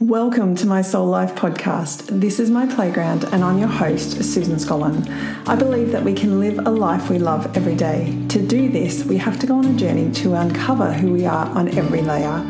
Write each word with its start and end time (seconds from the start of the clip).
Welcome 0.00 0.54
to 0.56 0.66
my 0.66 0.80
Soul 0.80 1.08
Life 1.08 1.34
podcast. 1.34 2.06
This 2.06 2.40
is 2.40 2.50
my 2.50 2.64
playground, 2.64 3.24
and 3.24 3.44
I'm 3.44 3.58
your 3.58 3.68
host, 3.68 4.24
Susan 4.24 4.56
Scollin. 4.56 5.06
I 5.46 5.54
believe 5.54 5.92
that 5.92 6.02
we 6.02 6.14
can 6.14 6.40
live 6.40 6.58
a 6.66 6.70
life 6.70 7.10
we 7.10 7.18
love 7.18 7.54
every 7.54 7.74
day. 7.74 8.18
To 8.30 8.40
do 8.40 8.70
this, 8.70 9.04
we 9.04 9.18
have 9.18 9.38
to 9.40 9.46
go 9.46 9.56
on 9.56 9.66
a 9.66 9.74
journey 9.74 10.10
to 10.12 10.32
uncover 10.36 10.90
who 10.90 11.12
we 11.12 11.26
are 11.26 11.44
on 11.48 11.68
every 11.76 12.00
layer. 12.00 12.42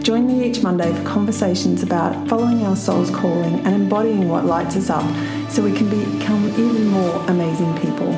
Join 0.00 0.28
me 0.28 0.48
each 0.48 0.62
Monday 0.62 0.94
for 0.94 1.02
conversations 1.02 1.82
about 1.82 2.28
following 2.28 2.64
our 2.64 2.76
soul's 2.76 3.10
calling 3.10 3.54
and 3.66 3.74
embodying 3.74 4.28
what 4.28 4.46
lights 4.46 4.76
us 4.76 4.88
up 4.88 5.02
so 5.50 5.60
we 5.64 5.76
can 5.76 5.90
become 5.90 6.50
even 6.50 6.86
more 6.86 7.16
amazing 7.26 7.76
people. 7.78 8.12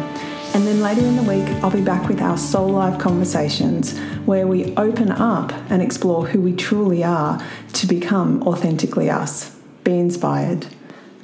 And 0.54 0.68
then 0.68 0.80
later 0.80 1.00
in 1.00 1.16
the 1.16 1.22
week, 1.24 1.48
I'll 1.64 1.70
be 1.72 1.82
back 1.82 2.08
with 2.08 2.20
our 2.20 2.38
Soul 2.38 2.68
Life 2.68 3.00
conversations 3.00 3.98
where 4.24 4.46
we 4.46 4.72
open 4.76 5.10
up 5.10 5.52
and 5.68 5.82
explore 5.82 6.28
who 6.28 6.40
we 6.40 6.54
truly 6.54 7.02
are 7.02 7.44
to 7.72 7.86
become 7.88 8.40
authentically 8.44 9.10
us. 9.10 9.52
Be 9.82 9.98
inspired. 9.98 10.68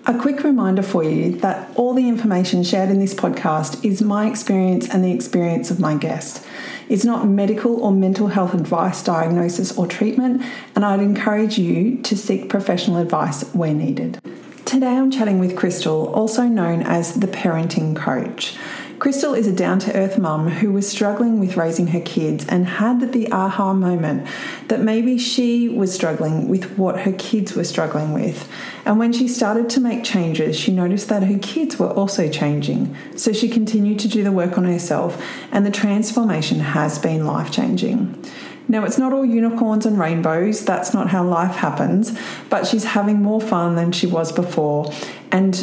A 0.07 0.19
quick 0.19 0.43
reminder 0.43 0.83
for 0.83 1.05
you 1.05 1.37
that 1.37 1.71
all 1.77 1.95
the 1.95 2.09
information 2.09 2.65
shared 2.65 2.91
in 2.91 2.99
this 2.99 3.15
podcast 3.15 3.85
is 3.85 4.03
my 4.03 4.29
experience 4.29 4.89
and 4.89 5.05
the 5.05 5.13
experience 5.13 5.71
of 5.71 5.79
my 5.79 5.95
guest. 5.97 6.45
It's 6.89 7.05
not 7.05 7.29
medical 7.29 7.85
or 7.85 7.93
mental 7.93 8.27
health 8.27 8.53
advice, 8.53 9.01
diagnosis, 9.01 9.79
or 9.79 9.87
treatment, 9.87 10.43
and 10.75 10.85
I'd 10.85 10.99
encourage 10.99 11.57
you 11.57 12.03
to 12.03 12.17
seek 12.17 12.49
professional 12.49 12.97
advice 12.97 13.45
where 13.55 13.75
needed. 13.75 14.19
Today 14.65 14.97
I'm 14.97 15.11
chatting 15.11 15.39
with 15.39 15.57
Crystal, 15.57 16.13
also 16.15 16.45
known 16.45 16.83
as 16.83 17.15
the 17.15 17.27
parenting 17.27 17.95
coach. 17.95 18.57
Crystal 19.01 19.33
is 19.33 19.47
a 19.47 19.53
down 19.53 19.79
to 19.79 19.97
earth 19.97 20.19
mum 20.19 20.47
who 20.47 20.71
was 20.73 20.87
struggling 20.87 21.41
with 21.41 21.57
raising 21.57 21.87
her 21.87 22.03
kids 22.03 22.47
and 22.47 22.67
had 22.67 23.15
the 23.15 23.33
aha 23.33 23.73
moment 23.73 24.29
that 24.69 24.83
maybe 24.83 25.17
she 25.17 25.71
was 25.71 25.95
struggling 25.95 26.49
with 26.49 26.77
what 26.77 27.01
her 27.01 27.13
kids 27.13 27.57
were 27.57 27.65
struggling 27.65 28.13
with. 28.13 28.47
And 28.85 28.99
when 28.99 29.15
she 29.15 29.27
started 29.27 29.71
to 29.71 29.81
make 29.81 30.05
changes, 30.05 30.55
she 30.55 30.71
noticed 30.71 31.09
that 31.09 31.23
her 31.23 31.39
kids 31.39 31.79
were 31.79 31.89
also 31.89 32.29
changing. 32.29 32.95
So 33.17 33.33
she 33.33 33.49
continued 33.49 34.01
to 34.01 34.09
do 34.09 34.23
the 34.23 34.33
work 34.33 34.59
on 34.59 34.65
herself, 34.65 35.19
and 35.51 35.65
the 35.65 35.71
transformation 35.71 36.61
has 36.61 36.99
been 36.99 37.27
life 37.27 37.51
changing. 37.51 38.23
Now, 38.71 38.85
it's 38.85 38.99
not 38.99 39.13
all 39.13 39.25
unicorns 39.25 39.85
and 39.85 39.99
rainbows, 39.99 40.65
that's 40.65 40.95
not 40.95 41.09
how 41.09 41.25
life 41.27 41.57
happens, 41.57 42.17
but 42.51 42.69
she's 42.69 42.85
having 42.85 43.21
more 43.21 43.41
fun 43.41 43.75
than 43.75 43.91
she 43.91 44.07
was 44.07 44.31
before. 44.31 44.93
And 45.33 45.57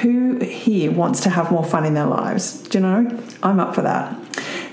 who 0.00 0.40
here 0.40 0.90
wants 0.90 1.20
to 1.20 1.30
have 1.30 1.52
more 1.52 1.64
fun 1.64 1.86
in 1.86 1.94
their 1.94 2.06
lives? 2.06 2.60
Do 2.62 2.78
you 2.78 2.82
know? 2.82 3.22
I'm 3.44 3.60
up 3.60 3.76
for 3.76 3.82
that. 3.82 4.19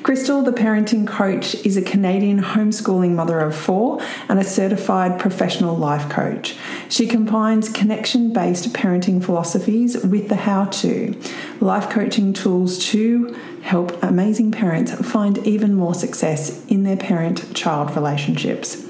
Crystal, 0.07 0.41
the 0.41 0.53
parenting 0.53 1.05
coach, 1.05 1.53
is 1.65 1.75
a 1.75 1.81
Canadian 1.81 2.41
homeschooling 2.41 3.11
mother 3.11 3.41
of 3.41 3.53
four 3.53 4.01
and 4.29 4.39
a 4.39 4.43
certified 4.45 5.19
professional 5.19 5.75
life 5.75 6.07
coach. 6.09 6.55
She 6.87 7.07
combines 7.07 7.67
connection 7.67 8.31
based 8.31 8.71
parenting 8.71 9.21
philosophies 9.21 10.01
with 10.05 10.29
the 10.29 10.37
how 10.37 10.63
to, 10.79 11.13
life 11.59 11.89
coaching 11.89 12.31
tools 12.31 12.79
to 12.91 13.35
help 13.63 14.01
amazing 14.01 14.53
parents 14.53 14.93
find 14.93 15.39
even 15.39 15.73
more 15.73 15.93
success 15.93 16.65
in 16.67 16.83
their 16.83 16.95
parent 16.95 17.53
child 17.53 17.93
relationships. 17.93 18.85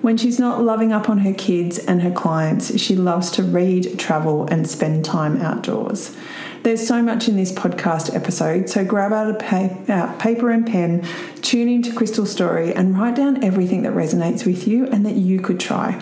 When 0.00 0.16
she's 0.16 0.38
not 0.38 0.62
loving 0.62 0.92
up 0.92 1.10
on 1.10 1.18
her 1.18 1.34
kids 1.34 1.78
and 1.80 2.02
her 2.02 2.12
clients, 2.12 2.78
she 2.80 2.94
loves 2.94 3.32
to 3.32 3.42
read, 3.42 3.98
travel, 3.98 4.46
and 4.46 4.68
spend 4.70 5.04
time 5.04 5.42
outdoors. 5.42 6.16
There's 6.62 6.86
so 6.86 7.02
much 7.02 7.28
in 7.28 7.36
this 7.36 7.50
podcast 7.50 8.14
episode, 8.14 8.68
so 8.68 8.84
grab 8.84 9.12
out 9.12 9.28
a 9.28 9.34
pa- 9.34 10.16
paper 10.20 10.50
and 10.50 10.64
pen, 10.64 11.04
tune 11.42 11.68
into 11.68 11.92
Crystal's 11.92 12.30
story, 12.30 12.72
and 12.72 12.96
write 12.96 13.16
down 13.16 13.42
everything 13.42 13.82
that 13.82 13.94
resonates 13.94 14.46
with 14.46 14.68
you 14.68 14.86
and 14.86 15.04
that 15.04 15.14
you 15.16 15.40
could 15.40 15.58
try. 15.58 16.00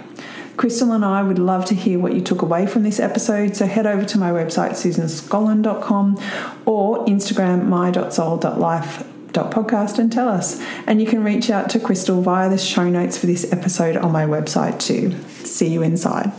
Crystal 0.59 0.93
and 0.93 1.03
I 1.03 1.23
would 1.23 1.39
love 1.39 1.65
to 1.67 1.75
hear 1.75 1.99
what 1.99 2.13
you 2.13 2.21
took 2.21 2.43
away 2.43 2.67
from 2.67 2.83
this 2.83 3.01
episode, 3.01 3.57
so 3.57 3.65
head 3.67 3.87
over 3.87 4.05
to 4.05 4.19
my 4.19 4.31
website, 4.31 4.73
susanscollin.com, 4.73 6.19
or 6.67 7.07
Instagram 7.07 7.65
my.soul.life 7.67 9.05
podcast 9.33 9.99
and 9.99 10.13
tell 10.13 10.29
us. 10.29 10.61
And 10.87 11.01
you 11.01 11.07
can 11.07 11.25
reach 11.25 11.51
out 11.51 11.71
to 11.71 11.81
Crystal 11.81 12.21
via 12.21 12.51
the 12.51 12.59
show 12.59 12.91
notes 12.91 13.17
for 13.17 13.27
this 13.27 13.51
episode 13.53 13.97
on 13.97 14.13
my 14.13 14.27
website 14.27 14.79
too. 14.81 15.17
See 15.45 15.69
you 15.69 15.83
inside. 15.83 16.33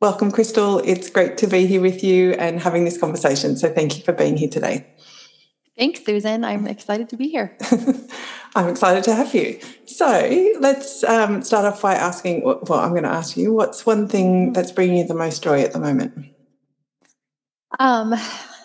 Welcome, 0.00 0.32
Crystal. 0.32 0.78
It's 0.78 1.10
great 1.10 1.36
to 1.38 1.46
be 1.46 1.66
here 1.66 1.82
with 1.82 2.02
you 2.02 2.32
and 2.32 2.58
having 2.58 2.86
this 2.86 2.96
conversation. 2.96 3.58
So 3.58 3.70
thank 3.70 3.98
you 3.98 4.02
for 4.02 4.12
being 4.12 4.38
here 4.38 4.48
today. 4.48 4.86
Thanks, 5.76 6.02
Susan. 6.02 6.42
I'm 6.42 6.66
excited 6.66 7.10
to 7.10 7.18
be 7.18 7.28
here. 7.28 7.54
I'm 8.54 8.68
excited 8.68 9.04
to 9.04 9.14
have 9.14 9.34
you. 9.34 9.60
So 9.84 10.54
let's 10.58 11.04
um, 11.04 11.42
start 11.42 11.66
off 11.66 11.82
by 11.82 11.94
asking 11.94 12.44
well, 12.44 12.80
I'm 12.80 12.92
going 12.92 13.02
to 13.02 13.10
ask 13.10 13.36
you 13.36 13.52
what's 13.52 13.84
one 13.84 14.08
thing 14.08 14.46
mm-hmm. 14.46 14.52
that's 14.54 14.72
bringing 14.72 14.96
you 14.96 15.06
the 15.06 15.14
most 15.14 15.42
joy 15.42 15.60
at 15.60 15.74
the 15.74 15.80
moment? 15.80 16.14
Um, 17.78 18.14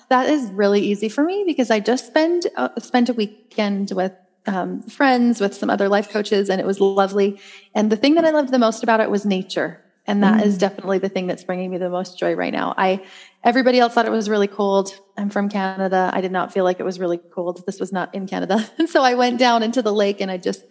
that 0.09 0.29
is 0.29 0.50
really 0.51 0.79
easy 0.79 1.09
for 1.09 1.25
me 1.25 1.44
because 1.45 1.69
I 1.69 1.81
just 1.81 2.07
spent 2.07 2.45
uh, 2.56 2.69
spent 2.79 3.09
a 3.09 3.13
weekend 3.13 3.91
with 3.91 4.13
um, 4.47 4.84
friends 4.84 5.41
with 5.41 5.53
some 5.53 5.69
other 5.69 5.90
life 5.90 6.09
coaches, 6.09 6.50
and 6.50 6.62
it 6.62 6.68
was 6.68 6.79
lovely. 6.79 7.41
And 7.74 7.91
the 7.91 7.97
thing 7.97 8.16
that 8.16 8.24
I 8.24 8.29
loved 8.29 8.51
the 8.51 8.59
most 8.59 8.84
about 8.84 9.01
it 9.01 9.09
was 9.09 9.25
nature, 9.25 9.84
and 10.08 10.24
that 10.24 10.42
mm. 10.42 10.46
is 10.46 10.58
definitely 10.58 11.00
the 11.00 11.10
thing 11.10 11.28
that's 11.28 11.44
bringing 11.44 11.72
me 11.72 11.78
the 11.78 11.90
most 11.90 12.18
joy 12.18 12.36
right 12.36 12.54
now. 12.54 12.74
I 12.78 13.04
everybody 13.44 13.80
else 13.80 13.94
thought 13.94 14.06
it 14.06 14.12
was 14.12 14.30
really 14.30 14.48
cold. 14.48 14.98
I'm 15.18 15.30
from 15.30 15.50
Canada. 15.50 16.12
I 16.14 16.22
did 16.22 16.32
not 16.32 16.54
feel 16.54 16.64
like 16.64 16.80
it 16.80 16.84
was 16.84 17.00
really 17.00 17.18
cold. 17.18 17.64
This 17.66 17.80
was 17.80 17.92
not 17.92 18.14
in 18.14 18.28
Canada, 18.28 18.70
and 18.78 18.90
so 18.90 19.04
I 19.04 19.16
went 19.16 19.40
down 19.40 19.64
into 19.64 19.82
the 19.82 19.94
lake 19.94 20.22
and 20.22 20.30
I 20.30 20.38
just 20.38 20.64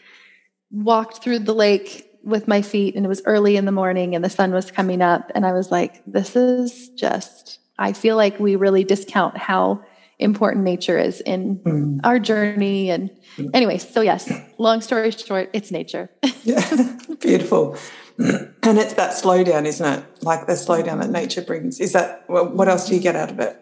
walked 0.70 1.22
through 1.22 1.40
the 1.40 1.54
lake 1.54 2.10
with 2.22 2.48
my 2.48 2.62
feet 2.62 2.96
and 2.96 3.04
it 3.04 3.08
was 3.08 3.22
early 3.26 3.56
in 3.56 3.66
the 3.66 3.72
morning 3.72 4.14
and 4.14 4.24
the 4.24 4.30
sun 4.30 4.52
was 4.52 4.70
coming 4.70 5.02
up 5.02 5.30
and 5.34 5.44
I 5.44 5.52
was 5.52 5.70
like 5.70 6.02
this 6.06 6.36
is 6.36 6.88
just 6.90 7.58
I 7.78 7.92
feel 7.92 8.16
like 8.16 8.40
we 8.40 8.56
really 8.56 8.82
discount 8.82 9.36
how 9.36 9.84
important 10.18 10.64
nature 10.64 10.98
is 10.98 11.20
in 11.20 11.58
mm. 11.58 12.00
our 12.04 12.18
journey. 12.18 12.90
And 12.90 13.10
mm. 13.36 13.50
anyway, 13.52 13.78
so 13.78 14.00
yes, 14.00 14.30
long 14.58 14.80
story 14.80 15.10
short, 15.10 15.50
it's 15.52 15.70
nature. 15.70 16.10
yeah, 16.42 16.96
beautiful. 17.20 17.76
And 18.18 18.78
it's 18.78 18.94
that 18.94 19.12
slowdown, 19.12 19.66
isn't 19.66 19.86
it? 19.86 20.04
Like 20.22 20.46
the 20.46 20.52
slowdown 20.52 21.00
that 21.00 21.10
nature 21.10 21.42
brings. 21.42 21.80
Is 21.80 21.92
that 21.92 22.24
what 22.28 22.68
else 22.68 22.88
do 22.88 22.94
you 22.94 23.00
get 23.00 23.16
out 23.16 23.30
of 23.30 23.40
it? 23.40 23.60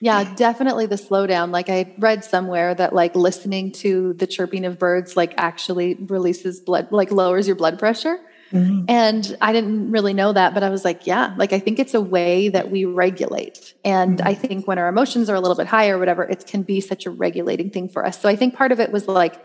Yeah, 0.00 0.34
definitely 0.34 0.86
the 0.86 0.96
slowdown. 0.96 1.50
Like 1.50 1.68
I 1.68 1.94
read 1.98 2.24
somewhere 2.24 2.74
that 2.74 2.94
like 2.94 3.14
listening 3.14 3.72
to 3.72 4.12
the 4.14 4.26
chirping 4.26 4.64
of 4.64 4.78
birds 4.78 5.16
like 5.16 5.34
actually 5.36 5.94
releases 5.94 6.60
blood, 6.60 6.88
like 6.90 7.10
lowers 7.10 7.46
your 7.46 7.56
blood 7.56 7.78
pressure. 7.78 8.18
Mm-hmm. 8.52 8.84
And 8.88 9.36
I 9.40 9.52
didn't 9.52 9.90
really 9.90 10.12
know 10.12 10.32
that, 10.32 10.52
but 10.52 10.62
I 10.62 10.68
was 10.68 10.84
like, 10.84 11.06
yeah, 11.06 11.34
like 11.36 11.52
I 11.52 11.58
think 11.58 11.78
it's 11.78 11.94
a 11.94 12.00
way 12.00 12.50
that 12.50 12.70
we 12.70 12.84
regulate. 12.84 13.74
And 13.84 14.18
mm-hmm. 14.18 14.28
I 14.28 14.34
think 14.34 14.68
when 14.68 14.78
our 14.78 14.88
emotions 14.88 15.30
are 15.30 15.34
a 15.34 15.40
little 15.40 15.56
bit 15.56 15.66
higher, 15.66 15.96
or 15.96 15.98
whatever, 15.98 16.24
it 16.24 16.46
can 16.46 16.62
be 16.62 16.80
such 16.80 17.06
a 17.06 17.10
regulating 17.10 17.70
thing 17.70 17.88
for 17.88 18.04
us. 18.04 18.20
So 18.20 18.28
I 18.28 18.36
think 18.36 18.54
part 18.54 18.72
of 18.72 18.80
it 18.80 18.92
was 18.92 19.08
like 19.08 19.42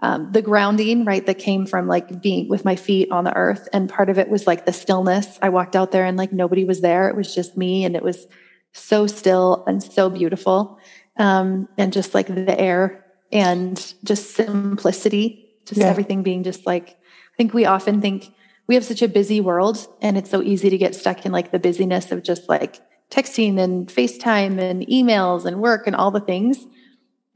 um, 0.00 0.32
the 0.32 0.42
grounding, 0.42 1.04
right, 1.04 1.24
that 1.26 1.38
came 1.38 1.66
from 1.66 1.86
like 1.86 2.20
being 2.20 2.48
with 2.48 2.64
my 2.64 2.76
feet 2.76 3.10
on 3.10 3.24
the 3.24 3.34
earth. 3.34 3.68
And 3.72 3.88
part 3.88 4.10
of 4.10 4.18
it 4.18 4.28
was 4.28 4.46
like 4.46 4.66
the 4.66 4.72
stillness. 4.72 5.38
I 5.40 5.48
walked 5.48 5.76
out 5.76 5.92
there 5.92 6.04
and 6.04 6.16
like 6.16 6.32
nobody 6.32 6.64
was 6.64 6.80
there. 6.80 7.08
It 7.08 7.16
was 7.16 7.34
just 7.34 7.56
me. 7.56 7.84
And 7.84 7.96
it 7.96 8.02
was 8.02 8.26
so 8.72 9.06
still 9.06 9.64
and 9.66 9.82
so 9.82 10.10
beautiful. 10.10 10.78
Um, 11.16 11.68
and 11.78 11.92
just 11.92 12.12
like 12.12 12.26
the 12.26 12.60
air 12.60 13.04
and 13.32 13.94
just 14.04 14.34
simplicity, 14.34 15.56
just 15.64 15.80
yeah. 15.80 15.86
everything 15.86 16.22
being 16.22 16.42
just 16.42 16.66
like, 16.66 16.90
I 16.90 17.36
think 17.36 17.54
we 17.54 17.64
often 17.64 18.00
think, 18.00 18.32
we 18.66 18.74
have 18.74 18.84
such 18.84 19.02
a 19.02 19.08
busy 19.08 19.40
world 19.40 19.86
and 20.00 20.16
it's 20.16 20.30
so 20.30 20.42
easy 20.42 20.70
to 20.70 20.78
get 20.78 20.94
stuck 20.94 21.26
in 21.26 21.32
like 21.32 21.50
the 21.50 21.58
busyness 21.58 22.10
of 22.12 22.22
just 22.22 22.48
like 22.48 22.80
texting 23.10 23.60
and 23.60 23.88
FaceTime 23.88 24.58
and 24.58 24.86
emails 24.86 25.44
and 25.44 25.60
work 25.60 25.86
and 25.86 25.94
all 25.94 26.10
the 26.10 26.20
things 26.20 26.66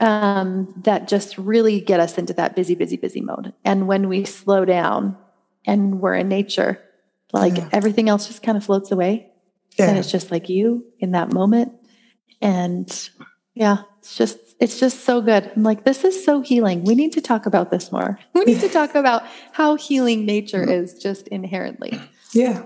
um, 0.01 0.73
that 0.85 1.09
just 1.09 1.37
really 1.39 1.81
get 1.81 2.01
us 2.01 2.19
into 2.19 2.33
that 2.35 2.55
busy, 2.55 2.75
busy, 2.75 2.97
busy 2.97 3.21
mode. 3.21 3.53
And 3.65 3.87
when 3.89 4.09
we 4.09 4.25
slow 4.25 4.65
down 4.65 5.17
and 5.67 6.01
we're 6.01 6.15
in 6.15 6.29
nature, 6.29 6.81
like 7.33 7.57
yeah. 7.57 7.69
everything 7.73 8.09
else 8.09 8.27
just 8.27 8.43
kind 8.43 8.57
of 8.57 8.65
floats 8.65 8.91
away. 8.91 9.31
Yeah. 9.79 9.89
And 9.89 9.99
it's 9.99 10.11
just 10.11 10.31
like 10.31 10.49
you 10.49 10.85
in 10.99 11.13
that 11.13 11.33
moment. 11.33 11.73
And 12.41 13.11
yeah, 13.55 13.79
it's 13.99 14.17
just 14.17 14.39
it's 14.61 14.81
just 14.81 15.05
so 15.05 15.21
good. 15.21 15.51
I'm 15.55 15.63
like, 15.63 15.85
this 15.85 16.05
is 16.05 16.25
so 16.25 16.41
healing. 16.41 16.85
We 16.85 16.95
need 16.95 17.13
to 17.13 17.21
talk 17.21 17.47
about 17.47 17.71
this 17.71 17.93
more. 17.93 18.19
We 18.35 18.45
need 18.45 18.61
to 18.61 18.69
talk 18.69 18.95
about 18.95 19.25
how 19.53 19.77
healing 19.77 20.25
nature 20.25 20.63
is 20.69 20.95
just 20.95 21.29
inherently. 21.29 22.01
Yeah. 22.33 22.65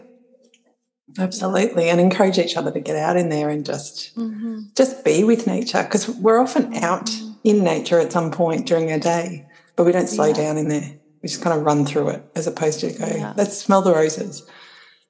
Absolutely. 1.18 1.88
And 1.88 2.00
encourage 2.00 2.38
each 2.38 2.56
other 2.56 2.70
to 2.72 2.80
get 2.80 2.96
out 2.96 3.16
in 3.16 3.28
there 3.28 3.48
and 3.48 3.64
just 3.64 4.16
mm-hmm. 4.16 4.62
just 4.74 5.04
be 5.04 5.24
with 5.24 5.46
nature. 5.46 5.82
Because 5.82 6.08
we're 6.08 6.40
often 6.40 6.74
out 6.76 7.06
mm-hmm. 7.06 7.32
in 7.44 7.64
nature 7.64 7.98
at 7.98 8.12
some 8.12 8.30
point 8.30 8.66
during 8.66 8.90
our 8.92 8.98
day, 8.98 9.46
but 9.76 9.84
we 9.84 9.92
don't 9.92 10.08
slow 10.08 10.26
yeah. 10.26 10.34
down 10.34 10.58
in 10.58 10.68
there. 10.68 10.98
We 11.22 11.28
just 11.28 11.42
kind 11.42 11.56
of 11.56 11.64
run 11.64 11.86
through 11.86 12.08
it 12.10 12.24
as 12.34 12.46
opposed 12.46 12.80
to 12.80 12.92
go, 12.92 13.06
yeah. 13.06 13.34
let's 13.36 13.56
smell 13.56 13.82
the 13.82 13.94
roses 13.94 14.44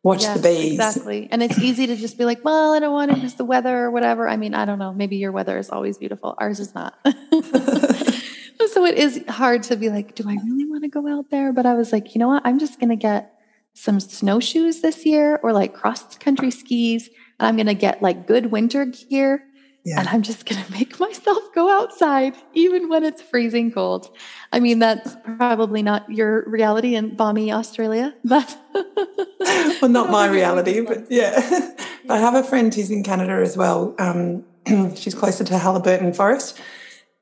watch 0.02 0.22
yes, 0.22 0.37
the 0.37 0.43
bees. 0.43 0.75
Exactly. 0.75 1.28
And 1.31 1.43
it's 1.43 1.58
easy 1.58 1.87
to 1.87 1.96
just 1.96 2.19
be 2.19 2.25
like, 2.25 2.44
well, 2.44 2.75
I 2.75 2.81
don't 2.81 2.93
want 2.93 3.10
it 3.12 3.14
because 3.14 3.34
the 3.34 3.44
weather 3.44 3.84
or 3.84 3.90
whatever. 3.90 4.28
I 4.28 4.37
mean, 4.37 4.54
I 4.54 4.64
don't 4.64 4.78
know. 4.78 4.93
Maybe 4.93 5.16
your 5.16 5.32
weather 5.32 5.58
is 5.58 5.70
always 5.70 5.99
beautiful. 5.99 6.34
Ours 6.38 6.60
is 6.60 6.75
not. 6.75 6.94
so 7.04 8.84
it 8.84 8.96
is 8.96 9.22
hard 9.28 9.62
to 9.64 9.76
be 9.76 9.90
like, 9.90 10.14
do 10.14 10.28
I 10.28 10.34
really 10.34 10.69
want 10.69 10.82
to 10.82 10.88
go 10.88 11.06
out 11.06 11.31
there? 11.31 11.52
But 11.52 11.66
I 11.66 11.75
was 11.75 11.93
like, 11.93 12.14
you 12.14 12.19
know 12.19 12.28
what? 12.28 12.43
I'm 12.44 12.58
just 12.58 12.81
going 12.81 12.90
to 12.90 12.96
get 12.96 13.32
some 13.75 14.01
snowshoes 14.01 14.81
this 14.81 15.05
year 15.07 15.41
or 15.43 15.53
like 15.53 15.75
cross 15.75 16.17
country 16.19 16.51
skis. 16.51 17.09
And 17.39 17.47
I'm 17.47 17.57
going 17.57 17.67
to 17.67 17.75
get 17.75 18.03
like 18.03 18.27
good 18.27 18.47
winter 18.47 18.87
gear. 18.87 19.45
Yeah. 19.85 19.99
And 19.99 20.09
I'm 20.09 20.23
just 20.23 20.47
going 20.47 20.63
to 20.65 20.73
make 20.73 21.01
myself 21.01 21.43
go 21.55 21.69
outside, 21.71 22.35
even 22.55 22.89
when 22.89 23.03
it's 23.03 23.21
freezing 23.21 23.73
cold. 23.73 24.15
I 24.53 24.61
mean, 24.61 24.79
that's 24.79 25.17
probably 25.39 25.83
not 25.83 26.09
your 26.11 26.49
reality 26.49 26.95
in 26.95 27.17
balmy 27.17 27.53
Australia, 27.53 28.15
but. 28.25 28.57
well, 29.83 29.91
not 29.91 30.11
my 30.11 30.29
reality, 30.29 30.81
but 30.81 31.11
yeah. 31.11 31.75
I 32.09 32.19
have 32.19 32.35
a 32.35 32.45
friend 32.45 32.73
who's 32.75 32.91
in 32.91 33.03
Canada 33.03 33.35
as 33.35 33.57
well. 33.57 33.95
Um, 33.99 34.45
she's 34.95 35.15
closer 35.15 35.45
to 35.45 35.55
Haliburton 35.55 36.15
Forest. 36.15 36.61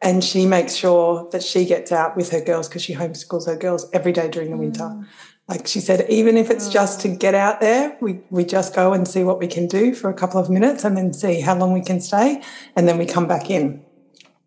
And 0.03 0.25
she 0.25 0.47
makes 0.47 0.75
sure 0.75 1.29
that 1.31 1.43
she 1.43 1.67
gets 1.67 1.93
out 1.93 2.17
with 2.17 2.31
her 2.31 2.41
girls 2.41 2.69
because 2.69 2.83
she 2.83 2.95
homeschools 2.95 3.47
her 3.47 3.57
girls 3.57 3.87
every 3.93 4.13
day 4.13 4.29
during 4.29 4.51
the 4.51 4.57
winter. 4.57 4.85
Mm. 4.85 5.07
Like 5.51 5.67
she 5.67 5.81
said, 5.81 6.07
even 6.09 6.37
if 6.37 6.49
it's 6.49 6.69
just 6.69 7.01
to 7.01 7.09
mm. 7.09 7.19
get 7.19 7.35
out 7.35 7.61
there, 7.61 7.99
we, 8.01 8.21
we 8.31 8.45
just 8.45 8.73
go 8.73 8.93
and 8.93 9.07
see 9.07 9.25
what 9.25 9.41
we 9.41 9.49
can 9.49 9.67
do 9.67 9.97
for 9.97 10.09
a 10.09 10.15
couple 10.15 10.39
of 10.39 10.49
minutes 10.49 10.85
and 10.85 10.97
then 10.97 11.13
see 11.13 11.41
how 11.41 11.57
long 11.57 11.73
we 11.73 11.83
can 11.83 12.01
stay. 12.01 12.41
And 12.77 12.87
then 12.87 12.99
we 12.99 13.05
come 13.05 13.27
back 13.27 13.51
in. 13.51 13.85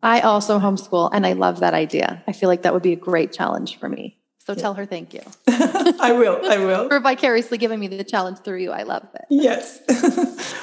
I 0.02 0.22
also 0.22 0.60
homeschool 0.60 1.10
and 1.12 1.26
I 1.26 1.34
love 1.34 1.60
that 1.60 1.74
idea. 1.74 2.24
I 2.26 2.32
feel 2.32 2.48
like 2.48 2.62
that 2.62 2.74
would 2.74 2.84
be 2.84 2.94
a 2.94 2.98
great 2.98 3.34
challenge 3.34 3.80
for 3.80 3.90
me. 3.90 4.18
So 4.40 4.54
yeah. 4.54 4.62
tell 4.62 4.74
her 4.76 4.86
thank 4.86 5.14
you. 5.14 5.22
I 5.48 6.14
will. 6.18 6.40
I 6.50 6.58
will. 6.58 6.88
for 6.88 7.02
vicariously 7.02 7.58
giving 7.58 7.82
me 7.82 7.90
the 7.90 8.04
challenge 8.06 8.40
through 8.40 8.60
you. 8.60 8.72
I 8.72 8.84
love 8.84 9.06
it. 9.14 9.26
Yes. 9.30 9.82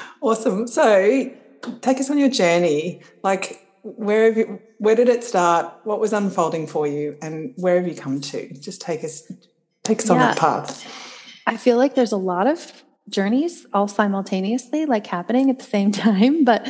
awesome. 0.21 0.67
So 0.67 1.31
take 1.81 1.99
us 1.99 2.09
on 2.09 2.17
your 2.17 2.29
journey. 2.29 3.01
Like 3.23 3.67
where 3.83 4.25
have 4.25 4.37
you 4.37 4.59
where 4.79 4.95
did 4.95 5.07
it 5.09 5.23
start? 5.23 5.71
What 5.83 5.99
was 5.99 6.13
unfolding 6.13 6.65
for 6.65 6.87
you 6.87 7.15
and 7.21 7.53
where 7.57 7.75
have 7.75 7.87
you 7.87 7.95
come 7.95 8.21
to? 8.21 8.51
Just 8.53 8.81
take 8.81 9.03
us 9.03 9.31
take 9.83 9.99
us 9.99 10.07
yeah. 10.07 10.13
on 10.13 10.19
that 10.19 10.37
path. 10.37 10.85
I 11.47 11.57
feel 11.57 11.77
like 11.77 11.95
there's 11.95 12.11
a 12.11 12.17
lot 12.17 12.47
of 12.47 12.83
journeys 13.09 13.65
all 13.73 13.87
simultaneously 13.87 14.85
like 14.85 15.07
happening 15.07 15.49
at 15.49 15.59
the 15.59 15.65
same 15.65 15.91
time, 15.91 16.43
but 16.43 16.67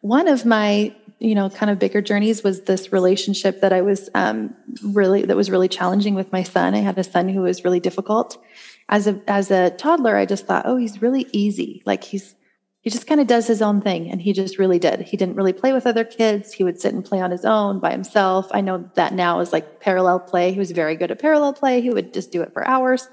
one 0.00 0.28
of 0.28 0.44
my 0.44 0.94
you 1.22 1.36
know 1.36 1.48
kind 1.48 1.70
of 1.70 1.78
bigger 1.78 2.02
journeys 2.02 2.42
was 2.42 2.62
this 2.62 2.92
relationship 2.92 3.60
that 3.60 3.72
i 3.72 3.80
was 3.80 4.10
um, 4.14 4.54
really 4.82 5.22
that 5.24 5.36
was 5.36 5.50
really 5.50 5.68
challenging 5.68 6.14
with 6.14 6.32
my 6.32 6.42
son 6.42 6.74
i 6.74 6.78
had 6.78 6.98
a 6.98 7.04
son 7.04 7.28
who 7.28 7.42
was 7.42 7.64
really 7.64 7.78
difficult 7.78 8.42
as 8.88 9.06
a 9.06 9.20
as 9.28 9.50
a 9.52 9.70
toddler 9.70 10.16
i 10.16 10.26
just 10.26 10.46
thought 10.46 10.66
oh 10.66 10.76
he's 10.76 11.00
really 11.00 11.28
easy 11.32 11.80
like 11.86 12.02
he's 12.02 12.34
he 12.82 12.90
just 12.90 13.06
kind 13.06 13.20
of 13.20 13.28
does 13.28 13.46
his 13.46 13.62
own 13.62 13.80
thing 13.80 14.10
and 14.10 14.20
he 14.20 14.32
just 14.32 14.58
really 14.58 14.80
did. 14.80 15.02
He 15.02 15.16
didn't 15.16 15.36
really 15.36 15.52
play 15.52 15.72
with 15.72 15.86
other 15.86 16.04
kids. 16.04 16.52
He 16.52 16.64
would 16.64 16.80
sit 16.80 16.92
and 16.92 17.04
play 17.04 17.20
on 17.20 17.30
his 17.30 17.44
own 17.44 17.78
by 17.78 17.92
himself. 17.92 18.48
I 18.50 18.60
know 18.60 18.90
that 18.94 19.14
now 19.14 19.38
is 19.38 19.52
like 19.52 19.78
parallel 19.78 20.18
play. 20.18 20.52
He 20.52 20.58
was 20.58 20.72
very 20.72 20.96
good 20.96 21.12
at 21.12 21.20
parallel 21.20 21.52
play. 21.52 21.80
He 21.80 21.90
would 21.90 22.12
just 22.12 22.32
do 22.32 22.42
it 22.42 22.52
for 22.52 22.66
hours. 22.66 23.08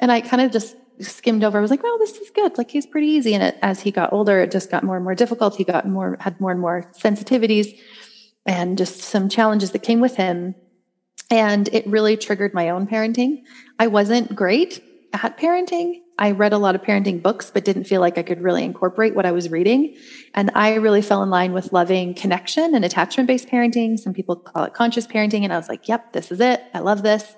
And 0.00 0.10
i 0.10 0.22
kind 0.22 0.40
of 0.40 0.50
just 0.50 0.76
skimmed 0.98 1.44
over. 1.44 1.58
I 1.58 1.60
was 1.60 1.70
like 1.70 1.82
well 1.82 1.98
this 1.98 2.16
is 2.16 2.30
good. 2.30 2.56
Like 2.56 2.70
he's 2.70 2.86
pretty 2.86 3.08
easy. 3.08 3.34
And 3.34 3.42
it, 3.42 3.58
as 3.60 3.80
he 3.80 3.90
got 3.90 4.14
older 4.14 4.40
it 4.40 4.50
just 4.50 4.70
got 4.70 4.82
more 4.82 4.96
and 4.96 5.04
more 5.04 5.14
difficult. 5.14 5.56
He 5.56 5.64
got 5.64 5.86
more 5.86 6.16
had 6.18 6.40
more 6.40 6.50
and 6.50 6.60
more 6.60 6.90
sensitivities 6.98 7.78
and 8.46 8.78
just 8.78 9.00
some 9.02 9.28
challenges 9.28 9.72
that 9.72 9.80
came 9.80 10.00
with 10.00 10.16
him. 10.16 10.54
And 11.30 11.68
it 11.68 11.86
really 11.86 12.16
triggered 12.16 12.54
my 12.54 12.70
own 12.70 12.86
parenting. 12.86 13.42
I 13.78 13.88
wasn't 13.88 14.34
great 14.34 14.82
at 15.12 15.36
parenting 15.36 16.00
I 16.22 16.30
read 16.30 16.52
a 16.52 16.58
lot 16.58 16.76
of 16.76 16.82
parenting 16.82 17.20
books, 17.20 17.50
but 17.50 17.64
didn't 17.64 17.82
feel 17.82 18.00
like 18.00 18.16
I 18.16 18.22
could 18.22 18.42
really 18.42 18.62
incorporate 18.62 19.16
what 19.16 19.26
I 19.26 19.32
was 19.32 19.50
reading. 19.50 19.96
And 20.34 20.52
I 20.54 20.74
really 20.74 21.02
fell 21.02 21.20
in 21.24 21.30
line 21.30 21.52
with 21.52 21.72
loving 21.72 22.14
connection 22.14 22.76
and 22.76 22.84
attachment 22.84 23.26
based 23.26 23.48
parenting. 23.48 23.98
Some 23.98 24.14
people 24.14 24.36
call 24.36 24.62
it 24.62 24.72
conscious 24.72 25.04
parenting. 25.04 25.42
And 25.42 25.52
I 25.52 25.56
was 25.56 25.68
like, 25.68 25.88
yep, 25.88 26.12
this 26.12 26.30
is 26.30 26.38
it. 26.38 26.62
I 26.74 26.78
love 26.78 27.02
this, 27.02 27.34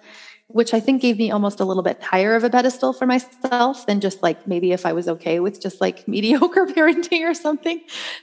which 0.49 0.75
I 0.75 0.81
think 0.81 1.01
gave 1.01 1.17
me 1.17 1.31
almost 1.31 1.61
a 1.61 1.65
little 1.65 1.83
bit 1.83 2.03
higher 2.03 2.37
of 2.37 2.45
a 2.45 2.51
pedestal 2.51 2.93
for 2.93 3.07
myself 3.07 3.87
than 3.87 4.03
just 4.03 4.23
like 4.23 4.47
maybe 4.47 4.73
if 4.73 4.85
I 4.85 4.93
was 4.93 5.09
okay 5.09 5.41
with 5.41 5.63
just 5.63 5.81
like 5.81 6.07
mediocre 6.15 6.67
parenting 6.67 7.23
or 7.23 7.33
something. 7.33 7.81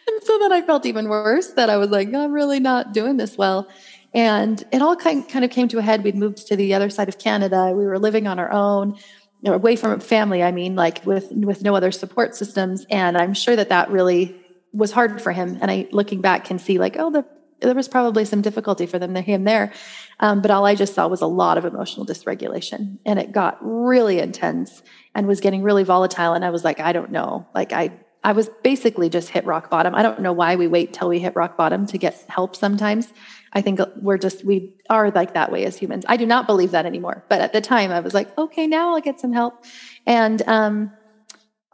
And 0.07 0.23
so 0.23 0.37
then 0.37 0.53
I 0.53 0.61
felt 0.61 0.85
even 0.85 1.09
worse 1.09 1.53
that 1.53 1.71
I 1.71 1.77
was 1.77 1.89
like, 1.89 2.13
I'm 2.13 2.31
really 2.31 2.59
not 2.59 2.93
doing 2.93 3.17
this 3.17 3.35
well. 3.35 3.67
And 4.13 4.63
it 4.71 4.83
all 4.83 4.95
kind 4.95 5.43
of 5.43 5.49
came 5.49 5.69
to 5.69 5.79
a 5.79 5.81
head. 5.81 6.03
We'd 6.03 6.15
moved 6.15 6.45
to 6.47 6.55
the 6.55 6.73
other 6.73 6.89
side 6.89 7.07
of 7.09 7.17
Canada. 7.17 7.71
We 7.73 7.85
were 7.85 7.97
living 7.97 8.27
on 8.27 8.37
our 8.39 8.51
own 8.51 8.97
away 9.45 9.75
from 9.75 9.99
family 9.99 10.43
i 10.43 10.51
mean 10.51 10.75
like 10.75 11.05
with 11.05 11.31
with 11.31 11.63
no 11.63 11.75
other 11.75 11.91
support 11.91 12.35
systems. 12.35 12.85
And 12.89 13.17
i'm 13.17 13.33
sure 13.33 13.55
that 13.55 13.69
that 13.69 13.89
really 13.89 14.35
was 14.73 14.91
hard 14.91 15.21
for 15.21 15.31
him. 15.31 15.57
And 15.61 15.71
i 15.71 15.87
looking 15.91 16.21
back 16.21 16.45
can 16.45 16.59
see 16.59 16.77
like 16.77 16.95
oh 16.97 17.11
the, 17.11 17.25
there 17.59 17.75
was 17.75 17.87
probably 17.87 18.25
some 18.25 18.41
difficulty 18.41 18.87
for 18.87 18.97
them 18.97 19.13
him 19.15 19.43
there. 19.43 19.71
Um, 20.19 20.41
but 20.41 20.51
all 20.51 20.65
i 20.65 20.75
just 20.75 20.93
saw 20.93 21.07
was 21.07 21.21
a 21.21 21.27
lot 21.27 21.57
of 21.57 21.65
emotional 21.65 22.05
dysregulation. 22.05 22.99
And 23.05 23.19
it 23.19 23.31
got 23.31 23.57
really 23.61 24.19
intense 24.19 24.83
and 25.15 25.27
was 25.27 25.41
getting 25.41 25.63
really 25.63 25.83
volatile. 25.83 26.33
And 26.33 26.45
i 26.45 26.49
was 26.49 26.63
like 26.63 26.79
i 26.79 26.93
don't 26.93 27.11
know. 27.11 27.47
Like 27.55 27.73
i 27.73 27.91
i 28.23 28.33
was 28.33 28.49
basically 28.63 29.09
just 29.09 29.29
hit 29.29 29.45
rock 29.45 29.69
bottom. 29.69 29.95
I 29.95 30.03
don't 30.03 30.21
know 30.21 30.33
why 30.33 30.55
we 30.55 30.67
wait 30.67 30.93
till 30.93 31.09
we 31.09 31.19
hit 31.19 31.35
rock 31.35 31.57
bottom 31.57 31.87
to 31.87 31.97
get 31.97 32.23
help 32.29 32.55
sometimes 32.55 33.11
I 33.53 33.61
think 33.61 33.79
we're 34.01 34.17
just, 34.17 34.45
we 34.45 34.75
are 34.89 35.11
like 35.11 35.33
that 35.33 35.51
way 35.51 35.65
as 35.65 35.77
humans. 35.77 36.05
I 36.07 36.17
do 36.17 36.25
not 36.25 36.47
believe 36.47 36.71
that 36.71 36.85
anymore. 36.85 37.25
But 37.29 37.41
at 37.41 37.53
the 37.53 37.61
time, 37.61 37.91
I 37.91 37.99
was 37.99 38.13
like, 38.13 38.37
okay, 38.37 38.67
now 38.67 38.93
I'll 38.93 39.01
get 39.01 39.19
some 39.19 39.33
help. 39.33 39.65
And 40.05 40.41
um, 40.47 40.91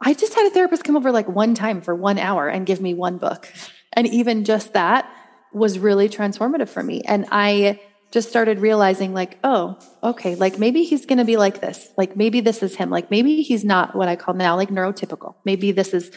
I 0.00 0.14
just 0.14 0.34
had 0.34 0.46
a 0.46 0.50
therapist 0.50 0.84
come 0.84 0.96
over 0.96 1.12
like 1.12 1.28
one 1.28 1.54
time 1.54 1.80
for 1.80 1.94
one 1.94 2.18
hour 2.18 2.48
and 2.48 2.66
give 2.66 2.80
me 2.80 2.94
one 2.94 3.18
book. 3.18 3.48
And 3.92 4.06
even 4.06 4.44
just 4.44 4.72
that 4.72 5.10
was 5.52 5.78
really 5.78 6.08
transformative 6.08 6.68
for 6.68 6.82
me. 6.82 7.02
And 7.02 7.26
I 7.30 7.80
just 8.10 8.28
started 8.28 8.58
realizing, 8.58 9.12
like, 9.12 9.38
oh, 9.44 9.78
okay, 10.02 10.34
like 10.34 10.58
maybe 10.58 10.84
he's 10.84 11.04
going 11.04 11.18
to 11.18 11.24
be 11.24 11.36
like 11.36 11.60
this. 11.60 11.90
Like 11.96 12.16
maybe 12.16 12.40
this 12.40 12.62
is 12.62 12.74
him. 12.74 12.90
Like 12.90 13.10
maybe 13.10 13.42
he's 13.42 13.64
not 13.64 13.94
what 13.94 14.08
I 14.08 14.16
call 14.16 14.34
now 14.34 14.56
like 14.56 14.70
neurotypical. 14.70 15.34
Maybe 15.44 15.72
this 15.72 15.92
is 15.92 16.10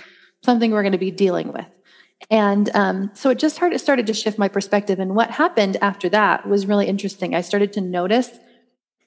something 0.44 0.72
we're 0.72 0.84
going 0.84 0.94
to 0.94 0.98
be 0.98 1.12
dealing 1.12 1.52
with. 1.52 1.66
And 2.30 2.70
um, 2.74 3.12
so 3.14 3.30
it 3.30 3.40
just 3.40 3.56
started, 3.56 3.80
started 3.80 4.08
to 4.08 4.14
shift 4.14 4.38
my 4.38 4.48
perspective. 4.48 5.00
And 5.00 5.16
what 5.16 5.32
happened 5.32 5.78
after 5.82 6.08
that 6.10 6.48
was 6.48 6.66
really 6.66 6.88
interesting. 6.88 7.36
I 7.36 7.42
started 7.42 7.74
to 7.74 7.82
notice 7.82 8.30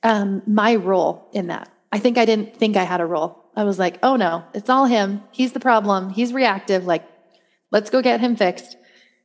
um, 0.02 0.42
my 0.46 0.74
role 0.76 1.28
in 1.32 1.46
that. 1.46 1.70
I 1.92 1.98
think 1.98 2.18
I 2.18 2.24
didn't 2.24 2.56
think 2.56 2.76
I 2.76 2.84
had 2.84 3.00
a 3.00 3.06
role. 3.06 3.44
I 3.56 3.64
was 3.64 3.78
like, 3.78 3.98
oh 4.02 4.16
no, 4.16 4.44
it's 4.52 4.68
all 4.68 4.86
him. 4.86 5.22
He's 5.30 5.52
the 5.52 5.60
problem. 5.60 6.10
He's 6.10 6.32
reactive. 6.32 6.84
Like, 6.86 7.04
let's 7.70 7.88
go 7.88 8.02
get 8.02 8.20
him 8.20 8.36
fixed 8.36 8.76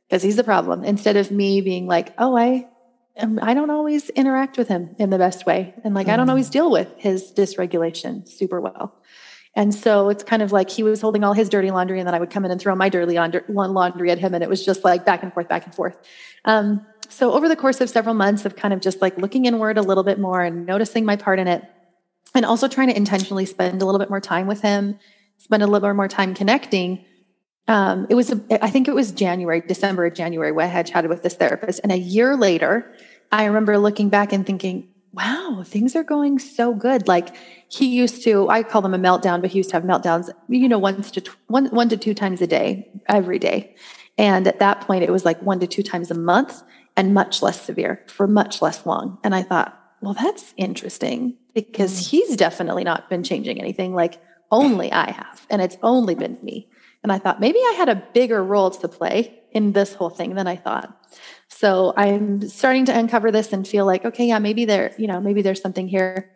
because 0.08 0.22
he's 0.22 0.36
the 0.36 0.44
problem. 0.44 0.84
Instead 0.84 1.16
of 1.16 1.30
me 1.30 1.60
being 1.60 1.86
like, 1.86 2.14
oh, 2.16 2.36
I, 2.36 2.68
I 3.16 3.54
don't 3.54 3.70
always 3.70 4.08
interact 4.10 4.56
with 4.56 4.68
him 4.68 4.94
in 4.98 5.10
the 5.10 5.18
best 5.18 5.46
way. 5.46 5.74
And 5.84 5.94
like, 5.94 6.06
mm-hmm. 6.06 6.14
I 6.14 6.16
don't 6.16 6.30
always 6.30 6.48
mm. 6.48 6.52
deal 6.52 6.70
with 6.70 6.92
his 6.96 7.32
dysregulation 7.32 8.28
super 8.28 8.60
well. 8.60 8.94
And 9.56 9.74
so 9.74 10.10
it's 10.10 10.22
kind 10.22 10.42
of 10.42 10.52
like 10.52 10.70
he 10.70 10.84
was 10.84 11.00
holding 11.00 11.24
all 11.24 11.32
his 11.32 11.48
dirty 11.48 11.70
laundry, 11.70 11.98
and 11.98 12.06
then 12.06 12.14
I 12.14 12.20
would 12.20 12.30
come 12.30 12.44
in 12.44 12.50
and 12.52 12.60
throw 12.60 12.74
my 12.76 12.88
dirty 12.88 13.18
laundry 13.48 14.10
at 14.10 14.18
him, 14.18 14.32
and 14.32 14.44
it 14.44 14.48
was 14.48 14.64
just 14.64 14.84
like 14.84 15.04
back 15.04 15.22
and 15.22 15.32
forth, 15.32 15.48
back 15.48 15.64
and 15.64 15.74
forth. 15.74 15.96
Um, 16.44 16.86
so 17.08 17.32
over 17.32 17.48
the 17.48 17.56
course 17.56 17.80
of 17.80 17.90
several 17.90 18.14
months 18.14 18.44
of 18.44 18.54
kind 18.54 18.72
of 18.72 18.80
just 18.80 19.02
like 19.02 19.18
looking 19.18 19.46
inward 19.46 19.76
a 19.76 19.82
little 19.82 20.04
bit 20.04 20.20
more 20.20 20.40
and 20.40 20.66
noticing 20.66 21.04
my 21.04 21.16
part 21.16 21.40
in 21.40 21.48
it, 21.48 21.64
and 22.32 22.44
also 22.44 22.68
trying 22.68 22.88
to 22.88 22.96
intentionally 22.96 23.44
spend 23.44 23.82
a 23.82 23.84
little 23.84 23.98
bit 23.98 24.08
more 24.08 24.20
time 24.20 24.46
with 24.46 24.62
him, 24.62 24.98
spend 25.38 25.64
a 25.64 25.66
little 25.66 25.88
bit 25.88 25.96
more 25.96 26.06
time 26.06 26.32
connecting. 26.32 27.04
Um, 27.66 28.06
it 28.08 28.14
was, 28.14 28.32
I 28.50 28.70
think 28.70 28.86
it 28.86 28.94
was 28.94 29.10
January, 29.10 29.60
December 29.60 30.10
January, 30.10 30.52
when 30.52 30.66
I 30.66 30.68
had 30.68 30.86
chatted 30.86 31.10
with 31.10 31.24
this 31.24 31.34
therapist, 31.34 31.80
and 31.82 31.90
a 31.90 31.98
year 31.98 32.36
later, 32.36 32.94
I 33.32 33.46
remember 33.46 33.78
looking 33.78 34.10
back 34.10 34.32
and 34.32 34.46
thinking, 34.46 34.89
wow, 35.12 35.62
things 35.66 35.96
are 35.96 36.04
going 36.04 36.38
so 36.38 36.74
good. 36.74 37.08
Like 37.08 37.34
he 37.68 37.86
used 37.86 38.22
to, 38.24 38.48
I 38.48 38.62
call 38.62 38.82
them 38.82 38.94
a 38.94 38.98
meltdown, 38.98 39.40
but 39.40 39.50
he 39.50 39.58
used 39.58 39.70
to 39.70 39.76
have 39.76 39.82
meltdowns, 39.82 40.30
you 40.48 40.68
know, 40.68 40.78
once 40.78 41.10
to 41.12 41.22
one, 41.48 41.66
one 41.66 41.88
to 41.88 41.96
two 41.96 42.14
times 42.14 42.40
a 42.40 42.46
day, 42.46 42.88
every 43.08 43.38
day. 43.38 43.74
And 44.16 44.46
at 44.46 44.60
that 44.60 44.82
point, 44.82 45.02
it 45.02 45.10
was 45.10 45.24
like 45.24 45.40
one 45.42 45.60
to 45.60 45.66
two 45.66 45.82
times 45.82 46.10
a 46.10 46.14
month 46.14 46.62
and 46.96 47.14
much 47.14 47.42
less 47.42 47.60
severe 47.60 48.04
for 48.06 48.26
much 48.26 48.62
less 48.62 48.86
long. 48.86 49.18
And 49.24 49.34
I 49.34 49.42
thought, 49.42 49.76
well, 50.00 50.14
that's 50.14 50.54
interesting 50.56 51.36
because 51.54 51.92
mm. 51.92 52.10
he's 52.10 52.36
definitely 52.36 52.84
not 52.84 53.08
been 53.10 53.22
changing 53.22 53.60
anything. 53.60 53.94
Like 53.94 54.20
only 54.50 54.92
I 54.92 55.10
have, 55.10 55.46
and 55.50 55.62
it's 55.62 55.76
only 55.82 56.14
been 56.14 56.38
me. 56.42 56.68
And 57.02 57.12
I 57.12 57.18
thought 57.18 57.40
maybe 57.40 57.58
I 57.58 57.74
had 57.76 57.88
a 57.88 58.02
bigger 58.12 58.42
role 58.44 58.70
to 58.70 58.88
play 58.88 59.39
in 59.52 59.72
this 59.72 59.94
whole 59.94 60.10
thing 60.10 60.34
than 60.34 60.46
I 60.46 60.56
thought. 60.56 60.96
So 61.48 61.92
I'm 61.96 62.48
starting 62.48 62.86
to 62.86 62.96
uncover 62.96 63.30
this 63.30 63.52
and 63.52 63.66
feel 63.66 63.84
like, 63.84 64.04
okay, 64.04 64.26
yeah, 64.26 64.38
maybe 64.38 64.64
there, 64.64 64.94
you 64.98 65.06
know, 65.06 65.20
maybe 65.20 65.42
there's 65.42 65.60
something 65.60 65.88
here. 65.88 66.30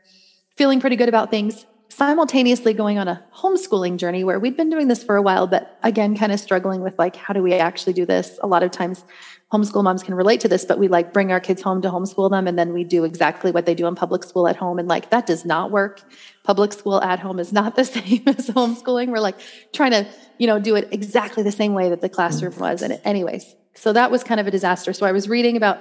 Feeling 0.57 0.81
pretty 0.81 0.97
good 0.97 1.09
about 1.09 1.31
things. 1.31 1.67
Simultaneously 1.95 2.75
going 2.75 2.99
on 2.99 3.07
a 3.07 3.23
homeschooling 3.37 3.99
journey 3.99 4.25
where 4.25 4.41
we'd 4.41 4.57
been 4.57 4.69
doing 4.69 4.89
this 4.89 5.05
for 5.05 5.15
a 5.15 5.23
while, 5.23 5.47
but 5.47 5.79
again, 5.85 6.17
kind 6.17 6.33
of 6.33 6.41
struggling 6.41 6.81
with 6.81 6.99
like, 6.99 7.15
how 7.15 7.33
do 7.33 7.41
we 7.41 7.55
actually 7.55 7.93
do 7.93 8.05
this? 8.05 8.37
A 8.43 8.49
lot 8.49 8.65
of 8.65 8.73
times 8.73 9.05
homeschool 9.53 9.85
moms 9.85 10.03
can 10.03 10.17
relate 10.17 10.41
to 10.41 10.49
this, 10.49 10.65
but 10.65 10.81
we 10.81 10.89
like 10.89 11.13
bring 11.13 11.31
our 11.31 11.39
kids 11.39 11.63
home 11.63 11.81
to 11.83 11.91
homeschool 11.91 12.33
them 12.33 12.49
and 12.49 12.59
then 12.59 12.73
we 12.73 12.83
do 12.83 13.05
exactly 13.05 13.53
what 13.53 13.65
they 13.65 13.77
do 13.77 13.87
in 13.87 13.95
public 13.95 14.25
school 14.25 14.49
at 14.49 14.57
home. 14.57 14.81
And 14.81 14.89
like 14.89 15.11
that 15.11 15.25
does 15.27 15.45
not 15.45 15.71
work. 15.71 16.03
Public 16.43 16.73
school 16.73 17.01
at 17.01 17.21
home 17.21 17.39
is 17.39 17.53
not 17.53 17.77
the 17.77 17.85
same 17.85 18.25
as 18.27 18.51
homeschooling. 18.51 19.11
We're 19.11 19.21
like 19.21 19.39
trying 19.73 19.93
to, 19.93 20.05
you 20.37 20.49
know, 20.49 20.59
do 20.59 20.75
it 20.75 20.89
exactly 20.91 21.45
the 21.45 21.53
same 21.53 21.75
way 21.75 21.91
that 21.91 22.01
the 22.01 22.09
classroom 22.09 22.55
mm. 22.55 22.59
was. 22.59 22.83
And 22.83 23.01
anyways, 23.05 23.55
so 23.75 23.93
that 23.93 24.11
was 24.11 24.25
kind 24.25 24.41
of 24.41 24.49
a 24.49 24.51
disaster. 24.51 24.93
So 24.93 25.07
I 25.07 25.13
was 25.13 25.29
reading 25.29 25.57
about 25.57 25.81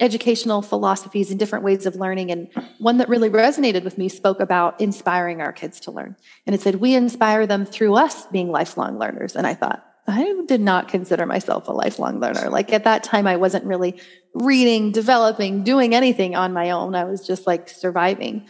educational 0.00 0.62
philosophies 0.62 1.30
and 1.30 1.38
different 1.38 1.64
ways 1.64 1.86
of 1.86 1.96
learning. 1.96 2.30
And 2.30 2.48
one 2.78 2.98
that 2.98 3.08
really 3.08 3.30
resonated 3.30 3.84
with 3.84 3.98
me 3.98 4.08
spoke 4.08 4.40
about 4.40 4.80
inspiring 4.80 5.40
our 5.40 5.52
kids 5.52 5.80
to 5.80 5.90
learn. 5.90 6.16
And 6.46 6.54
it 6.54 6.60
said, 6.60 6.76
We 6.76 6.94
inspire 6.94 7.46
them 7.46 7.64
through 7.66 7.94
us 7.96 8.26
being 8.26 8.50
lifelong 8.50 8.98
learners. 8.98 9.36
And 9.36 9.46
I 9.46 9.54
thought, 9.54 9.84
I 10.06 10.40
did 10.46 10.62
not 10.62 10.88
consider 10.88 11.26
myself 11.26 11.68
a 11.68 11.72
lifelong 11.72 12.18
learner. 12.18 12.48
Like 12.48 12.72
at 12.72 12.84
that 12.84 13.02
time, 13.02 13.26
I 13.26 13.36
wasn't 13.36 13.66
really 13.66 14.00
reading, 14.32 14.90
developing, 14.90 15.64
doing 15.64 15.94
anything 15.94 16.34
on 16.34 16.54
my 16.54 16.70
own. 16.70 16.94
I 16.94 17.04
was 17.04 17.26
just 17.26 17.46
like 17.46 17.68
surviving. 17.68 18.46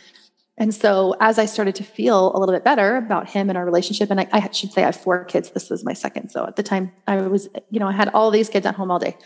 And 0.57 0.73
so 0.73 1.15
as 1.21 1.39
I 1.39 1.47
started 1.47 1.75
to 1.77 1.85
feel 1.85 2.37
a 2.37 2.39
little 2.39 2.55
bit 2.55 2.65
better 2.65 2.97
about 2.97 3.31
him 3.31 3.49
and 3.49 3.57
our 3.57 3.65
relationship, 3.65 4.11
and 4.11 4.21
I, 4.21 4.29
I, 4.33 4.51
should 4.51 4.73
say 4.73 4.83
I 4.83 4.87
have 4.87 4.97
four 4.97 5.25
kids. 5.25 5.51
This 5.51 5.71
was 5.71 5.85
my 5.85 5.93
second. 5.95 6.31
So 6.31 6.45
at 6.47 6.57
the 6.57 6.63
time 6.63 6.93
I 7.07 7.17
was, 7.23 7.49
you 7.71 7.81
know, 7.81 7.89
I 7.89 7.93
had 7.93 8.09
all 8.09 8.31
these 8.31 8.49
kids 8.49 8.67
at 8.67 8.75
home 8.75 8.91
all 8.91 8.99
day. 8.99 9.17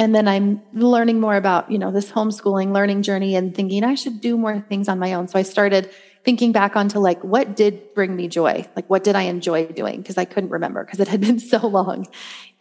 And 0.00 0.14
then 0.14 0.26
I'm 0.26 0.62
learning 0.72 1.20
more 1.20 1.36
about, 1.36 1.70
you 1.70 1.78
know, 1.78 1.90
this 1.90 2.10
homeschooling 2.10 2.72
learning 2.72 3.02
journey 3.02 3.36
and 3.36 3.54
thinking 3.54 3.84
I 3.84 3.94
should 3.96 4.22
do 4.22 4.38
more 4.38 4.58
things 4.58 4.88
on 4.88 4.98
my 4.98 5.12
own. 5.12 5.28
So 5.28 5.38
I 5.38 5.42
started 5.42 5.90
thinking 6.24 6.52
back 6.52 6.74
onto 6.74 6.98
like 6.98 7.22
what 7.22 7.54
did 7.54 7.92
bring 7.94 8.16
me 8.16 8.26
joy? 8.26 8.66
Like 8.74 8.88
what 8.88 9.04
did 9.04 9.14
I 9.14 9.24
enjoy 9.24 9.66
doing? 9.66 10.00
Because 10.00 10.16
I 10.16 10.24
couldn't 10.24 10.48
remember 10.48 10.82
because 10.82 11.00
it 11.00 11.08
had 11.08 11.20
been 11.20 11.38
so 11.54 11.66
long. 11.66 12.08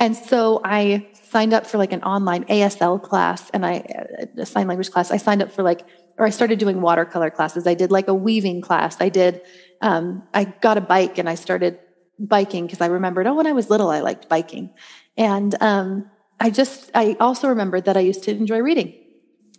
And 0.02 0.18
so 0.18 0.60
I 0.66 1.08
signed 1.14 1.54
up 1.54 1.66
for 1.66 1.78
like 1.78 1.94
an 1.94 2.04
online 2.04 2.44
ASL 2.44 3.02
class 3.02 3.50
and 3.52 3.66
I 3.66 3.86
a 4.38 4.46
sign 4.46 4.68
language 4.68 4.92
class. 4.92 5.10
I 5.10 5.16
signed 5.16 5.42
up 5.42 5.50
for 5.50 5.64
like 5.64 5.88
or 6.18 6.26
I 6.26 6.32
started 6.32 6.60
doing 6.60 6.82
watercolor 6.82 7.30
classes. 7.30 7.66
I 7.66 7.74
did 7.74 7.90
like 7.90 8.10
a 8.10 8.14
weaving 8.14 8.60
class. 8.60 9.00
I 9.00 9.08
did, 9.08 9.42
um, 9.80 10.28
I 10.34 10.44
got 10.44 10.78
a 10.78 10.82
bike 10.82 11.18
and 11.18 11.30
I 11.30 11.36
started 11.36 11.80
biking 12.20 12.66
because 12.66 12.82
I 12.82 12.88
remembered, 12.88 13.28
oh, 13.28 13.36
when 13.36 13.48
I 13.48 13.54
was 13.54 13.70
little, 13.70 13.90
I 13.90 14.02
liked 14.02 14.28
biking. 14.28 14.72
And 15.16 15.56
um, 15.62 16.12
I 16.40 16.50
just, 16.50 16.92
I 16.96 17.18
also 17.20 17.50
remembered 17.50 17.86
that 17.86 17.98
I 17.98 18.02
used 18.02 18.24
to 18.24 18.32
enjoy 18.32 18.60
reading 18.60 18.94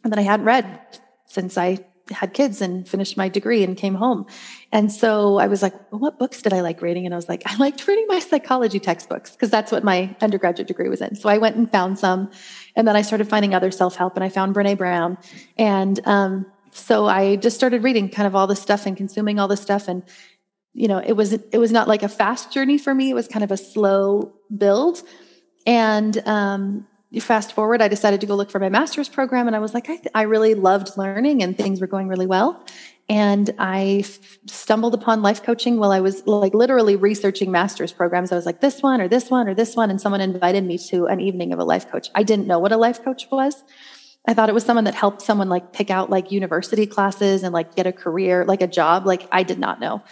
and 0.02 0.12
that 0.12 0.18
I 0.18 0.22
hadn't 0.22 0.46
read 0.46 0.80
since 1.26 1.58
I 1.58 1.84
had 2.10 2.34
kids 2.34 2.60
and 2.60 2.88
finished 2.88 3.16
my 3.16 3.28
degree 3.28 3.62
and 3.62 3.76
came 3.76 3.94
home. 3.94 4.26
And 4.72 4.90
so 4.90 5.38
I 5.38 5.46
was 5.46 5.62
like, 5.62 5.74
well, 5.92 6.00
what 6.00 6.18
books 6.18 6.42
did 6.42 6.52
I 6.52 6.60
like 6.60 6.82
reading? 6.82 7.06
And 7.06 7.14
I 7.14 7.16
was 7.16 7.28
like, 7.28 7.42
I 7.46 7.56
liked 7.56 7.86
reading 7.86 8.06
my 8.08 8.18
psychology 8.18 8.80
textbooks 8.80 9.32
because 9.32 9.50
that's 9.50 9.70
what 9.70 9.84
my 9.84 10.14
undergraduate 10.20 10.68
degree 10.68 10.88
was 10.88 11.00
in. 11.00 11.14
So 11.14 11.28
I 11.28 11.38
went 11.38 11.56
and 11.56 11.70
found 11.70 11.98
some. 11.98 12.30
And 12.76 12.86
then 12.86 12.96
I 12.96 13.02
started 13.02 13.28
finding 13.28 13.54
other 13.54 13.70
self 13.70 13.96
help 13.96 14.16
and 14.16 14.24
I 14.24 14.28
found 14.28 14.54
Brene 14.54 14.76
Brown. 14.76 15.18
And 15.56 16.00
um, 16.06 16.46
so 16.72 17.06
I 17.06 17.36
just 17.36 17.56
started 17.56 17.82
reading 17.82 18.08
kind 18.08 18.26
of 18.26 18.34
all 18.34 18.46
this 18.46 18.60
stuff 18.60 18.86
and 18.86 18.96
consuming 18.96 19.38
all 19.38 19.48
this 19.48 19.60
stuff. 19.60 19.88
And, 19.88 20.02
you 20.72 20.88
know, 20.88 20.98
it 20.98 21.12
was, 21.12 21.32
it 21.32 21.58
was 21.58 21.72
not 21.72 21.88
like 21.88 22.02
a 22.02 22.08
fast 22.08 22.52
journey 22.52 22.78
for 22.78 22.94
me. 22.94 23.10
It 23.10 23.14
was 23.14 23.28
kind 23.28 23.44
of 23.44 23.50
a 23.50 23.56
slow 23.56 24.32
build. 24.56 25.02
And 25.66 26.20
um, 26.26 26.86
fast 27.18 27.52
forward, 27.52 27.82
I 27.82 27.88
decided 27.88 28.20
to 28.20 28.26
go 28.26 28.34
look 28.34 28.50
for 28.50 28.60
my 28.60 28.68
master's 28.68 29.08
program. 29.08 29.46
And 29.46 29.56
I 29.56 29.58
was 29.58 29.74
like, 29.74 29.88
I, 29.88 30.00
I 30.14 30.22
really 30.22 30.54
loved 30.54 30.96
learning 30.96 31.42
and 31.42 31.56
things 31.56 31.80
were 31.80 31.86
going 31.86 32.08
really 32.08 32.26
well. 32.26 32.64
And 33.08 33.50
I 33.58 34.02
f- 34.04 34.38
stumbled 34.46 34.94
upon 34.94 35.20
life 35.20 35.42
coaching 35.42 35.78
while 35.78 35.90
I 35.90 35.98
was 35.98 36.24
like 36.28 36.54
literally 36.54 36.94
researching 36.94 37.50
master's 37.50 37.92
programs. 37.92 38.30
I 38.30 38.36
was 38.36 38.46
like, 38.46 38.60
this 38.60 38.82
one 38.82 39.00
or 39.00 39.08
this 39.08 39.28
one 39.28 39.48
or 39.48 39.54
this 39.54 39.74
one. 39.74 39.90
And 39.90 40.00
someone 40.00 40.20
invited 40.20 40.64
me 40.64 40.78
to 40.90 41.06
an 41.06 41.20
evening 41.20 41.52
of 41.52 41.58
a 41.58 41.64
life 41.64 41.90
coach. 41.90 42.08
I 42.14 42.22
didn't 42.22 42.46
know 42.46 42.60
what 42.60 42.70
a 42.70 42.76
life 42.76 43.02
coach 43.02 43.26
was. 43.32 43.64
I 44.28 44.34
thought 44.34 44.48
it 44.48 44.54
was 44.54 44.64
someone 44.64 44.84
that 44.84 44.94
helped 44.94 45.22
someone 45.22 45.48
like 45.48 45.72
pick 45.72 45.90
out 45.90 46.08
like 46.10 46.30
university 46.30 46.86
classes 46.86 47.42
and 47.42 47.52
like 47.52 47.74
get 47.74 47.86
a 47.86 47.92
career, 47.92 48.44
like 48.44 48.62
a 48.62 48.68
job. 48.68 49.06
Like 49.06 49.26
I 49.32 49.42
did 49.42 49.58
not 49.58 49.80
know. 49.80 50.02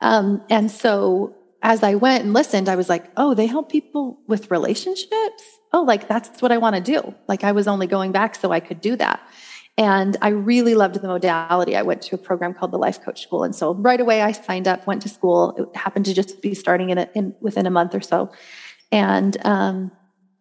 Um, 0.00 0.44
and 0.48 0.70
so 0.70 1.34
as 1.64 1.82
I 1.82 1.94
went 1.94 2.24
and 2.24 2.34
listened, 2.34 2.68
I 2.68 2.76
was 2.76 2.90
like, 2.90 3.10
oh, 3.16 3.32
they 3.32 3.46
help 3.46 3.72
people 3.72 4.18
with 4.28 4.50
relationships. 4.50 5.42
Oh, 5.72 5.82
like 5.82 6.06
that's 6.06 6.42
what 6.42 6.52
I 6.52 6.58
want 6.58 6.76
to 6.76 6.82
do. 6.82 7.14
Like 7.26 7.42
I 7.42 7.52
was 7.52 7.66
only 7.66 7.86
going 7.86 8.12
back 8.12 8.34
so 8.34 8.52
I 8.52 8.60
could 8.60 8.82
do 8.82 8.96
that. 8.96 9.26
And 9.78 10.16
I 10.20 10.28
really 10.28 10.74
loved 10.74 10.96
the 10.96 11.08
modality. 11.08 11.74
I 11.74 11.80
went 11.80 12.02
to 12.02 12.14
a 12.16 12.18
program 12.18 12.52
called 12.52 12.70
the 12.70 12.78
Life 12.78 13.02
Coach 13.02 13.22
School. 13.22 13.42
And 13.42 13.54
so 13.56 13.74
right 13.74 13.98
away 13.98 14.20
I 14.20 14.32
signed 14.32 14.68
up, 14.68 14.86
went 14.86 15.00
to 15.02 15.08
school. 15.08 15.54
It 15.56 15.76
happened 15.76 16.04
to 16.04 16.14
just 16.14 16.42
be 16.42 16.54
starting 16.54 16.90
in, 16.90 16.98
a, 16.98 17.08
in 17.14 17.34
within 17.40 17.66
a 17.66 17.70
month 17.70 17.94
or 17.94 18.02
so. 18.02 18.30
And 18.92 19.36
um, 19.44 19.90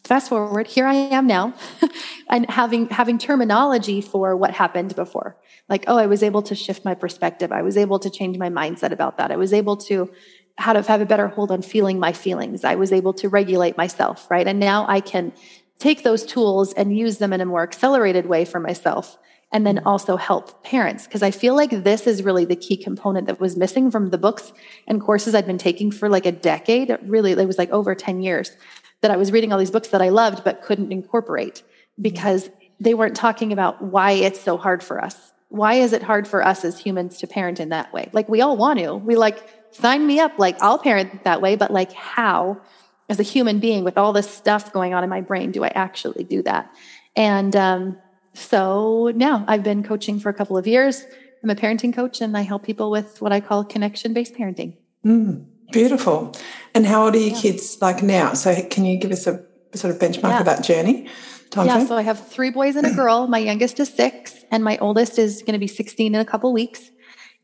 fast 0.03 0.27
forward, 0.27 0.67
here 0.67 0.85
I 0.85 0.93
am 0.93 1.25
now 1.25 1.53
and 2.29 2.47
having 2.49 2.89
having 2.89 3.17
terminology 3.17 4.01
for 4.01 4.35
what 4.35 4.51
happened 4.51 4.93
before. 4.95 5.37
Like, 5.69 5.85
oh, 5.87 5.97
I 5.97 6.05
was 6.05 6.21
able 6.21 6.41
to 6.43 6.53
shift 6.53 6.83
my 6.83 6.93
perspective. 6.93 7.53
I 7.53 7.61
was 7.61 7.77
able 7.77 7.97
to 7.99 8.09
change 8.09 8.37
my 8.37 8.49
mindset 8.49 8.91
about 8.91 9.17
that. 9.17 9.31
I 9.31 9.37
was 9.37 9.53
able 9.53 9.77
to 9.77 10.11
how 10.57 10.73
to 10.73 10.81
have 10.81 11.01
a 11.01 11.05
better 11.05 11.27
hold 11.27 11.51
on 11.51 11.61
feeling 11.61 11.99
my 11.99 12.13
feelings. 12.13 12.63
I 12.63 12.75
was 12.75 12.91
able 12.91 13.13
to 13.15 13.29
regulate 13.29 13.77
myself, 13.77 14.29
right? 14.29 14.47
And 14.47 14.59
now 14.59 14.85
I 14.87 14.99
can 14.99 15.33
take 15.79 16.03
those 16.03 16.25
tools 16.25 16.73
and 16.73 16.97
use 16.97 17.17
them 17.17 17.33
in 17.33 17.41
a 17.41 17.45
more 17.45 17.63
accelerated 17.63 18.25
way 18.27 18.45
for 18.45 18.59
myself 18.59 19.17
and 19.51 19.67
then 19.67 19.79
also 19.85 20.17
help 20.17 20.63
parents 20.63 21.05
because 21.05 21.21
I 21.21 21.31
feel 21.31 21.55
like 21.55 21.69
this 21.69 22.07
is 22.07 22.23
really 22.23 22.43
the 22.43 22.55
key 22.55 22.75
component 22.75 23.27
that 23.27 23.39
was 23.39 23.55
missing 23.55 23.91
from 23.91 24.09
the 24.09 24.17
books 24.17 24.51
and 24.87 24.99
courses 24.99 25.35
I'd 25.35 25.45
been 25.45 25.59
taking 25.59 25.91
for 25.91 26.09
like 26.09 26.25
a 26.25 26.31
decade. 26.31 26.97
Really, 27.03 27.33
it 27.33 27.47
was 27.47 27.59
like 27.59 27.69
over 27.69 27.93
10 27.93 28.21
years 28.21 28.57
that 29.01 29.11
I 29.11 29.17
was 29.17 29.31
reading 29.31 29.53
all 29.53 29.59
these 29.59 29.71
books 29.71 29.89
that 29.89 30.01
I 30.01 30.09
loved 30.09 30.43
but 30.43 30.63
couldn't 30.63 30.91
incorporate 30.91 31.61
because 32.01 32.49
they 32.79 32.95
weren't 32.95 33.15
talking 33.15 33.53
about 33.53 33.81
why 33.81 34.11
it's 34.11 34.41
so 34.41 34.57
hard 34.57 34.81
for 34.81 35.03
us. 35.03 35.31
Why 35.49 35.75
is 35.75 35.93
it 35.93 36.01
hard 36.01 36.27
for 36.27 36.43
us 36.43 36.65
as 36.65 36.79
humans 36.79 37.19
to 37.19 37.27
parent 37.27 37.59
in 37.59 37.69
that 37.69 37.93
way? 37.93 38.09
Like 38.11 38.27
we 38.27 38.41
all 38.41 38.57
want 38.57 38.79
to. 38.79 38.95
We 38.95 39.15
like 39.15 39.47
sign 39.73 40.05
me 40.07 40.19
up 40.19 40.37
like 40.37 40.61
I'll 40.61 40.77
parent 40.77 41.23
that 41.23 41.41
way, 41.41 41.55
but 41.55 41.71
like 41.71 41.91
how 41.93 42.61
as 43.09 43.19
a 43.19 43.23
human 43.23 43.59
being 43.59 43.83
with 43.83 43.97
all 43.97 44.13
this 44.13 44.29
stuff 44.29 44.71
going 44.71 44.93
on 44.93 45.03
in 45.03 45.09
my 45.09 45.21
brain 45.21 45.51
do 45.51 45.63
I 45.63 45.71
actually 45.75 46.23
do 46.23 46.41
that? 46.43 46.73
And 47.15 47.55
um, 47.55 47.97
so 48.33 49.11
now 49.15 49.43
I've 49.47 49.63
been 49.63 49.83
coaching 49.83 50.19
for 50.19 50.29
a 50.29 50.33
couple 50.33 50.57
of 50.57 50.65
years. 50.65 51.05
I'm 51.43 51.49
a 51.49 51.55
parenting 51.55 51.93
coach 51.93 52.21
and 52.21 52.37
I 52.37 52.41
help 52.41 52.63
people 52.63 52.89
with 52.89 53.21
what 53.21 53.33
I 53.33 53.41
call 53.41 53.63
connection 53.65 54.13
based 54.13 54.33
parenting. 54.35 54.77
Mm. 55.05 55.45
Beautiful. 55.71 56.33
And 56.73 56.85
how 56.85 57.05
old 57.05 57.15
are 57.15 57.19
your 57.19 57.29
yeah. 57.29 57.41
kids 57.41 57.77
like 57.81 58.01
now? 58.03 58.33
So 58.33 58.55
can 58.69 58.85
you 58.85 58.97
give 58.97 59.11
us 59.11 59.27
a 59.27 59.43
sort 59.73 59.93
of 59.93 59.99
benchmark 59.99 60.29
yeah. 60.29 60.39
of 60.39 60.45
that 60.45 60.63
journey? 60.63 61.09
Time 61.49 61.67
yeah, 61.67 61.75
frame? 61.75 61.87
so 61.87 61.97
I 61.97 62.01
have 62.01 62.27
three 62.27 62.49
boys 62.49 62.75
and 62.75 62.87
a 62.87 62.91
girl. 62.91 63.27
My 63.27 63.37
youngest 63.37 63.79
is 63.79 63.93
six, 63.93 64.43
and 64.49 64.63
my 64.63 64.77
oldest 64.79 65.19
is 65.19 65.41
going 65.41 65.53
to 65.53 65.59
be 65.59 65.67
16 65.67 66.15
in 66.15 66.19
a 66.19 66.25
couple 66.25 66.51
weeks. 66.51 66.89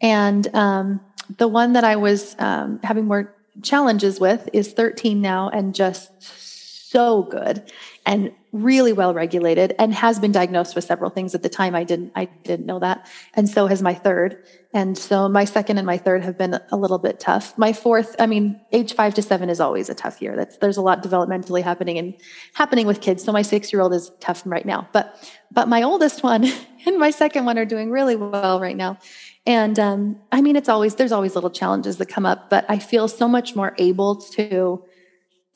And 0.02 0.48
um, 0.56 1.00
the 1.38 1.48
one 1.48 1.74
that 1.74 1.84
I 1.84 1.96
was 1.96 2.36
um, 2.40 2.80
having 2.84 3.06
more 3.06 3.36
challenges 3.62 4.20
with 4.20 4.50
is 4.54 4.74
13 4.74 5.22
now 5.22 5.50
and 5.50 5.76
just 5.76 6.12
so 6.90 7.24
good 7.24 7.72
and 8.06 8.32
really 8.52 8.94
well 8.94 9.14
regulated 9.14 9.76
and 9.78 9.94
has 9.94 10.18
been 10.18 10.32
diagnosed 10.32 10.74
with 10.74 10.84
several 10.84 11.12
things. 11.12 11.36
At 11.36 11.44
the 11.44 11.50
time 11.50 11.76
i 11.76 11.84
didn't 11.84 12.12
i 12.16 12.26
didn't 12.44 12.66
know 12.66 12.80
that. 12.80 13.08
And 13.36 13.48
so 13.48 13.68
has 13.68 13.84
my 13.84 13.94
third. 13.94 14.44
And 14.74 14.98
so 14.98 15.30
my 15.30 15.46
second 15.46 15.78
and 15.78 15.86
my 15.86 15.98
third 15.98 16.24
have 16.24 16.38
been 16.38 16.60
a 16.72 16.78
little 16.78 16.98
bit 16.98 17.20
tough. 17.20 17.56
My 17.60 17.74
fourth 17.74 18.16
i 18.18 18.26
mean 18.26 18.60
age 18.72 18.94
five 18.94 19.14
to 19.16 19.22
seven 19.22 19.50
is 19.50 19.60
always 19.60 19.90
a 19.90 19.94
tough 19.94 20.20
year. 20.20 20.36
That's 20.36 20.58
there's 20.58 20.78
a 20.78 20.82
lot 20.82 21.04
developmentally 21.04 21.62
happening 21.62 22.00
and 22.00 22.16
happening 22.54 22.88
with 22.88 23.02
kids. 23.02 23.24
So 23.24 23.32
my 23.32 23.44
six 23.44 23.72
year 23.72 23.82
old 23.84 23.94
is 23.94 24.12
tough 24.20 24.42
right 24.46 24.66
now. 24.66 24.90
But 24.92 25.32
but 25.52 25.68
my 25.68 25.84
oldest 25.84 26.24
one 26.24 26.46
and 26.88 26.98
my 26.98 27.12
second 27.12 27.46
one 27.46 27.60
are 27.60 27.66
doing 27.66 27.92
really 27.92 28.16
well 28.16 28.60
right 28.60 28.78
now 28.78 28.98
and 29.50 29.78
um, 29.80 30.16
i 30.32 30.42
mean 30.42 30.56
it's 30.56 30.70
always 30.70 30.96
there's 30.96 31.12
always 31.12 31.36
little 31.36 31.50
challenges 31.50 31.98
that 31.98 32.08
come 32.08 32.26
up 32.26 32.50
but 32.50 32.64
i 32.70 32.80
feel 32.80 33.08
so 33.08 33.28
much 33.28 33.56
more 33.56 33.76
able 33.78 34.16
to 34.16 34.84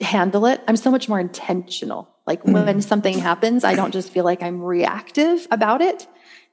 handle 0.02 0.46
it 0.46 0.62
i'm 0.68 0.76
so 0.76 0.92
much 0.92 1.08
more 1.08 1.20
intentional 1.20 2.14
like 2.26 2.44
mm. 2.44 2.54
when 2.54 2.82
something 2.82 3.18
happens, 3.18 3.64
I 3.64 3.76
don't 3.76 3.92
just 3.92 4.12
feel 4.12 4.24
like 4.24 4.42
I'm 4.42 4.62
reactive 4.62 5.48
about 5.52 5.82
it. 5.82 6.08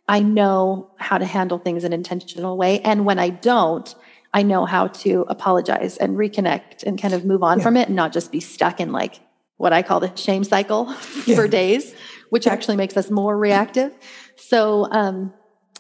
I 0.09 0.21
know 0.21 0.91
how 0.99 1.19
to 1.19 1.25
handle 1.25 1.59
things 1.59 1.85
in 1.85 1.93
an 1.93 2.01
intentional 2.01 2.57
way. 2.57 2.81
And 2.81 3.05
when 3.05 3.19
I 3.19 3.31
don't, 3.31 3.95
I 4.35 4.43
know 4.43 4.65
how 4.65 4.89
to 4.89 5.25
apologize 5.29 5.97
and 5.97 6.17
reconnect 6.17 6.83
and 6.83 7.01
kind 7.01 7.15
of 7.15 7.25
move 7.25 7.43
on 7.43 7.59
yeah. 7.59 7.65
from 7.65 7.77
it 7.77 7.89
and 7.89 7.97
not 7.97 8.13
just 8.13 8.33
be 8.33 8.41
stuck 8.41 8.81
in 8.81 8.91
like 8.91 9.21
what 9.57 9.73
I 9.73 9.83
call 9.83 10.01
the 10.01 10.15
shame 10.17 10.43
cycle 10.43 10.87
yeah. 11.27 11.37
for 11.37 11.47
days, 11.47 11.95
which 12.31 12.47
actually 12.47 12.77
makes 12.77 12.97
us 12.97 13.11
more 13.11 13.37
reactive. 13.37 13.93
So, 14.37 14.89
um, 14.91 15.33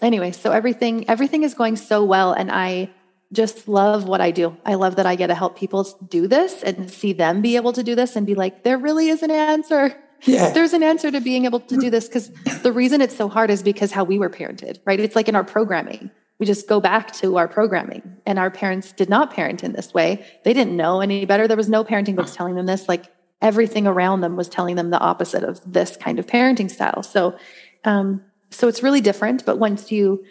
anyway, 0.02 0.32
so 0.32 0.52
everything, 0.52 1.08
everything 1.08 1.42
is 1.42 1.54
going 1.54 1.76
so 1.76 2.04
well. 2.04 2.32
And 2.32 2.50
I, 2.50 2.90
just 3.32 3.68
love 3.68 4.04
what 4.08 4.20
I 4.20 4.30
do. 4.30 4.56
I 4.64 4.74
love 4.74 4.96
that 4.96 5.06
I 5.06 5.14
get 5.14 5.28
to 5.28 5.34
help 5.34 5.56
people 5.56 5.84
do 6.08 6.26
this 6.26 6.62
and 6.62 6.90
see 6.90 7.12
them 7.12 7.42
be 7.42 7.56
able 7.56 7.72
to 7.74 7.82
do 7.82 7.94
this 7.94 8.16
and 8.16 8.26
be 8.26 8.34
like, 8.34 8.64
there 8.64 8.78
really 8.78 9.08
is 9.08 9.22
an 9.22 9.30
answer. 9.30 9.96
Yeah. 10.22 10.50
There's 10.54 10.72
an 10.72 10.82
answer 10.82 11.10
to 11.10 11.20
being 11.20 11.44
able 11.44 11.60
to 11.60 11.76
do 11.76 11.90
this 11.90 12.08
because 12.08 12.30
the 12.62 12.72
reason 12.72 13.00
it's 13.00 13.16
so 13.16 13.28
hard 13.28 13.50
is 13.50 13.62
because 13.62 13.92
how 13.92 14.04
we 14.04 14.18
were 14.18 14.30
parented, 14.30 14.80
right? 14.84 14.98
It's 14.98 15.14
like 15.14 15.28
in 15.28 15.36
our 15.36 15.44
programming. 15.44 16.10
We 16.38 16.46
just 16.46 16.68
go 16.68 16.80
back 16.80 17.12
to 17.14 17.36
our 17.36 17.46
programming 17.46 18.16
and 18.26 18.38
our 18.38 18.50
parents 18.50 18.92
did 18.92 19.08
not 19.08 19.32
parent 19.32 19.62
in 19.62 19.72
this 19.72 19.94
way. 19.94 20.24
They 20.42 20.54
didn't 20.54 20.76
know 20.76 21.00
any 21.00 21.24
better. 21.26 21.46
There 21.46 21.56
was 21.56 21.68
no 21.68 21.84
parenting 21.84 22.16
books 22.16 22.34
telling 22.34 22.54
them 22.54 22.66
this. 22.66 22.88
Like 22.88 23.12
everything 23.42 23.86
around 23.86 24.22
them 24.22 24.36
was 24.36 24.48
telling 24.48 24.76
them 24.76 24.90
the 24.90 24.98
opposite 24.98 25.44
of 25.44 25.60
this 25.70 25.96
kind 25.96 26.18
of 26.18 26.26
parenting 26.26 26.70
style. 26.70 27.02
So, 27.02 27.36
um, 27.84 28.24
so 28.50 28.68
it's 28.68 28.82
really 28.82 29.00
different. 29.00 29.44
But 29.44 29.58
once 29.58 29.90
you 29.90 30.24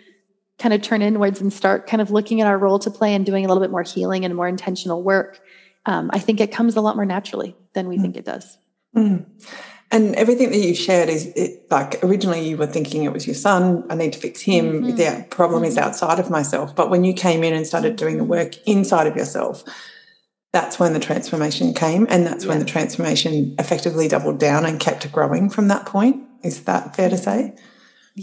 kind 0.58 0.74
of 0.74 0.82
turn 0.82 1.02
inwards 1.02 1.42
and 1.42 1.52
start 1.52 1.88
kind 1.88 2.02
of 2.02 2.12
looking 2.12 2.42
at 2.42 2.48
our 2.48 2.58
role 2.58 2.80
to 2.80 2.92
play 2.92 3.16
and 3.16 3.26
doing 3.26 3.46
a 3.46 3.48
little 3.48 3.62
bit 3.62 3.72
more 3.72 3.84
healing 3.84 4.26
and 4.26 4.36
more 4.36 4.48
intentional 4.48 5.02
work, 5.04 5.40
um, 5.86 6.10
I 6.14 6.20
think 6.20 6.40
it 6.40 6.52
comes 6.52 6.76
a 6.76 6.82
lot 6.82 6.96
more 6.96 7.06
naturally 7.06 7.56
than 7.74 7.88
we 7.88 7.98
mm. 7.98 8.02
think 8.02 8.18
it 8.18 8.26
does. 8.26 8.58
Mm. 8.96 9.26
And 9.92 10.14
everything 10.16 10.52
that 10.52 10.58
you 10.58 10.76
shared 10.76 11.10
is 11.10 11.28
it, 11.36 11.66
like 11.72 12.04
originally 12.04 12.48
you 12.48 12.58
were 12.58 12.68
thinking 12.68 13.04
it 13.04 13.14
was 13.14 13.26
your 13.26 13.34
son. 13.34 13.84
I 13.90 13.96
need 13.96 14.14
to 14.14 14.20
fix 14.20 14.42
him. 14.42 14.84
Mm-hmm. 14.84 14.96
The 14.98 15.26
problem 15.32 15.64
mm-hmm. 15.64 15.70
is 15.70 15.78
outside 15.78 16.20
of 16.20 16.30
myself. 16.30 16.76
But 16.76 16.92
when 16.92 17.04
you 17.04 17.14
came 17.14 17.44
in 17.44 17.54
and 17.54 17.66
started 17.66 17.96
doing 17.96 18.18
the 18.18 18.24
work 18.24 18.56
inside 18.68 19.08
of 19.08 19.16
yourself, 19.16 19.64
that's 20.54 20.80
when 20.80 20.94
the 20.94 21.00
transformation 21.00 21.74
came. 21.74 22.06
And 22.10 22.26
that's 22.26 22.46
when 22.46 22.60
the 22.60 22.66
transformation 22.66 23.56
effectively 23.58 24.08
doubled 24.08 24.40
down 24.40 24.66
and 24.66 24.80
kept 24.80 25.12
growing 25.12 25.50
from 25.50 25.70
that 25.70 25.88
point. 25.88 26.24
Is 26.44 26.64
that 26.66 26.96
fair 26.96 27.10
to 27.10 27.18
say? 27.18 27.56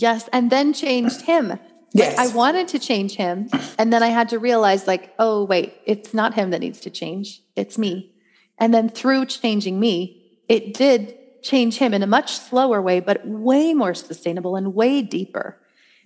Yes. 0.01 0.29
And 0.33 0.51
then 0.51 0.73
changed 0.73 1.23
him. 1.23 1.59
Yes. 1.93 2.17
Like 2.17 2.29
I 2.29 2.35
wanted 2.35 2.69
to 2.69 2.79
change 2.79 3.15
him. 3.15 3.49
And 3.79 3.93
then 3.93 4.03
I 4.03 4.09
had 4.09 4.29
to 4.31 4.39
realize, 4.39 4.87
like, 4.87 5.15
oh, 5.19 5.45
wait, 5.45 5.75
it's 5.87 6.13
not 6.13 6.35
him 6.35 6.51
that 6.51 6.61
needs 6.61 6.81
to 6.81 6.91
change. 6.91 7.43
It's 7.55 7.79
me. 7.79 8.13
And 8.59 8.75
then 8.75 8.89
through 8.89 9.27
changing 9.27 9.81
me, 9.81 10.23
it 10.49 10.75
did 10.75 11.17
change 11.43 11.79
him 11.79 11.95
in 11.95 12.03
a 12.03 12.07
much 12.07 12.37
slower 12.37 12.83
way, 12.83 13.01
but 13.01 13.27
way 13.27 13.73
more 13.73 13.95
sustainable 13.95 14.57
and 14.57 14.75
way 14.75 15.01
deeper. 15.01 15.59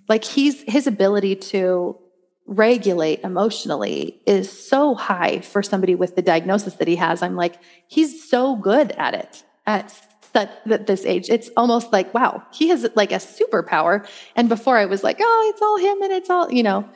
Like 0.08 0.24
he's 0.24 0.62
his 0.62 0.86
ability 0.86 1.36
to 1.36 1.98
regulate 2.46 3.20
emotionally 3.20 4.20
is 4.26 4.50
so 4.50 4.94
high 4.94 5.40
for 5.40 5.62
somebody 5.62 5.94
with 5.94 6.16
the 6.16 6.22
diagnosis 6.22 6.74
that 6.74 6.88
he 6.88 6.96
has. 6.96 7.22
I'm 7.22 7.36
like, 7.36 7.56
he's 7.86 8.28
so 8.28 8.56
good 8.56 8.92
at 8.92 9.14
it 9.14 9.44
at 9.66 9.94
that, 10.32 10.62
at 10.70 10.86
this 10.86 11.04
age. 11.04 11.28
It's 11.28 11.50
almost 11.56 11.92
like, 11.92 12.12
wow, 12.14 12.42
he 12.52 12.68
has 12.68 12.88
like 12.94 13.12
a 13.12 13.16
superpower. 13.16 14.06
And 14.36 14.48
before 14.48 14.76
I 14.76 14.86
was 14.86 15.02
like, 15.02 15.18
oh, 15.20 15.52
it's 15.52 15.62
all 15.62 15.78
him 15.78 16.02
and 16.02 16.12
it's 16.12 16.30
all, 16.30 16.50
you 16.50 16.62
know, 16.62 16.88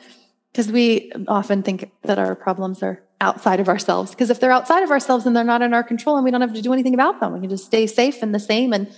because 0.51 0.71
we 0.71 1.11
often 1.27 1.63
think 1.63 1.91
that 2.03 2.17
our 2.17 2.35
problems 2.35 2.81
are 2.81 3.01
outside 3.21 3.59
of 3.59 3.69
ourselves. 3.69 4.11
Because 4.11 4.29
if 4.29 4.39
they're 4.39 4.51
outside 4.51 4.83
of 4.83 4.91
ourselves, 4.91 5.25
and 5.25 5.35
they're 5.35 5.43
not 5.43 5.61
in 5.61 5.73
our 5.73 5.83
control 5.83 6.15
and 6.17 6.25
we 6.25 6.31
don't 6.31 6.41
have 6.41 6.53
to 6.53 6.61
do 6.61 6.73
anything 6.73 6.93
about 6.93 7.19
them. 7.19 7.33
We 7.33 7.39
can 7.39 7.49
just 7.49 7.65
stay 7.65 7.87
safe 7.87 8.21
and 8.21 8.33
the 8.33 8.39
same 8.39 8.73
and, 8.73 8.93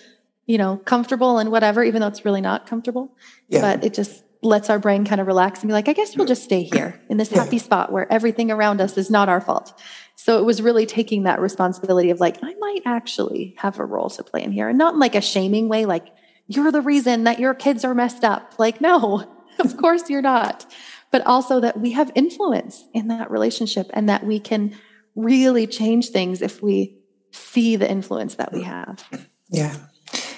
you 0.45 0.57
know, 0.57 0.77
comfortable 0.77 1.37
and 1.37 1.51
whatever, 1.51 1.83
even 1.83 2.01
though 2.01 2.07
it's 2.07 2.25
really 2.25 2.41
not 2.41 2.67
comfortable. 2.67 3.15
Yeah. 3.49 3.61
But 3.61 3.83
it 3.83 3.93
just 3.93 4.23
lets 4.43 4.69
our 4.69 4.79
brain 4.79 5.05
kind 5.05 5.19
of 5.19 5.27
relax 5.27 5.61
and 5.61 5.67
be 5.67 5.73
like, 5.73 5.87
I 5.87 5.93
guess 5.93 6.15
we'll 6.15 6.27
just 6.27 6.43
stay 6.43 6.63
here 6.63 7.01
in 7.09 7.17
this 7.17 7.31
happy 7.31 7.57
spot 7.57 7.91
where 7.91 8.11
everything 8.11 8.51
around 8.51 8.81
us 8.81 8.97
is 8.97 9.09
not 9.09 9.29
our 9.29 9.41
fault. 9.41 9.73
So 10.17 10.39
it 10.39 10.43
was 10.43 10.61
really 10.61 10.85
taking 10.85 11.23
that 11.23 11.39
responsibility 11.39 12.09
of 12.09 12.19
like, 12.19 12.37
I 12.43 12.53
might 12.55 12.81
actually 12.85 13.55
have 13.57 13.79
a 13.79 13.85
role 13.85 14.09
to 14.09 14.23
play 14.23 14.43
in 14.43 14.51
here 14.51 14.67
and 14.67 14.77
not 14.77 14.95
in 14.95 14.99
like 14.99 15.15
a 15.15 15.21
shaming 15.21 15.69
way, 15.69 15.85
like, 15.85 16.07
you're 16.49 16.71
the 16.71 16.81
reason 16.81 17.23
that 17.25 17.39
your 17.39 17.53
kids 17.53 17.85
are 17.85 17.93
messed 17.93 18.23
up. 18.23 18.53
Like, 18.57 18.81
no, 18.81 19.23
of 19.59 19.77
course 19.77 20.09
you're 20.09 20.21
not 20.21 20.65
but 21.11 21.25
also 21.25 21.59
that 21.59 21.79
we 21.79 21.91
have 21.91 22.11
influence 22.15 22.85
in 22.93 23.07
that 23.07 23.31
relationship 23.31 23.89
and 23.93 24.09
that 24.09 24.25
we 24.25 24.39
can 24.39 24.75
really 25.15 25.67
change 25.67 26.09
things 26.09 26.41
if 26.41 26.61
we 26.61 26.97
see 27.31 27.75
the 27.75 27.89
influence 27.89 28.35
that 28.35 28.51
we 28.53 28.63
have. 28.63 29.03
Yeah. 29.49 29.75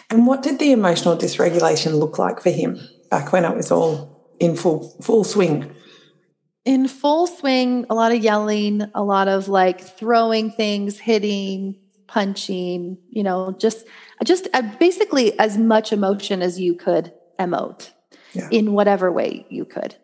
And 0.09 0.25
what 0.25 0.43
did 0.43 0.59
the 0.59 0.71
emotional 0.71 1.17
dysregulation 1.17 1.99
look 1.99 2.17
like 2.17 2.41
for 2.41 2.49
him 2.49 2.79
back 3.09 3.31
when 3.31 3.45
it 3.45 3.55
was 3.55 3.71
all 3.71 4.35
in 4.39 4.55
full 4.55 4.89
full 5.01 5.23
swing? 5.23 5.73
In 6.65 6.87
full 6.87 7.25
swing, 7.25 7.85
a 7.89 7.95
lot 7.95 8.11
of 8.11 8.23
yelling, 8.23 8.83
a 8.93 9.03
lot 9.03 9.27
of 9.27 9.47
like 9.47 9.81
throwing 9.81 10.51
things, 10.51 10.99
hitting, 10.99 11.75
punching, 12.07 12.97
you 13.09 13.23
know, 13.23 13.55
just 13.57 13.85
just 14.25 14.47
uh, 14.53 14.61
basically 14.79 15.37
as 15.39 15.57
much 15.57 15.93
emotion 15.93 16.41
as 16.41 16.59
you 16.59 16.75
could 16.75 17.13
emote 17.39 17.91
yeah. 18.33 18.49
in 18.51 18.73
whatever 18.73 19.11
way 19.11 19.45
you 19.49 19.63
could. 19.65 19.95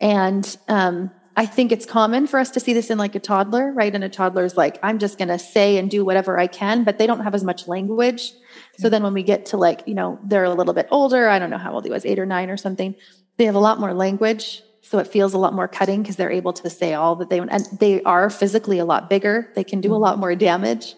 And 0.00 0.56
um, 0.68 1.10
I 1.36 1.46
think 1.46 1.72
it's 1.72 1.86
common 1.86 2.26
for 2.26 2.38
us 2.38 2.50
to 2.52 2.60
see 2.60 2.72
this 2.72 2.90
in 2.90 2.98
like 2.98 3.14
a 3.14 3.20
toddler, 3.20 3.72
right? 3.72 3.92
And 3.92 4.04
a 4.04 4.08
toddler's 4.08 4.56
like, 4.56 4.78
I'm 4.82 4.98
just 4.98 5.18
going 5.18 5.28
to 5.28 5.38
say 5.38 5.78
and 5.78 5.90
do 5.90 6.04
whatever 6.04 6.38
I 6.38 6.46
can, 6.46 6.84
but 6.84 6.98
they 6.98 7.06
don't 7.06 7.20
have 7.20 7.34
as 7.34 7.42
much 7.42 7.66
language. 7.66 8.32
So 8.78 8.88
then 8.88 9.02
when 9.02 9.14
we 9.14 9.22
get 9.22 9.46
to 9.46 9.56
like, 9.56 9.82
you 9.86 9.94
know, 9.94 10.18
they're 10.24 10.44
a 10.44 10.54
little 10.54 10.74
bit 10.74 10.86
older, 10.90 11.28
I 11.28 11.38
don't 11.38 11.50
know 11.50 11.58
how 11.58 11.72
old 11.72 11.84
he 11.84 11.90
was, 11.90 12.06
eight 12.06 12.18
or 12.18 12.26
nine 12.26 12.50
or 12.50 12.56
something, 12.56 12.94
they 13.36 13.46
have 13.46 13.56
a 13.56 13.60
lot 13.60 13.80
more 13.80 13.92
language. 13.92 14.62
So 14.84 14.98
it 14.98 15.08
feels 15.08 15.32
a 15.32 15.38
lot 15.38 15.54
more 15.54 15.66
cutting 15.66 16.02
because 16.02 16.16
they're 16.16 16.30
able 16.30 16.52
to 16.52 16.68
say 16.68 16.92
all 16.92 17.16
that 17.16 17.30
they 17.30 17.40
want. 17.40 17.52
And 17.52 17.66
they 17.80 18.02
are 18.02 18.28
physically 18.28 18.78
a 18.78 18.84
lot 18.84 19.08
bigger. 19.08 19.50
They 19.54 19.64
can 19.64 19.80
do 19.80 19.88
a 19.88 19.92
mm-hmm. 19.92 20.02
lot 20.02 20.18
more 20.18 20.34
damage. 20.36 20.94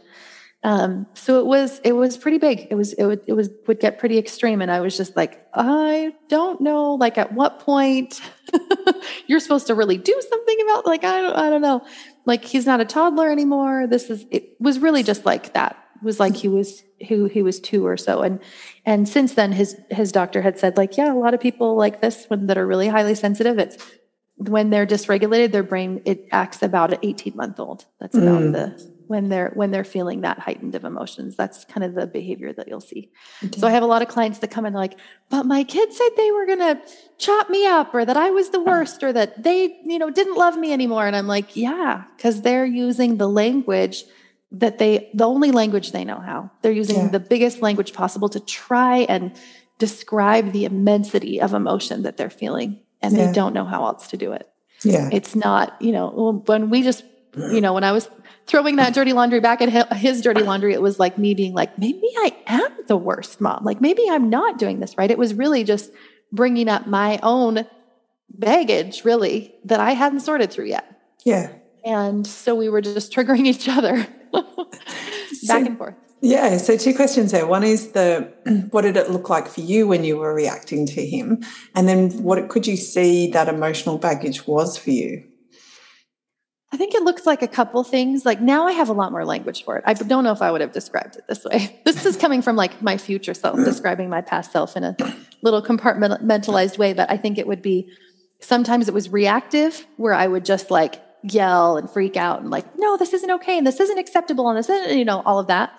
Um, 0.64 1.06
so 1.14 1.38
it 1.38 1.46
was 1.46 1.80
it 1.84 1.92
was 1.92 2.16
pretty 2.16 2.38
big. 2.38 2.66
It 2.70 2.74
was 2.74 2.92
it 2.94 3.04
would 3.04 3.20
it 3.28 3.34
was 3.34 3.48
would 3.68 3.78
get 3.78 4.00
pretty 4.00 4.18
extreme, 4.18 4.60
and 4.60 4.70
I 4.70 4.80
was 4.80 4.96
just 4.96 5.14
like, 5.14 5.46
I 5.54 6.12
don't 6.28 6.60
know, 6.60 6.94
like 6.94 7.18
at 7.18 7.32
what 7.32 7.60
point 7.60 8.20
you're 9.28 9.38
supposed 9.38 9.68
to 9.68 9.76
really 9.76 9.96
do 9.96 10.20
something 10.28 10.56
about 10.62 10.84
like 10.84 11.04
I 11.04 11.20
don't 11.20 11.36
I 11.36 11.50
don't 11.50 11.62
know. 11.62 11.86
Like 12.24 12.44
he's 12.44 12.66
not 12.66 12.80
a 12.80 12.84
toddler 12.84 13.30
anymore. 13.30 13.86
This 13.86 14.10
is 14.10 14.26
it 14.32 14.56
was 14.58 14.80
really 14.80 15.04
just 15.04 15.24
like 15.24 15.52
that. 15.52 15.76
It 16.06 16.14
was 16.14 16.20
like 16.20 16.36
he 16.36 16.46
was 16.46 16.84
who 17.08 17.24
he 17.24 17.42
was 17.42 17.58
two 17.58 17.84
or 17.84 17.96
so, 17.96 18.22
and 18.22 18.38
and 18.84 19.08
since 19.08 19.34
then 19.34 19.50
his 19.50 19.76
his 19.90 20.12
doctor 20.12 20.40
had 20.40 20.56
said 20.56 20.76
like 20.76 20.96
yeah, 20.96 21.12
a 21.12 21.18
lot 21.18 21.34
of 21.34 21.40
people 21.40 21.74
like 21.74 22.00
this 22.00 22.26
when 22.28 22.46
that 22.46 22.56
are 22.56 22.64
really 22.64 22.86
highly 22.86 23.16
sensitive. 23.16 23.58
It's 23.58 23.76
when 24.36 24.70
they're 24.70 24.86
dysregulated, 24.86 25.50
their 25.50 25.64
brain 25.64 26.00
it 26.04 26.28
acts 26.30 26.62
about 26.62 26.92
an 26.92 27.00
18 27.02 27.34
month 27.34 27.58
old. 27.58 27.86
That's 27.98 28.16
about 28.16 28.40
mm. 28.40 28.52
the 28.52 28.96
when 29.08 29.28
they're 29.28 29.50
when 29.54 29.72
they're 29.72 29.82
feeling 29.82 30.20
that 30.20 30.38
heightened 30.38 30.74
of 30.76 30.84
emotions 30.84 31.36
that's 31.36 31.64
kind 31.64 31.84
of 31.84 31.94
the 31.94 32.06
behavior 32.06 32.52
that 32.52 32.66
you'll 32.68 32.80
see 32.80 33.10
okay. 33.44 33.56
so 33.56 33.66
i 33.66 33.70
have 33.70 33.84
a 33.84 33.86
lot 33.86 34.02
of 34.02 34.08
clients 34.08 34.40
that 34.40 34.50
come 34.50 34.66
in 34.66 34.72
like 34.72 34.98
but 35.30 35.44
my 35.44 35.62
kids 35.62 35.96
said 35.96 36.08
they 36.16 36.32
were 36.32 36.44
going 36.44 36.58
to 36.58 36.80
chop 37.16 37.48
me 37.48 37.64
up 37.66 37.94
or 37.94 38.04
that 38.04 38.16
i 38.16 38.30
was 38.30 38.50
the 38.50 38.60
worst 38.60 39.04
or 39.04 39.12
that 39.12 39.42
they 39.44 39.80
you 39.84 39.98
know 39.98 40.10
didn't 40.10 40.36
love 40.36 40.56
me 40.56 40.72
anymore 40.72 41.06
and 41.06 41.14
i'm 41.14 41.28
like 41.28 41.56
yeah 41.56 42.02
because 42.16 42.42
they're 42.42 42.66
using 42.66 43.16
the 43.16 43.28
language 43.28 44.04
that 44.52 44.78
they 44.78 45.10
the 45.14 45.26
only 45.26 45.50
language 45.50 45.92
they 45.92 46.04
know 46.04 46.18
how 46.18 46.50
they're 46.62 46.72
using 46.72 46.96
yeah. 46.96 47.08
the 47.08 47.20
biggest 47.20 47.62
language 47.62 47.92
possible 47.92 48.28
to 48.28 48.40
try 48.40 48.98
and 48.98 49.36
describe 49.78 50.52
the 50.52 50.64
immensity 50.64 51.40
of 51.40 51.52
emotion 51.52 52.02
that 52.02 52.16
they're 52.16 52.30
feeling 52.30 52.80
and 53.02 53.16
yeah. 53.16 53.26
they 53.26 53.32
don't 53.32 53.52
know 53.52 53.64
how 53.64 53.84
else 53.84 54.08
to 54.08 54.16
do 54.16 54.32
it 54.32 54.48
yeah 54.84 55.10
it's 55.12 55.34
not 55.34 55.80
you 55.80 55.92
know 55.92 56.42
when 56.46 56.70
we 56.70 56.82
just 56.82 57.04
you 57.50 57.60
know 57.60 57.72
when 57.72 57.84
i 57.84 57.92
was 57.92 58.08
throwing 58.46 58.76
that 58.76 58.94
dirty 58.94 59.12
laundry 59.12 59.40
back 59.40 59.60
at 59.60 59.92
his 59.96 60.22
dirty 60.22 60.42
laundry, 60.42 60.72
it 60.72 60.82
was 60.82 60.98
like 60.98 61.18
me 61.18 61.34
being 61.34 61.52
like, 61.52 61.78
maybe 61.78 62.08
I 62.18 62.36
am 62.46 62.70
the 62.86 62.96
worst 62.96 63.40
mom. 63.40 63.64
Like 63.64 63.80
maybe 63.80 64.04
I'm 64.08 64.30
not 64.30 64.58
doing 64.58 64.80
this 64.80 64.96
right. 64.96 65.10
It 65.10 65.18
was 65.18 65.34
really 65.34 65.64
just 65.64 65.90
bringing 66.32 66.68
up 66.68 66.86
my 66.86 67.18
own 67.22 67.66
baggage, 68.30 69.04
really, 69.04 69.54
that 69.64 69.80
I 69.80 69.92
hadn't 69.92 70.20
sorted 70.20 70.52
through 70.52 70.66
yet. 70.66 70.84
Yeah. 71.24 71.52
And 71.84 72.26
so 72.26 72.54
we 72.54 72.68
were 72.68 72.80
just 72.80 73.12
triggering 73.14 73.46
each 73.46 73.68
other 73.68 74.06
back 74.70 74.80
so, 75.32 75.56
and 75.56 75.78
forth. 75.78 75.94
Yeah. 76.20 76.56
So 76.56 76.76
two 76.76 76.94
questions 76.94 77.32
there. 77.32 77.46
One 77.46 77.62
is 77.62 77.92
the 77.92 78.32
what 78.70 78.82
did 78.82 78.96
it 78.96 79.10
look 79.10 79.28
like 79.28 79.48
for 79.48 79.60
you 79.60 79.86
when 79.86 80.04
you 80.04 80.16
were 80.16 80.34
reacting 80.34 80.86
to 80.86 81.06
him? 81.06 81.42
And 81.74 81.88
then 81.88 82.22
what 82.22 82.48
could 82.48 82.66
you 82.66 82.76
see 82.76 83.30
that 83.32 83.48
emotional 83.48 83.98
baggage 83.98 84.46
was 84.46 84.76
for 84.76 84.90
you? 84.90 85.24
I 86.72 86.76
think 86.76 86.94
it 86.94 87.02
looks 87.02 87.26
like 87.26 87.42
a 87.42 87.48
couple 87.48 87.82
things. 87.84 88.26
Like 88.26 88.40
now 88.40 88.66
I 88.66 88.72
have 88.72 88.88
a 88.88 88.92
lot 88.92 89.12
more 89.12 89.24
language 89.24 89.64
for 89.64 89.76
it. 89.76 89.84
I 89.86 89.94
don't 89.94 90.24
know 90.24 90.32
if 90.32 90.42
I 90.42 90.50
would 90.50 90.60
have 90.60 90.72
described 90.72 91.16
it 91.16 91.24
this 91.28 91.44
way. 91.44 91.80
This 91.84 92.04
is 92.04 92.16
coming 92.16 92.42
from 92.42 92.56
like 92.56 92.82
my 92.82 92.98
future 92.98 93.32
self, 93.32 93.56
describing 93.56 94.10
my 94.10 94.20
past 94.20 94.52
self 94.52 94.76
in 94.76 94.84
a 94.84 94.96
little 95.42 95.62
compartmentalized 95.62 96.76
way. 96.76 96.92
But 96.92 97.10
I 97.10 97.16
think 97.16 97.38
it 97.38 97.46
would 97.46 97.62
be 97.62 97.90
sometimes 98.40 98.88
it 98.88 98.94
was 98.94 99.08
reactive 99.08 99.86
where 99.96 100.12
I 100.12 100.26
would 100.26 100.44
just 100.44 100.70
like 100.70 101.00
yell 101.32 101.76
and 101.76 101.90
freak 101.90 102.16
out 102.16 102.40
and 102.40 102.50
like, 102.50 102.66
no, 102.78 102.96
this 102.96 103.12
isn't 103.12 103.30
okay. 103.30 103.58
And 103.58 103.66
this 103.66 103.80
isn't 103.80 103.98
acceptable. 103.98 104.48
And 104.48 104.58
this 104.58 104.68
isn't, 104.68 104.98
you 104.98 105.04
know, 105.04 105.22
all 105.24 105.38
of 105.38 105.46
that. 105.48 105.78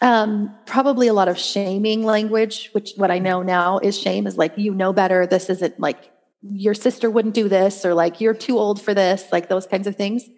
Um, 0.00 0.54
probably 0.66 1.08
a 1.08 1.12
lot 1.12 1.28
of 1.28 1.38
shaming 1.38 2.04
language, 2.04 2.70
which 2.72 2.92
what 2.96 3.10
I 3.10 3.18
know 3.18 3.42
now 3.42 3.78
is 3.78 3.98
shame 3.98 4.26
is 4.26 4.36
like, 4.36 4.56
you 4.56 4.72
know 4.72 4.92
better. 4.92 5.26
This 5.26 5.50
isn't 5.50 5.80
like 5.80 6.12
your 6.42 6.74
sister 6.74 7.10
wouldn't 7.10 7.34
do 7.34 7.48
this 7.48 7.84
or 7.84 7.94
like 7.94 8.20
you're 8.20 8.34
too 8.34 8.58
old 8.58 8.80
for 8.80 8.94
this 8.94 9.26
like 9.32 9.48
those 9.48 9.66
kinds 9.66 9.86
of 9.86 9.96
things 9.96 10.28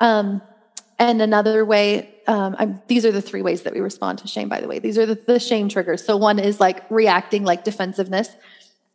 um, 0.00 0.40
and 0.98 1.20
another 1.20 1.64
way 1.64 2.08
um, 2.28 2.80
these 2.86 3.04
are 3.04 3.10
the 3.10 3.22
three 3.22 3.42
ways 3.42 3.62
that 3.62 3.74
we 3.74 3.80
respond 3.80 4.18
to 4.18 4.28
shame 4.28 4.48
by 4.48 4.60
the 4.60 4.68
way 4.68 4.78
these 4.78 4.96
are 4.96 5.06
the, 5.06 5.16
the 5.26 5.40
shame 5.40 5.68
triggers 5.68 6.04
so 6.04 6.16
one 6.16 6.38
is 6.38 6.60
like 6.60 6.88
reacting 6.90 7.44
like 7.44 7.64
defensiveness 7.64 8.28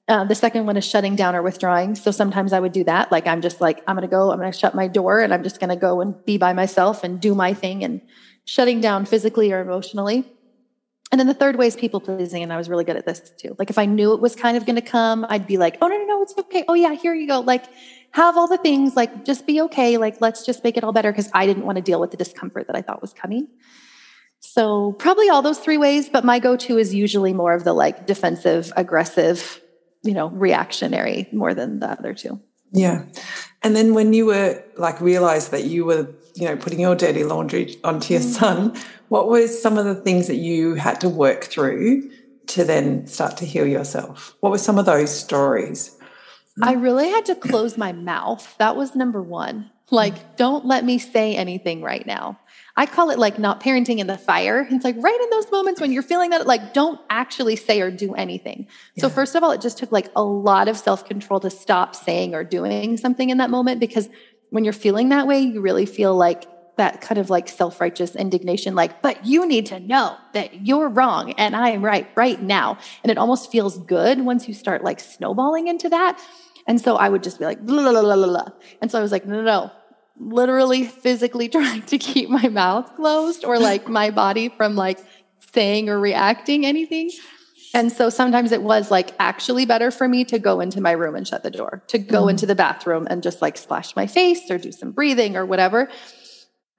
uh, 0.08 0.24
the 0.24 0.36
second 0.36 0.66
one 0.66 0.78
is 0.78 0.86
shutting 0.86 1.16
down 1.16 1.36
or 1.36 1.42
withdrawing 1.42 1.96
so 1.96 2.12
sometimes 2.12 2.54
i 2.54 2.60
would 2.60 2.72
do 2.72 2.84
that 2.84 3.12
like 3.12 3.28
i'm 3.28 3.42
just 3.42 3.62
like 3.62 3.82
i'm 3.88 3.96
going 3.96 4.08
to 4.08 4.12
go 4.12 4.32
i'm 4.32 4.40
going 4.40 4.52
to 4.52 4.58
shut 4.58 4.76
my 4.76 4.88
door 4.88 5.20
and 5.20 5.34
i'm 5.34 5.44
just 5.44 5.60
going 5.60 5.70
to 5.70 5.76
go 5.76 6.02
and 6.02 6.24
be 6.26 6.38
by 6.38 6.54
myself 6.54 7.04
and 7.04 7.20
do 7.20 7.36
my 7.36 7.54
thing 7.54 7.84
and 7.84 8.02
shutting 8.46 8.80
down 8.80 9.06
physically 9.06 9.52
or 9.52 9.60
emotionally 9.60 10.26
and 11.12 11.20
then 11.20 11.28
the 11.28 11.34
third 11.34 11.56
way 11.56 11.68
is 11.68 11.76
people 11.76 12.02
pleasing. 12.02 12.44
And 12.44 12.52
I 12.52 12.58
was 12.58 12.68
really 12.68 12.84
good 12.84 12.98
at 12.98 13.06
this 13.06 13.32
too. 13.38 13.56
Like 13.58 13.70
if 13.70 13.78
I 13.78 13.86
knew 13.86 14.14
it 14.14 14.20
was 14.20 14.36
kind 14.36 14.58
of 14.58 14.66
going 14.66 14.76
to 14.76 14.82
come, 14.82 15.26
I'd 15.30 15.48
be 15.48 15.58
like, 15.58 15.78
oh, 15.82 15.88
no, 15.88 15.98
no, 15.98 16.04
no, 16.04 16.22
it's 16.22 16.38
okay. 16.38 16.66
Oh, 16.68 16.74
yeah, 16.74 16.94
here 16.96 17.14
you 17.14 17.28
go. 17.28 17.40
Like 17.40 17.64
have 18.12 18.38
all 18.38 18.48
the 18.48 18.58
things, 18.58 18.96
like 18.96 19.26
just 19.26 19.48
be 19.48 19.62
okay. 19.62 19.98
Like 19.98 20.20
let's 20.20 20.46
just 20.46 20.64
make 20.64 20.76
it 20.76 20.84
all 20.84 20.92
better 20.92 21.12
because 21.12 21.30
I 21.34 21.46
didn't 21.46 21.66
want 21.66 21.78
to 21.78 21.82
deal 21.82 22.00
with 22.00 22.12
the 22.12 22.18
discomfort 22.18 22.68
that 22.68 22.76
I 22.76 22.82
thought 22.82 23.02
was 23.02 23.14
coming. 23.14 23.48
So 24.40 24.94
probably 24.94 25.30
all 25.30 25.42
those 25.42 25.60
three 25.60 25.78
ways, 25.78 26.10
but 26.10 26.24
my 26.26 26.40
go-to 26.40 26.78
is 26.78 26.94
usually 26.94 27.34
more 27.34 27.54
of 27.54 27.64
the 27.64 27.74
like 27.74 28.06
defensive, 28.06 28.72
aggressive, 28.76 29.62
you 30.08 30.14
know, 30.14 30.30
reactionary 30.30 31.28
more 31.32 31.54
than 31.54 31.80
the 31.80 31.92
other 31.92 32.14
two. 32.14 32.40
Yeah. 32.72 33.06
And 33.64 33.76
then 33.76 33.94
when 33.94 34.14
you 34.14 34.26
were 34.26 34.64
like 34.78 35.00
realized 35.02 35.52
that 35.52 35.64
you 35.66 35.86
were 35.86 36.10
you 36.38 36.46
know, 36.46 36.56
putting 36.56 36.80
your 36.80 36.96
dirty 36.96 37.24
laundry 37.24 37.76
onto 37.84 38.14
your 38.14 38.22
mm. 38.22 38.26
son, 38.26 38.76
what 39.10 39.28
were 39.28 39.48
some 39.48 39.78
of 39.78 39.86
the 39.86 39.96
things 39.96 40.28
that 40.28 40.36
you 40.36 40.76
had 40.76 41.02
to 41.02 41.10
work 41.10 41.46
through 41.46 42.10
to 42.48 42.64
then 42.64 43.08
start 43.08 43.38
to 43.38 43.46
heal 43.46 43.66
yourself? 43.66 44.36
What 44.40 44.52
were 44.52 44.58
some 44.58 44.78
of 44.78 44.86
those 44.86 45.18
stories? 45.18 45.98
I 46.62 46.74
really 46.74 47.10
had 47.10 47.26
to 47.26 47.36
close 47.36 47.78
my 47.78 47.92
mouth. 47.92 48.56
That 48.58 48.76
was 48.76 48.96
number 48.96 49.22
one. 49.22 49.70
Like, 49.90 50.38
don't 50.38 50.66
let 50.66 50.84
me 50.84 50.98
say 50.98 51.36
anything 51.36 51.82
right 51.82 52.06
now. 52.06 52.40
I 52.78 52.86
call 52.86 53.10
it 53.10 53.18
like 53.18 53.40
not 53.40 53.60
parenting 53.60 53.98
in 53.98 54.06
the 54.06 54.20
fire. 54.20 54.68
It's 54.70 54.86
like 54.86 54.96
right 55.00 55.20
in 55.20 55.30
those 55.32 55.52
moments 55.52 55.82
when 55.82 55.92
you're 55.92 56.04
feeling 56.04 56.30
that, 56.30 56.46
like, 56.46 56.74
don't 56.74 57.02
actually 57.10 57.56
say 57.56 57.82
or 57.82 57.90
do 57.90 58.14
anything. 58.14 58.68
Yeah. 58.94 59.02
So, 59.02 59.10
first 59.10 59.34
of 59.34 59.44
all, 59.44 59.50
it 59.50 59.62
just 59.62 59.80
took 59.80 59.92
like 59.92 60.10
a 60.16 60.24
lot 60.24 60.68
of 60.68 60.78
self 60.78 61.04
control 61.06 61.40
to 61.40 61.50
stop 61.50 61.96
saying 61.96 62.36
or 62.36 62.44
doing 62.44 62.96
something 62.98 63.32
in 63.32 63.40
that 63.40 63.50
moment 63.50 63.80
because 63.80 64.10
when 64.52 64.64
you're 64.64 64.74
feeling 64.74 65.10
that 65.10 65.26
way, 65.26 65.40
you 65.40 65.60
really 65.60 65.88
feel 65.88 66.16
like 66.16 66.46
that 66.78 67.02
kind 67.02 67.18
of 67.18 67.32
like 67.32 67.50
self 67.50 67.82
righteous 67.82 68.16
indignation, 68.16 68.76
like, 68.76 69.02
but 69.02 69.26
you 69.26 69.48
need 69.48 69.66
to 69.68 69.80
know 69.80 70.16
that 70.34 70.66
you're 70.68 70.88
wrong 70.88 71.32
and 71.34 71.56
I 71.56 71.72
am 71.72 71.84
right 71.84 72.08
right 72.16 72.40
now. 72.40 72.78
And 73.04 73.12
it 73.12 73.18
almost 73.18 73.52
feels 73.52 73.80
good 73.80 74.22
once 74.22 74.48
you 74.48 74.54
start 74.54 74.84
like 74.84 75.00
snowballing 75.00 75.68
into 75.68 75.90
that. 75.90 76.22
And 76.68 76.80
so 76.80 76.96
I 76.96 77.10
would 77.10 77.24
just 77.24 77.40
be 77.40 77.46
like, 77.46 77.66
blah, 77.66 77.82
blah, 77.82 78.02
blah, 78.02 78.16
blah, 78.16 78.28
blah. 78.28 78.48
And 78.82 78.92
so 78.92 79.00
I 79.00 79.02
was 79.02 79.12
like, 79.12 79.26
no, 79.26 79.38
no, 79.38 79.44
no, 79.44 79.72
literally 80.20 80.86
physically 80.86 81.50
trying 81.50 81.84
to 81.84 81.98
keep 81.98 82.30
my 82.30 82.48
mouth 82.48 82.96
closed 82.96 83.46
or 83.46 83.60
like 83.60 83.88
my 83.88 84.12
body 84.12 84.50
from 84.50 84.76
like 84.76 85.00
saying 85.54 85.90
or 85.90 86.00
reacting 86.00 86.66
anything. 86.66 87.12
And 87.74 87.92
so 87.92 88.10
sometimes 88.10 88.52
it 88.52 88.64
was 88.64 88.90
like 88.90 89.14
actually 89.20 89.66
better 89.66 89.92
for 89.92 90.08
me 90.08 90.24
to 90.26 90.40
go 90.40 90.62
into 90.62 90.82
my 90.82 90.92
room 90.92 91.16
and 91.16 91.28
shut 91.28 91.44
the 91.44 91.52
door, 91.52 91.84
to 91.88 91.98
go 91.98 92.26
mm. 92.26 92.32
into 92.32 92.46
the 92.46 92.56
bathroom 92.56 93.08
and 93.10 93.22
just 93.22 93.42
like 93.42 93.58
splash 93.58 93.96
my 93.96 94.08
face 94.08 94.50
or 94.50 94.58
do 94.58 94.72
some 94.72 94.92
breathing 94.92 95.36
or 95.36 95.46
whatever. 95.46 95.90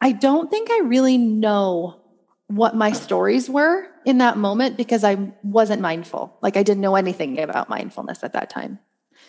I 0.01 0.13
don't 0.13 0.51
think 0.51 0.71
I 0.71 0.81
really 0.85 1.19
know 1.19 2.01
what 2.47 2.75
my 2.75 2.93
stories 2.93 3.51
were 3.51 3.87
in 4.07 4.19
that 4.19 4.39
moment 4.39 4.77
because 4.77 5.05
I 5.05 5.33
wasn't 5.43 5.83
mindful. 5.83 6.37
Like 6.41 6.57
I 6.57 6.63
didn't 6.63 6.81
know 6.81 6.97
anything 6.97 7.39
about 7.39 7.69
mindfulness 7.69 8.25
at 8.25 8.33
that 8.33 8.49
time. 8.49 8.79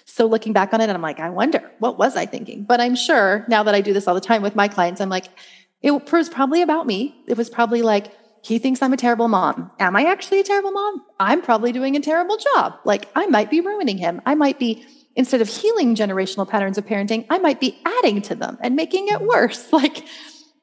So 0.09 0.25
looking 0.25 0.53
back 0.53 0.73
on 0.73 0.81
it, 0.81 0.89
I'm 0.89 1.01
like, 1.01 1.19
I 1.19 1.29
wonder, 1.29 1.71
what 1.79 1.97
was 1.97 2.15
I 2.15 2.25
thinking? 2.25 2.63
But 2.63 2.81
I'm 2.81 2.95
sure 2.95 3.45
now 3.47 3.63
that 3.63 3.75
I 3.75 3.81
do 3.81 3.93
this 3.93 4.07
all 4.07 4.15
the 4.15 4.21
time 4.21 4.41
with 4.41 4.55
my 4.55 4.67
clients, 4.67 5.01
I'm 5.01 5.09
like, 5.09 5.25
it 5.81 5.91
was 6.11 6.29
probably 6.29 6.61
about 6.61 6.87
me. 6.87 7.23
It 7.27 7.37
was 7.37 7.49
probably 7.49 7.83
like, 7.83 8.11
he 8.41 8.57
thinks 8.57 8.81
I'm 8.81 8.91
a 8.91 8.97
terrible 8.97 9.27
mom. 9.27 9.71
Am 9.79 9.95
I 9.95 10.05
actually 10.05 10.39
a 10.39 10.43
terrible 10.43 10.71
mom? 10.71 11.05
I'm 11.19 11.41
probably 11.41 11.71
doing 11.71 11.95
a 11.95 11.99
terrible 11.99 12.37
job. 12.37 12.73
Like, 12.85 13.07
I 13.15 13.27
might 13.27 13.51
be 13.51 13.61
ruining 13.61 13.97
him. 13.97 14.21
I 14.25 14.33
might 14.33 14.57
be, 14.57 14.85
instead 15.15 15.41
of 15.41 15.47
healing 15.47 15.95
generational 15.95 16.49
patterns 16.49 16.77
of 16.77 16.85
parenting, 16.85 17.25
I 17.29 17.37
might 17.37 17.59
be 17.59 17.79
adding 17.85 18.21
to 18.23 18.35
them 18.35 18.57
and 18.61 18.75
making 18.75 19.09
it 19.09 19.21
worse. 19.21 19.71
Like, 19.71 20.05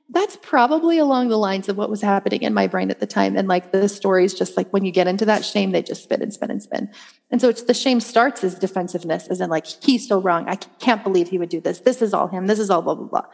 that's 0.08 0.36
probably 0.40 0.98
along 0.98 1.28
the 1.28 1.36
lines 1.36 1.68
of 1.68 1.76
what 1.76 1.90
was 1.90 2.00
happening 2.00 2.42
in 2.42 2.54
my 2.54 2.66
brain 2.66 2.90
at 2.90 3.00
the 3.00 3.06
time. 3.06 3.36
And 3.36 3.48
like 3.48 3.72
the 3.72 3.88
stories, 3.88 4.34
just 4.34 4.56
like 4.56 4.72
when 4.72 4.84
you 4.84 4.92
get 4.92 5.08
into 5.08 5.24
that 5.24 5.44
shame, 5.44 5.72
they 5.72 5.82
just 5.82 6.04
spin 6.04 6.22
and 6.22 6.32
spin 6.32 6.50
and 6.50 6.62
spin. 6.62 6.90
And 7.30 7.40
so 7.40 7.48
it's 7.48 7.62
the 7.62 7.74
shame 7.74 8.00
starts 8.00 8.44
as 8.44 8.54
defensiveness, 8.56 9.26
as 9.28 9.40
in 9.40 9.50
like, 9.50 9.66
he's 9.66 10.06
so 10.06 10.20
wrong. 10.20 10.48
I 10.48 10.56
can't 10.56 11.02
believe 11.02 11.28
he 11.28 11.38
would 11.38 11.48
do 11.48 11.60
this. 11.60 11.80
This 11.80 12.00
is 12.00 12.14
all 12.14 12.28
him. 12.28 12.46
This 12.46 12.58
is 12.58 12.70
all 12.70 12.82
blah, 12.82 12.94
blah, 12.94 13.06
blah. 13.06 13.26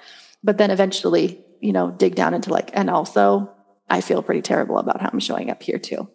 But 0.42 0.58
then 0.58 0.70
eventually, 0.70 1.44
you 1.60 1.72
know, 1.72 1.90
dig 1.90 2.14
down 2.14 2.32
into 2.34 2.50
like, 2.50 2.70
and 2.72 2.88
also 2.88 3.50
I 3.90 4.00
feel 4.00 4.22
pretty 4.22 4.42
terrible 4.42 4.78
about 4.78 5.00
how 5.00 5.10
I'm 5.12 5.20
showing 5.20 5.50
up 5.50 5.62
here 5.62 5.78
too. 5.78 6.08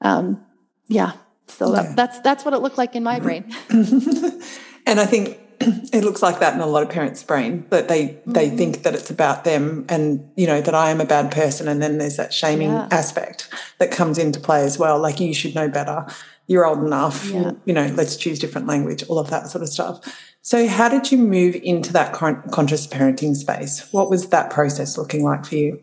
Um, 0.00 0.44
yeah. 0.88 1.12
So 1.46 1.72
yeah. 1.72 1.82
That, 1.82 1.96
that's, 1.96 2.20
that's 2.20 2.44
what 2.44 2.52
it 2.52 2.58
looked 2.58 2.78
like 2.78 2.96
in 2.96 3.04
my 3.04 3.20
brain. 3.20 3.44
and 3.70 4.98
I 4.98 5.06
think 5.06 5.38
it 5.60 6.04
looks 6.04 6.22
like 6.22 6.40
that 6.40 6.54
in 6.54 6.60
a 6.60 6.66
lot 6.66 6.82
of 6.82 6.90
parents' 6.90 7.22
brain 7.22 7.66
that 7.70 7.88
they 7.88 8.08
mm-hmm. 8.08 8.32
they 8.32 8.50
think 8.50 8.82
that 8.82 8.94
it's 8.94 9.10
about 9.10 9.44
them 9.44 9.84
and 9.88 10.28
you 10.36 10.46
know 10.46 10.60
that 10.60 10.74
I 10.74 10.90
am 10.90 11.00
a 11.00 11.04
bad 11.04 11.30
person 11.30 11.68
and 11.68 11.80
then 11.80 11.98
there's 11.98 12.16
that 12.16 12.32
shaming 12.32 12.70
yeah. 12.70 12.88
aspect 12.90 13.48
that 13.78 13.90
comes 13.90 14.18
into 14.18 14.40
play 14.40 14.64
as 14.64 14.78
well 14.78 14.98
like 14.98 15.20
you 15.20 15.32
should 15.34 15.54
know 15.54 15.68
better 15.68 16.06
you're 16.46 16.66
old 16.66 16.78
enough 16.78 17.30
yeah. 17.30 17.52
you 17.64 17.72
know 17.72 17.86
let's 17.94 18.16
choose 18.16 18.38
different 18.38 18.66
language 18.66 19.02
all 19.08 19.18
of 19.18 19.30
that 19.30 19.48
sort 19.48 19.62
of 19.62 19.68
stuff 19.68 20.00
so 20.42 20.66
how 20.68 20.88
did 20.88 21.10
you 21.10 21.18
move 21.18 21.54
into 21.56 21.92
that 21.92 22.12
conscious 22.12 22.86
parenting 22.86 23.34
space 23.34 23.92
what 23.92 24.10
was 24.10 24.28
that 24.28 24.50
process 24.50 24.98
looking 24.98 25.24
like 25.24 25.44
for 25.44 25.56
you 25.56 25.80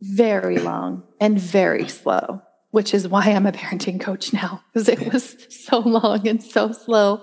very 0.00 0.58
long 0.58 1.02
and 1.20 1.38
very 1.38 1.88
slow 1.88 2.40
which 2.70 2.92
is 2.92 3.06
why 3.06 3.22
I'm 3.26 3.46
a 3.46 3.52
parenting 3.52 4.00
coach 4.00 4.32
now 4.32 4.62
because 4.72 4.88
it 4.88 5.12
was 5.12 5.36
so 5.48 5.78
long 5.78 6.26
and 6.26 6.42
so 6.42 6.72
slow 6.72 7.22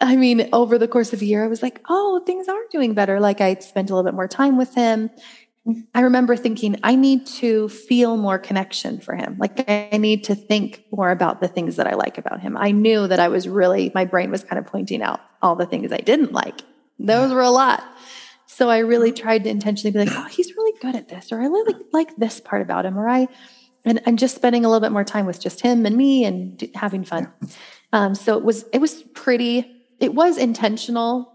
I 0.00 0.16
mean, 0.16 0.48
over 0.52 0.76
the 0.76 0.88
course 0.88 1.12
of 1.12 1.22
a 1.22 1.24
year, 1.24 1.42
I 1.42 1.48
was 1.48 1.62
like, 1.62 1.80
oh, 1.88 2.22
things 2.26 2.48
are 2.48 2.60
doing 2.70 2.92
better. 2.92 3.18
Like 3.18 3.40
I 3.40 3.54
spent 3.54 3.88
a 3.88 3.94
little 3.94 4.06
bit 4.06 4.14
more 4.14 4.28
time 4.28 4.58
with 4.58 4.74
him. 4.74 5.10
I 5.94 6.00
remember 6.02 6.36
thinking, 6.36 6.78
I 6.82 6.94
need 6.94 7.26
to 7.26 7.68
feel 7.68 8.16
more 8.16 8.38
connection 8.38 9.00
for 9.00 9.14
him. 9.14 9.36
Like 9.38 9.68
I 9.68 9.96
need 9.96 10.24
to 10.24 10.34
think 10.34 10.84
more 10.92 11.10
about 11.10 11.40
the 11.40 11.48
things 11.48 11.76
that 11.76 11.86
I 11.86 11.94
like 11.94 12.18
about 12.18 12.40
him. 12.40 12.56
I 12.56 12.70
knew 12.70 13.08
that 13.08 13.18
I 13.18 13.28
was 13.28 13.48
really, 13.48 13.90
my 13.94 14.04
brain 14.04 14.30
was 14.30 14.44
kind 14.44 14.58
of 14.58 14.66
pointing 14.66 15.02
out 15.02 15.20
all 15.42 15.56
the 15.56 15.66
things 15.66 15.92
I 15.92 15.98
didn't 15.98 16.32
like. 16.32 16.62
Those 16.98 17.32
were 17.32 17.42
a 17.42 17.50
lot. 17.50 17.82
So 18.46 18.70
I 18.70 18.78
really 18.78 19.10
tried 19.12 19.44
to 19.44 19.50
intentionally 19.50 19.92
be 19.92 19.98
like, 19.98 20.16
oh, 20.16 20.28
he's 20.28 20.54
really 20.56 20.78
good 20.80 20.94
at 20.94 21.08
this, 21.08 21.32
or 21.32 21.40
I 21.40 21.46
really 21.46 21.74
like 21.92 22.14
this 22.16 22.40
part 22.40 22.62
about 22.62 22.86
him, 22.86 22.96
or 22.96 23.08
I, 23.08 23.26
and, 23.84 24.00
and 24.06 24.18
just 24.18 24.36
spending 24.36 24.64
a 24.64 24.68
little 24.68 24.80
bit 24.80 24.92
more 24.92 25.04
time 25.04 25.26
with 25.26 25.40
just 25.40 25.60
him 25.60 25.84
and 25.84 25.96
me 25.96 26.24
and 26.24 26.70
having 26.74 27.02
fun. 27.04 27.32
Um, 27.92 28.14
so 28.14 28.38
it 28.38 28.44
was, 28.44 28.64
it 28.72 28.80
was 28.80 29.02
pretty 29.14 29.72
it 29.98 30.14
was 30.14 30.36
intentional, 30.36 31.32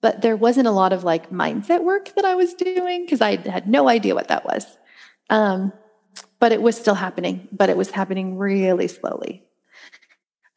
but 0.00 0.22
there 0.22 0.36
wasn't 0.36 0.66
a 0.66 0.70
lot 0.70 0.92
of 0.92 1.04
like 1.04 1.30
mindset 1.30 1.82
work 1.82 2.14
that 2.14 2.24
I 2.24 2.34
was 2.34 2.54
doing 2.54 3.04
because 3.04 3.20
I 3.20 3.36
had 3.36 3.68
no 3.68 3.88
idea 3.88 4.14
what 4.14 4.28
that 4.28 4.44
was. 4.44 4.66
Um, 5.28 5.72
but 6.38 6.52
it 6.52 6.62
was 6.62 6.76
still 6.76 6.94
happening, 6.94 7.48
but 7.52 7.68
it 7.68 7.76
was 7.76 7.90
happening 7.90 8.38
really 8.38 8.88
slowly. 8.88 9.44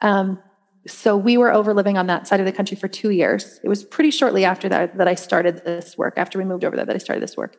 Um, 0.02 0.40
so 0.88 1.16
we 1.16 1.38
were 1.38 1.54
over 1.54 1.74
living 1.74 1.98
on 1.98 2.08
that 2.08 2.28
side 2.28 2.40
of 2.40 2.46
the 2.46 2.52
country 2.52 2.76
for 2.76 2.88
two 2.88 3.10
years. 3.10 3.60
It 3.64 3.70
was 3.70 3.84
pretty 3.84 4.12
shortly 4.12 4.44
after 4.46 4.68
that 4.70 4.98
that 4.98 5.08
I 5.08 5.16
started 5.16 5.64
this 5.64 5.98
work. 5.98 6.16
After 6.18 6.38
we 6.38 6.46
moved 6.46 6.66
over 6.66 6.76
there, 6.76 6.86
that 6.86 6.96
I 6.96 7.00
started 7.00 7.24
this 7.24 7.38
work. 7.38 7.56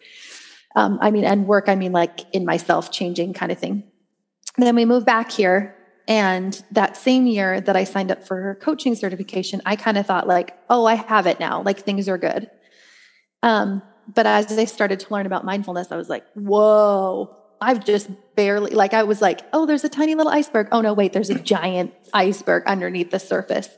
Um, 0.77 0.99
I 1.01 1.11
mean, 1.11 1.25
and 1.25 1.47
work, 1.47 1.69
I 1.69 1.75
mean, 1.75 1.93
like 1.93 2.21
in 2.35 2.45
myself 2.45 2.91
changing 2.91 3.33
kind 3.33 3.53
of 3.53 3.59
thing. 3.59 3.85
And 4.57 4.67
then 4.67 4.75
we 4.77 4.85
moved 4.85 5.07
back 5.07 5.31
here 5.31 5.74
and 6.07 6.63
that 6.71 6.97
same 6.97 7.27
year 7.27 7.61
that 7.61 7.77
I 7.77 7.85
signed 7.85 8.11
up 8.11 8.27
for 8.27 8.41
her 8.41 8.55
coaching 8.55 8.95
certification, 8.95 9.63
I 9.65 9.77
kind 9.77 9.97
of 9.97 10.07
thought 10.07 10.27
like, 10.27 10.57
oh, 10.69 10.85
I 10.85 10.95
have 10.95 11.27
it 11.27 11.41
now. 11.41 11.63
Like 11.63 11.81
things 11.81 12.09
are 12.09 12.19
good. 12.19 12.51
Um, 13.43 13.83
but 14.13 14.27
as 14.27 14.57
I 14.59 14.67
started 14.67 15.01
to 15.01 15.13
learn 15.13 15.27
about 15.27 15.45
mindfulness, 15.45 15.91
I 15.91 15.97
was 15.97 16.11
like, 16.11 16.25
whoa, 16.35 17.35
I've 17.61 17.85
just 17.85 18.11
barely, 18.37 18.73
like, 18.73 18.93
I 18.93 19.05
was 19.05 19.23
like, 19.23 19.41
oh, 19.55 19.65
there's 19.65 19.85
a 19.85 19.89
tiny 19.89 20.15
little 20.15 20.33
iceberg. 20.33 20.69
Oh, 20.73 20.83
no, 20.83 20.93
wait, 20.93 21.15
there's 21.15 21.31
a 21.31 21.39
giant 21.39 21.95
iceberg 22.13 22.65
underneath 22.67 23.11
the 23.11 23.19
surface. 23.19 23.71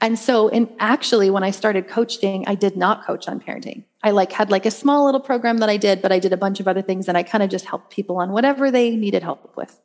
And 0.00 0.16
so, 0.16 0.48
and 0.48 0.68
actually, 0.78 1.30
when 1.30 1.42
I 1.42 1.50
started 1.50 1.88
coaching, 1.88 2.44
I 2.46 2.54
did 2.54 2.76
not 2.76 3.04
coach 3.04 3.26
on 3.26 3.40
parenting. 3.40 3.84
I 4.04 4.10
like 4.10 4.30
had 4.30 4.50
like 4.50 4.66
a 4.66 4.70
small 4.70 5.06
little 5.06 5.20
program 5.20 5.58
that 5.58 5.68
I 5.68 5.76
did, 5.76 6.02
but 6.02 6.12
I 6.12 6.20
did 6.20 6.32
a 6.32 6.36
bunch 6.36 6.60
of 6.60 6.68
other 6.68 6.82
things 6.82 7.08
and 7.08 7.16
I 7.16 7.24
kind 7.24 7.42
of 7.42 7.50
just 7.50 7.64
helped 7.64 7.90
people 7.90 8.18
on 8.18 8.30
whatever 8.30 8.70
they 8.70 8.94
needed 8.94 9.22
help 9.22 9.56
with. 9.56 9.80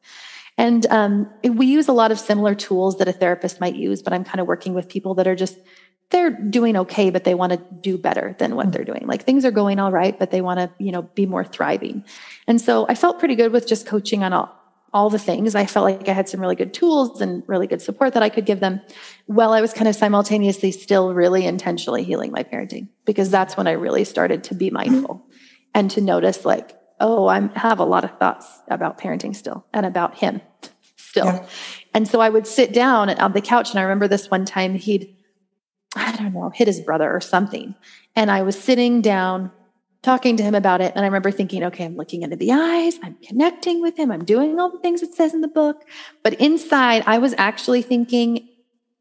And 0.60 0.86
um, 0.88 1.32
we 1.42 1.68
use 1.68 1.88
a 1.88 1.94
lot 1.94 2.12
of 2.12 2.20
similar 2.20 2.54
tools 2.54 2.98
that 2.98 3.08
a 3.08 3.14
therapist 3.14 3.62
might 3.62 3.76
use, 3.76 4.02
but 4.02 4.12
I'm 4.12 4.26
kind 4.26 4.42
of 4.42 4.48
working 4.48 4.74
with 4.74 4.90
people 4.90 5.16
that 5.16 5.26
are 5.26 5.36
just, 5.36 5.58
they're 6.10 6.32
doing 6.32 6.76
okay, 6.76 7.12
but 7.12 7.24
they 7.24 7.34
want 7.34 7.54
to 7.54 7.62
do 7.80 7.98
better 7.98 8.36
than 8.40 8.58
what 8.58 8.74
they're 8.74 8.84
doing. 8.84 9.08
Like 9.08 9.24
things 9.24 9.46
are 9.46 9.52
going 9.52 9.80
all 9.80 9.90
right, 9.90 10.20
but 10.20 10.32
they 10.32 10.42
want 10.42 10.60
to, 10.60 10.70
you 10.78 10.92
know, 10.92 11.04
be 11.04 11.26
more 11.26 11.46
thriving. 11.46 12.04
And 12.46 12.60
so 12.60 12.86
I 12.90 12.96
felt 12.96 13.20
pretty 13.20 13.36
good 13.36 13.54
with 13.54 13.70
just 13.70 13.88
coaching 13.88 14.22
on 14.22 14.34
all, 14.34 14.54
all 14.92 15.10
the 15.10 15.18
things. 15.18 15.56
I 15.56 15.66
felt 15.66 15.86
like 15.86 16.10
I 16.10 16.12
had 16.12 16.28
some 16.28 16.42
really 16.42 16.58
good 16.58 16.74
tools 16.74 17.22
and 17.22 17.42
really 17.48 17.66
good 17.66 17.82
support 17.82 18.14
that 18.16 18.24
I 18.24 18.28
could 18.28 18.46
give 18.46 18.60
them 18.60 18.82
while 19.28 19.54
I 19.54 19.62
was 19.62 19.72
kind 19.72 19.88
of 19.88 19.96
simultaneously 19.96 20.74
still 20.74 21.14
really 21.14 21.46
intentionally 21.46 22.04
healing 22.04 22.34
my 22.34 22.44
parenting 22.44 22.90
because 23.06 23.32
that's 23.32 23.56
when 23.56 23.68
I 23.68 23.74
really 23.74 24.04
started 24.04 24.44
to 24.46 24.56
be 24.56 24.72
mindful 24.72 25.26
and 25.74 25.90
to 25.92 26.02
notice 26.02 26.44
like, 26.44 26.78
oh, 27.00 27.28
I 27.28 27.50
have 27.56 27.80
a 27.80 27.86
lot 27.86 28.04
of 28.04 28.20
thoughts 28.20 28.46
about 28.68 28.98
parenting 28.98 29.34
still 29.34 29.66
and 29.74 29.86
about 29.86 30.18
him 30.18 30.42
still. 31.10 31.26
Yeah. 31.26 31.46
And 31.94 32.08
so 32.08 32.22
I 32.22 32.30
would 32.30 32.46
sit 32.46 32.72
down 32.72 33.10
on 33.10 33.34
the 33.34 33.42
couch. 33.42 33.72
And 33.72 33.80
I 33.80 33.84
remember 33.84 34.08
this 34.08 34.30
one 34.30 34.46
time 34.46 34.76
he'd, 34.76 35.16
I 35.96 36.16
don't 36.16 36.34
know, 36.34 36.52
hit 36.52 36.68
his 36.68 36.80
brother 36.80 37.12
or 37.12 37.20
something. 37.20 37.76
And 38.16 38.30
I 38.30 38.44
was 38.44 38.58
sitting 38.58 39.02
down 39.02 39.52
talking 40.02 40.38
to 40.38 40.44
him 40.44 40.56
about 40.56 40.82
it. 40.82 40.94
And 40.96 41.04
I 41.04 41.08
remember 41.08 41.32
thinking, 41.32 41.64
okay, 41.66 41.86
I'm 41.86 41.98
looking 41.98 42.22
into 42.22 42.36
the 42.36 42.52
eyes, 42.52 42.98
I'm 43.04 43.18
connecting 43.22 43.82
with 43.82 43.98
him, 43.98 44.12
I'm 44.12 44.24
doing 44.24 44.60
all 44.60 44.72
the 44.72 44.80
things 44.80 45.04
it 45.04 45.14
says 45.14 45.34
in 45.34 45.42
the 45.42 45.48
book. 45.48 45.84
But 46.24 46.36
inside, 46.36 47.04
I 47.06 47.18
was 47.18 47.34
actually 47.38 47.82
thinking, 47.82 48.48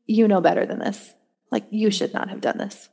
you 0.07 0.27
know 0.27 0.41
better 0.41 0.67
than 0.67 0.81
this. 0.81 1.13
Like, 1.51 1.67
you 1.71 1.91
should 1.91 2.13
not 2.13 2.29
have 2.31 2.41
done 2.41 2.59
this. 2.59 2.89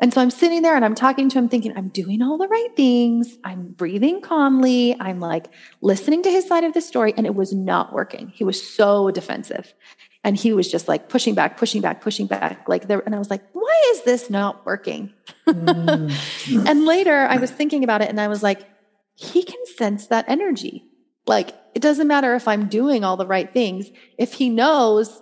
And 0.00 0.14
so 0.14 0.20
I'm 0.20 0.30
sitting 0.30 0.62
there 0.62 0.76
and 0.76 0.84
I'm 0.84 0.94
talking 0.94 1.28
to 1.28 1.38
him, 1.38 1.48
thinking, 1.48 1.76
I'm 1.76 1.88
doing 1.88 2.22
all 2.22 2.38
the 2.38 2.46
right 2.46 2.74
things. 2.76 3.36
I'm 3.42 3.72
breathing 3.72 4.20
calmly. 4.20 4.96
I'm 5.00 5.18
like 5.18 5.46
listening 5.80 6.22
to 6.22 6.30
his 6.30 6.46
side 6.46 6.64
of 6.64 6.72
the 6.72 6.80
story. 6.80 7.14
And 7.16 7.26
it 7.26 7.34
was 7.34 7.52
not 7.52 7.92
working. 7.92 8.28
He 8.28 8.44
was 8.44 8.62
so 8.62 9.10
defensive. 9.10 9.74
And 10.22 10.36
he 10.36 10.52
was 10.52 10.70
just 10.70 10.86
like 10.86 11.08
pushing 11.08 11.34
back, 11.34 11.56
pushing 11.56 11.80
back, 11.80 12.00
pushing 12.00 12.26
back. 12.26 12.68
Like 12.68 12.86
there, 12.86 13.00
and 13.00 13.14
I 13.14 13.18
was 13.18 13.30
like, 13.30 13.42
why 13.52 13.82
is 13.92 14.02
this 14.04 14.30
not 14.30 14.64
working? 14.64 15.12
Mm. 15.48 16.66
and 16.68 16.84
later 16.84 17.16
I 17.16 17.38
was 17.38 17.50
thinking 17.50 17.82
about 17.82 18.00
it 18.00 18.08
and 18.08 18.20
I 18.20 18.28
was 18.28 18.42
like, 18.42 18.68
he 19.14 19.42
can 19.42 19.66
sense 19.76 20.06
that 20.08 20.26
energy. 20.28 20.84
Like 21.26 21.54
it 21.74 21.82
doesn't 21.82 22.06
matter 22.06 22.36
if 22.36 22.46
I'm 22.46 22.68
doing 22.68 23.02
all 23.02 23.16
the 23.16 23.26
right 23.26 23.52
things. 23.52 23.90
If 24.16 24.34
he 24.34 24.48
knows 24.48 25.20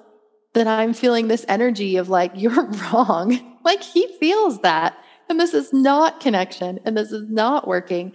that 0.53 0.67
I'm 0.67 0.95
feeling 0.95 1.29
this 1.29 1.45
energy 1.49 1.97
of 1.97 2.09
like, 2.09 2.33
you're 2.37 2.67
wrong, 2.67 3.56
like 3.67 3.83
he 3.83 4.07
feels 4.19 4.63
that. 4.63 4.97
And 5.29 5.39
this 5.39 5.53
is 5.53 5.73
not 5.73 6.21
connection 6.21 6.79
and 6.85 6.97
this 6.97 7.13
is 7.13 7.29
not 7.29 7.67
working. 7.67 8.13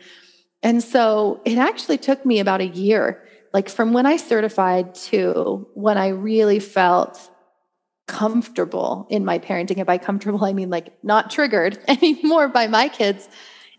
And 0.63 0.81
so 0.81 1.41
it 1.45 1.57
actually 1.57 1.97
took 1.97 2.25
me 2.25 2.39
about 2.39 2.61
a 2.61 2.67
year, 2.67 3.23
like 3.53 3.67
from 3.67 3.91
when 3.91 4.05
I 4.05 4.15
certified 4.15 4.95
to 4.95 5.67
when 5.73 5.97
I 5.97 6.07
really 6.07 6.59
felt 6.59 7.29
comfortable 8.07 9.07
in 9.09 9.25
my 9.25 9.39
parenting. 9.39 9.77
And 9.77 9.85
by 9.85 9.97
comfortable, 9.97 10.43
I 10.45 10.53
mean 10.53 10.69
like 10.69 10.93
not 11.03 11.29
triggered 11.29 11.77
anymore 11.87 12.47
by 12.47 12.67
my 12.67 12.87
kids. 12.87 13.27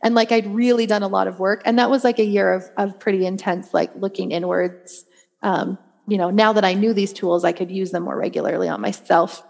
And 0.02 0.14
like 0.14 0.30
I'd 0.30 0.46
really 0.46 0.86
done 0.86 1.02
a 1.02 1.08
lot 1.08 1.26
of 1.26 1.38
work. 1.38 1.62
And 1.64 1.78
that 1.78 1.88
was 1.88 2.04
like 2.04 2.18
a 2.18 2.24
year 2.24 2.52
of, 2.52 2.64
of 2.76 3.00
pretty 3.00 3.24
intense, 3.24 3.72
like 3.72 3.90
looking 3.96 4.32
inwards. 4.32 5.06
Um, 5.42 5.78
you 6.06 6.18
know, 6.18 6.28
now 6.28 6.52
that 6.52 6.64
I 6.64 6.74
knew 6.74 6.92
these 6.92 7.12
tools, 7.14 7.44
I 7.44 7.52
could 7.52 7.70
use 7.70 7.92
them 7.92 8.02
more 8.02 8.18
regularly 8.18 8.68
on 8.68 8.80
myself 8.80 9.42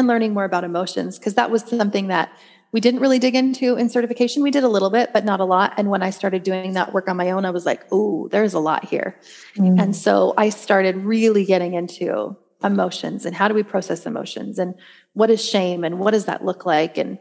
and 0.00 0.08
learning 0.08 0.34
more 0.34 0.44
about 0.44 0.64
emotions. 0.64 1.18
Cause 1.18 1.34
that 1.34 1.52
was 1.52 1.62
something 1.62 2.08
that 2.08 2.32
we 2.72 2.80
didn't 2.80 3.00
really 3.00 3.18
dig 3.18 3.34
into 3.34 3.76
in 3.76 3.88
certification. 3.88 4.42
We 4.42 4.50
did 4.50 4.64
a 4.64 4.68
little 4.68 4.90
bit, 4.90 5.12
but 5.12 5.24
not 5.24 5.40
a 5.40 5.44
lot. 5.44 5.74
And 5.76 5.90
when 5.90 6.02
I 6.02 6.10
started 6.10 6.42
doing 6.42 6.74
that 6.74 6.92
work 6.92 7.08
on 7.08 7.16
my 7.16 7.30
own, 7.30 7.44
I 7.44 7.50
was 7.50 7.66
like, 7.66 7.84
oh, 7.90 8.28
there's 8.28 8.54
a 8.54 8.60
lot 8.60 8.84
here. 8.84 9.18
Mm. 9.56 9.80
And 9.80 9.96
so 9.96 10.34
I 10.36 10.50
started 10.50 10.96
really 10.96 11.44
getting 11.44 11.74
into 11.74 12.36
emotions 12.62 13.24
and 13.26 13.34
how 13.34 13.48
do 13.48 13.54
we 13.54 13.62
process 13.62 14.06
emotions 14.06 14.58
and 14.58 14.74
what 15.14 15.30
is 15.30 15.44
shame 15.44 15.82
and 15.82 15.98
what 15.98 16.12
does 16.12 16.26
that 16.26 16.44
look 16.44 16.66
like? 16.66 16.98
And 16.98 17.18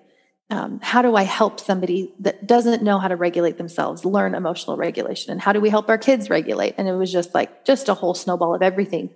um, 0.51 0.79
how 0.81 1.01
do 1.01 1.15
I 1.15 1.23
help 1.23 1.59
somebody 1.59 2.13
that 2.19 2.47
doesn't 2.47 2.83
know 2.83 2.97
how 2.97 3.07
to 3.07 3.15
regulate 3.15 3.57
themselves 3.57 4.03
learn 4.03 4.35
emotional 4.35 4.77
regulation? 4.77 5.31
And 5.31 5.39
how 5.39 5.53
do 5.53 5.61
we 5.61 5.69
help 5.69 5.89
our 5.89 5.97
kids 5.97 6.29
regulate? 6.29 6.75
And 6.77 6.87
it 6.87 6.93
was 6.93 7.11
just 7.11 7.33
like, 7.33 7.65
just 7.65 7.87
a 7.87 7.93
whole 7.93 8.13
snowball 8.15 8.55
of 8.55 8.61
everything. 8.61 9.11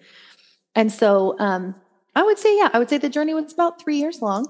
And 0.76 0.91
so, 0.91 1.36
um, 1.39 1.76
I 2.15 2.21
would 2.23 2.38
say, 2.38 2.56
yeah, 2.58 2.69
I 2.71 2.80
would 2.80 2.89
say 2.89 2.99
the 2.99 3.10
journey 3.10 3.34
was 3.34 3.54
about 3.54 3.82
three 3.82 3.97
years 3.97 4.21
long. 4.21 4.45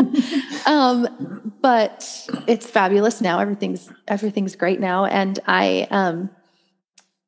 um, 0.66 1.52
but 1.60 2.28
it's 2.46 2.68
fabulous 2.70 3.20
now. 3.20 3.38
Everything's 3.38 3.90
everything's 4.08 4.56
great 4.56 4.80
now, 4.80 5.04
and 5.04 5.38
I 5.46 5.88
um, 5.90 6.30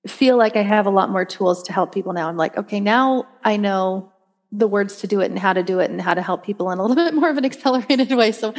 feel 0.07 0.37
like 0.37 0.57
I 0.57 0.63
have 0.63 0.87
a 0.87 0.91
lot 0.91 1.11
more 1.11 1.25
tools 1.25 1.63
to 1.65 1.73
help 1.73 1.93
people 1.93 2.13
now. 2.13 2.29
I'm 2.29 2.37
like, 2.37 2.57
okay, 2.57 2.81
now 2.81 3.27
I 3.45 3.59
know 3.59 4.13
the 4.51 4.67
words 4.67 5.01
to 5.01 5.07
do 5.07 5.21
it 5.21 5.31
and 5.31 5.39
how 5.39 5.53
to 5.53 5.63
do 5.63 5.79
it 5.79 5.91
and 5.91 6.01
how 6.01 6.15
to 6.15 6.23
help 6.23 6.45
people 6.45 6.71
in 6.71 6.79
a 6.79 6.83
little 6.85 6.97
bit 6.97 7.15
more 7.15 7.29
of 7.29 7.37
an 7.37 7.45
accelerated 7.45 8.11
way. 8.13 8.33
So 8.33 8.55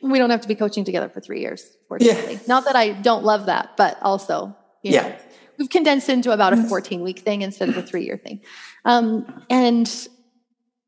we 0.00 0.18
don't 0.18 0.30
have 0.30 0.42
to 0.42 0.48
be 0.48 0.54
coaching 0.54 0.84
together 0.84 1.08
for 1.08 1.20
three 1.20 1.40
years, 1.40 1.76
fortunately. 1.88 2.34
Yeah. 2.34 2.40
Not 2.46 2.64
that 2.66 2.76
I 2.76 2.92
don't 2.92 3.24
love 3.24 3.46
that, 3.46 3.76
but 3.76 3.98
also, 4.02 4.56
you 4.82 4.92
know, 4.92 5.08
yeah. 5.08 5.18
we've 5.58 5.70
condensed 5.70 6.08
into 6.08 6.30
about 6.30 6.52
a 6.52 6.62
14 6.62 7.02
week 7.02 7.20
thing 7.20 7.42
instead 7.42 7.68
of 7.68 7.76
a 7.76 7.82
three 7.82 8.04
year 8.04 8.16
thing. 8.16 8.40
Um, 8.84 9.44
and 9.50 9.88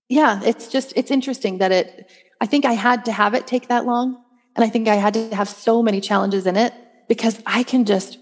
yeah, 0.09 0.41
it's 0.45 0.69
just, 0.69 0.93
it's 0.97 1.11
interesting 1.11 1.59
that 1.59 1.73
it, 1.73 2.11
I 2.41 2.47
think 2.47 2.65
I 2.65 2.73
had 2.73 3.05
to 3.07 3.13
have 3.13 3.35
it 3.35 3.47
take 3.47 3.69
that 3.69 3.87
long. 3.87 4.23
And 4.57 4.65
I 4.65 4.69
think 4.69 4.87
I 4.87 4.95
had 4.95 5.15
to 5.15 5.35
have 5.35 5.49
so 5.49 5.83
many 5.83 6.01
challenges 6.01 6.47
in 6.47 6.57
it 6.57 6.73
because 7.09 7.43
I 7.47 7.65
can 7.65 7.85
just 7.85 8.19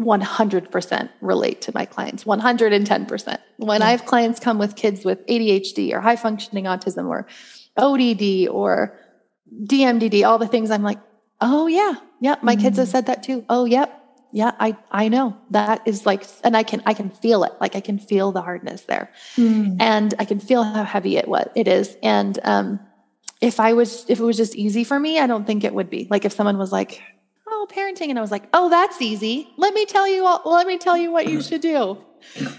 100% 0.00 1.08
relate 1.20 1.60
to 1.62 1.72
my 1.72 1.84
clients 1.84 2.24
110% 2.24 3.38
when 3.58 3.80
i 3.80 3.92
have 3.92 4.04
clients 4.04 4.40
come 4.40 4.58
with 4.58 4.74
kids 4.74 5.04
with 5.04 5.24
adhd 5.28 5.92
or 5.92 6.00
high 6.00 6.16
functioning 6.16 6.64
autism 6.64 7.06
or 7.08 7.28
odd 7.76 8.48
or 8.48 8.98
dmdd 9.66 10.26
all 10.26 10.38
the 10.38 10.48
things 10.48 10.72
i'm 10.72 10.82
like 10.82 10.98
oh 11.40 11.68
yeah 11.68 11.94
yeah 12.20 12.34
my 12.42 12.56
mm. 12.56 12.60
kids 12.60 12.76
have 12.76 12.88
mm. 12.88 12.90
said 12.90 13.06
that 13.06 13.22
too 13.22 13.44
oh 13.48 13.66
yep 13.66 14.03
yeah 14.34 14.50
i 14.58 14.76
i 14.90 15.08
know. 15.08 15.36
That 15.50 15.86
is 15.86 16.04
like 16.04 16.26
and 16.42 16.56
i 16.56 16.64
can 16.64 16.82
i 16.84 16.92
can 16.92 17.08
feel 17.08 17.44
it. 17.44 17.52
Like 17.60 17.76
i 17.76 17.80
can 17.80 17.98
feel 17.98 18.32
the 18.32 18.42
hardness 18.42 18.82
there. 18.82 19.12
Mm. 19.36 19.76
and 19.80 20.12
i 20.18 20.24
can 20.24 20.40
feel 20.40 20.64
how 20.64 20.82
heavy 20.82 21.16
it 21.16 21.28
what 21.28 21.52
it 21.54 21.68
is. 21.68 21.96
And 22.02 22.38
um 22.42 22.80
if 23.40 23.60
i 23.60 23.72
was 23.74 24.04
if 24.08 24.18
it 24.18 24.24
was 24.24 24.36
just 24.36 24.56
easy 24.56 24.82
for 24.82 24.98
me 24.98 25.20
i 25.20 25.28
don't 25.28 25.46
think 25.46 25.62
it 25.62 25.72
would 25.72 25.88
be. 25.88 26.08
Like 26.10 26.24
if 26.24 26.32
someone 26.32 26.58
was 26.58 26.72
like 26.72 27.00
oh 27.46 27.68
parenting 27.70 28.10
and 28.10 28.18
i 28.18 28.22
was 28.22 28.32
like 28.32 28.48
oh 28.52 28.68
that's 28.68 29.00
easy. 29.00 29.48
Let 29.56 29.72
me 29.72 29.86
tell 29.86 30.08
you 30.08 30.26
all, 30.26 30.42
let 30.44 30.66
me 30.66 30.78
tell 30.78 30.96
you 30.96 31.12
what 31.12 31.28
you 31.28 31.40
should 31.40 31.60
do. 31.60 31.98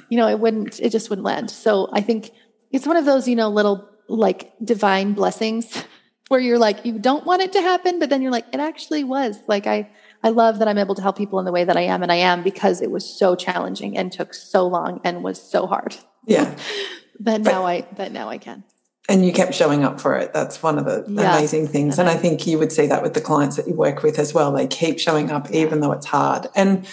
You 0.10 0.18
know 0.18 0.30
it 0.30 0.40
wouldn't 0.40 0.80
it 0.80 0.92
just 0.92 1.10
wouldn't 1.10 1.26
land. 1.26 1.52
So 1.52 1.90
i 1.92 2.00
think 2.00 2.32
it's 2.72 2.88
one 2.88 2.96
of 2.96 3.04
those 3.04 3.28
you 3.28 3.36
know 3.36 3.50
little 3.50 3.90
like 4.08 4.54
divine 4.64 5.12
blessings 5.12 5.84
where 6.30 6.40
you're 6.40 6.58
like 6.58 6.86
you 6.86 6.98
don't 7.00 7.26
want 7.26 7.42
it 7.42 7.52
to 7.52 7.62
happen 7.62 8.00
but 8.00 8.10
then 8.10 8.22
you're 8.22 8.32
like 8.32 8.48
it 8.54 8.62
actually 8.62 9.04
was. 9.04 9.38
Like 9.46 9.68
i 9.68 9.90
I 10.26 10.30
love 10.30 10.58
that 10.58 10.68
I'm 10.68 10.80
able 10.80 10.96
to 10.96 11.04
help 11.04 11.20
people 11.20 11.38
in 11.38 11.46
the 11.46 11.52
way 11.52 11.64
that 11.66 11.78
I 11.78 11.82
am, 11.82 12.02
and 12.02 12.12
I 12.12 12.16
am 12.16 12.42
because 12.42 12.82
it 12.82 12.90
was 12.90 13.08
so 13.08 13.36
challenging 13.36 13.96
and 13.96 14.12
took 14.12 14.34
so 14.34 14.66
long 14.66 15.00
and 15.04 15.24
was 15.24 15.40
so 15.40 15.68
hard. 15.68 15.96
Yeah. 16.26 16.58
that 17.20 17.42
now 17.42 17.68
I 17.68 17.82
that 17.98 18.12
now 18.12 18.28
I 18.28 18.40
can. 18.40 18.64
And 19.08 19.24
you 19.24 19.32
kept 19.32 19.54
showing 19.54 19.84
up 19.84 20.02
for 20.02 20.16
it. 20.16 20.34
That's 20.34 20.64
one 20.64 20.80
of 20.80 20.86
the 20.86 21.06
yeah. 21.08 21.38
amazing 21.38 21.68
things. 21.68 22.00
And 22.00 22.10
I 22.10 22.16
think 22.16 22.48
you 22.48 22.58
would 22.58 22.72
see 22.72 22.88
that 22.88 23.04
with 23.04 23.14
the 23.14 23.22
clients 23.22 23.56
that 23.58 23.68
you 23.68 23.76
work 23.76 24.02
with 24.02 24.18
as 24.18 24.34
well. 24.34 24.52
They 24.52 24.66
keep 24.66 25.00
showing 25.00 25.30
up 25.30 25.52
even 25.52 25.80
though 25.80 25.92
it's 25.92 26.08
hard. 26.08 26.48
And 26.56 26.88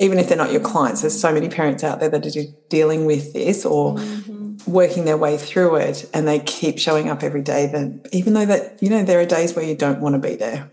even 0.00 0.18
if 0.18 0.28
they're 0.28 0.36
not 0.36 0.50
your 0.50 0.60
clients, 0.60 1.02
there's 1.02 1.18
so 1.18 1.32
many 1.32 1.48
parents 1.48 1.84
out 1.84 2.00
there 2.00 2.08
that 2.08 2.26
are 2.26 2.42
dealing 2.68 3.06
with 3.06 3.32
this 3.32 3.64
or 3.64 3.94
mm-hmm. 3.94 4.56
working 4.68 5.04
their 5.04 5.16
way 5.16 5.38
through 5.38 5.76
it 5.76 6.10
and 6.12 6.26
they 6.26 6.40
keep 6.40 6.80
showing 6.80 7.08
up 7.08 7.22
every 7.22 7.42
day 7.42 7.68
then 7.68 8.02
even 8.10 8.32
though 8.32 8.46
that 8.46 8.82
you 8.82 8.90
know 8.90 9.04
there 9.04 9.20
are 9.20 9.24
days 9.24 9.54
where 9.54 9.64
you 9.64 9.76
don't 9.76 10.00
want 10.00 10.14
to 10.14 10.18
be 10.18 10.34
there 10.34 10.68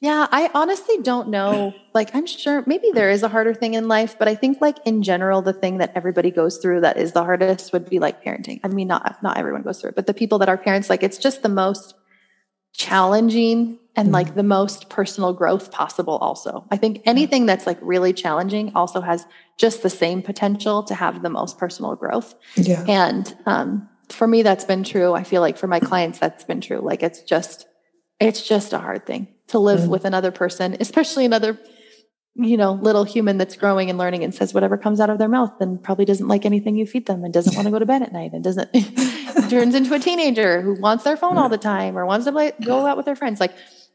yeah, 0.00 0.28
I 0.30 0.50
honestly 0.54 0.98
don't 1.02 1.28
know. 1.28 1.74
Like, 1.98 2.14
I'm 2.14 2.26
sure 2.26 2.62
maybe 2.64 2.92
there 2.94 3.10
is 3.10 3.24
a 3.24 3.28
harder 3.28 3.52
thing 3.52 3.74
in 3.74 3.88
life, 3.88 4.20
but 4.20 4.28
I 4.28 4.36
think, 4.36 4.60
like, 4.60 4.76
in 4.84 5.02
general, 5.02 5.42
the 5.42 5.52
thing 5.52 5.78
that 5.78 5.90
everybody 5.96 6.30
goes 6.30 6.58
through 6.58 6.82
that 6.82 6.96
is 6.96 7.10
the 7.10 7.24
hardest 7.24 7.72
would 7.72 7.90
be 7.90 7.98
like 7.98 8.22
parenting. 8.22 8.60
I 8.62 8.68
mean, 8.68 8.86
not 8.86 9.20
not 9.20 9.36
everyone 9.36 9.62
goes 9.62 9.80
through 9.80 9.90
it, 9.90 9.96
but 9.96 10.06
the 10.06 10.14
people 10.14 10.38
that 10.38 10.48
are 10.48 10.56
parents, 10.56 10.88
like, 10.88 11.02
it's 11.02 11.18
just 11.18 11.42
the 11.42 11.48
most 11.48 11.94
challenging 12.72 13.80
and 13.96 14.12
like 14.12 14.36
the 14.36 14.44
most 14.44 14.88
personal 14.90 15.32
growth 15.32 15.72
possible, 15.72 16.18
also. 16.18 16.64
I 16.70 16.76
think 16.76 17.02
anything 17.04 17.46
that's 17.46 17.66
like 17.66 17.78
really 17.80 18.12
challenging 18.12 18.70
also 18.76 19.00
has 19.00 19.26
just 19.56 19.82
the 19.82 19.90
same 19.90 20.22
potential 20.22 20.84
to 20.84 20.94
have 20.94 21.22
the 21.22 21.30
most 21.30 21.58
personal 21.58 21.96
growth. 21.96 22.36
Yeah. 22.54 22.84
And 22.86 23.36
um, 23.46 23.88
for 24.08 24.28
me, 24.28 24.42
that's 24.42 24.64
been 24.64 24.84
true. 24.84 25.14
I 25.14 25.24
feel 25.24 25.40
like 25.40 25.58
for 25.58 25.66
my 25.66 25.80
clients, 25.80 26.20
that's 26.20 26.44
been 26.44 26.60
true. 26.60 26.78
Like, 26.78 27.02
it's 27.02 27.22
just, 27.22 27.66
it's 28.20 28.46
just 28.46 28.72
a 28.72 28.78
hard 28.78 29.04
thing 29.04 29.26
to 29.48 29.58
live 29.58 29.80
mm-hmm. 29.80 29.90
with 29.90 30.04
another 30.04 30.30
person, 30.30 30.76
especially 30.80 31.24
another, 31.24 31.58
you 32.34 32.56
know, 32.56 32.72
little 32.72 33.04
human 33.04 33.38
that's 33.38 33.56
growing 33.56 33.90
and 33.90 33.98
learning 33.98 34.24
and 34.24 34.34
says 34.34 34.54
whatever 34.54 34.76
comes 34.76 35.00
out 35.00 35.10
of 35.10 35.18
their 35.18 35.28
mouth 35.28 35.52
and 35.60 35.82
probably 35.82 36.04
doesn't 36.04 36.28
like 36.28 36.44
anything 36.44 36.76
you 36.76 36.86
feed 36.86 37.06
them 37.06 37.24
and 37.24 37.32
doesn't 37.32 37.54
want 37.54 37.66
to 37.66 37.72
go 37.72 37.78
to 37.78 37.86
bed 37.86 38.02
at 38.02 38.12
night 38.12 38.32
and 38.32 38.44
doesn't 38.44 38.70
turns 39.50 39.74
into 39.74 39.94
a 39.94 39.98
teenager 39.98 40.60
who 40.60 40.74
wants 40.80 41.04
their 41.04 41.16
phone 41.16 41.38
all 41.38 41.48
the 41.48 41.58
time 41.58 41.96
or 41.96 42.06
wants 42.06 42.26
to 42.26 42.32
play, 42.32 42.52
go 42.64 42.86
out 42.86 42.96
with 42.96 43.06
their 43.06 43.16
friends. 43.16 43.40
Like 43.40 43.54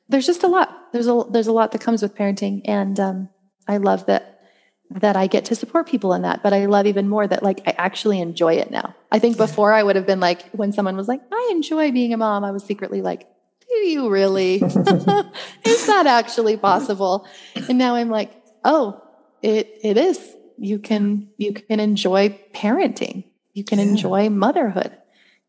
there's 0.09 0.25
just 0.25 0.43
a 0.43 0.47
lot. 0.47 0.91
There's 0.91 1.07
a 1.07 1.23
there's 1.29 1.47
a 1.47 1.51
lot 1.51 1.71
that 1.71 1.81
comes 1.81 2.01
with 2.01 2.15
parenting, 2.15 2.61
and 2.65 2.99
um, 2.99 3.29
I 3.67 3.77
love 3.77 4.05
that 4.07 4.41
that 4.89 5.15
I 5.15 5.27
get 5.27 5.45
to 5.45 5.55
support 5.55 5.87
people 5.87 6.13
in 6.13 6.21
that. 6.23 6.43
But 6.43 6.53
I 6.53 6.65
love 6.65 6.85
even 6.85 7.09
more 7.09 7.25
that 7.25 7.43
like 7.43 7.61
I 7.65 7.71
actually 7.77 8.19
enjoy 8.19 8.55
it 8.55 8.69
now. 8.69 8.95
I 9.11 9.19
think 9.19 9.37
before 9.37 9.73
I 9.73 9.81
would 9.81 9.95
have 9.95 10.05
been 10.05 10.19
like 10.19 10.49
when 10.51 10.71
someone 10.71 10.97
was 10.97 11.07
like, 11.07 11.21
I 11.31 11.49
enjoy 11.51 11.91
being 11.91 12.13
a 12.13 12.17
mom, 12.17 12.43
I 12.43 12.51
was 12.51 12.63
secretly 12.63 13.01
like, 13.01 13.27
do 13.75 13.87
you 13.89 14.09
really? 14.09 14.55
is 15.65 15.87
that 15.87 16.05
actually 16.07 16.57
possible? 16.57 17.27
And 17.67 17.77
now 17.77 17.95
I'm 17.95 18.09
like, 18.09 18.31
oh, 18.63 19.01
it 19.41 19.79
it 19.83 19.97
is. 19.97 20.19
You 20.57 20.79
can 20.79 21.29
you 21.37 21.53
can 21.53 21.79
enjoy 21.79 22.39
parenting. 22.53 23.25
You 23.53 23.63
can 23.63 23.79
yeah. 23.79 23.85
enjoy 23.85 24.29
motherhood. 24.29 24.97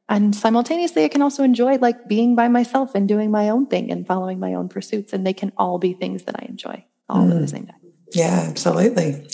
And 0.08 0.36
simultaneously 0.36 1.04
I 1.04 1.08
can 1.08 1.22
also 1.22 1.42
enjoy 1.42 1.76
like 1.76 2.08
being 2.08 2.34
by 2.34 2.48
myself 2.48 2.94
and 2.94 3.08
doing 3.08 3.30
my 3.30 3.48
own 3.48 3.66
thing 3.66 3.90
and 3.90 4.06
following 4.06 4.38
my 4.38 4.54
own 4.54 4.68
pursuits. 4.68 5.12
And 5.12 5.26
they 5.26 5.32
can 5.32 5.52
all 5.56 5.78
be 5.78 5.94
things 5.94 6.24
that 6.24 6.36
I 6.38 6.44
enjoy 6.46 6.84
all 7.08 7.24
mm. 7.24 7.32
at 7.32 7.38
the 7.40 7.46
mm. 7.46 7.50
same 7.50 7.66
time. 7.66 7.80
Yeah, 8.12 8.46
absolutely. 8.48 9.26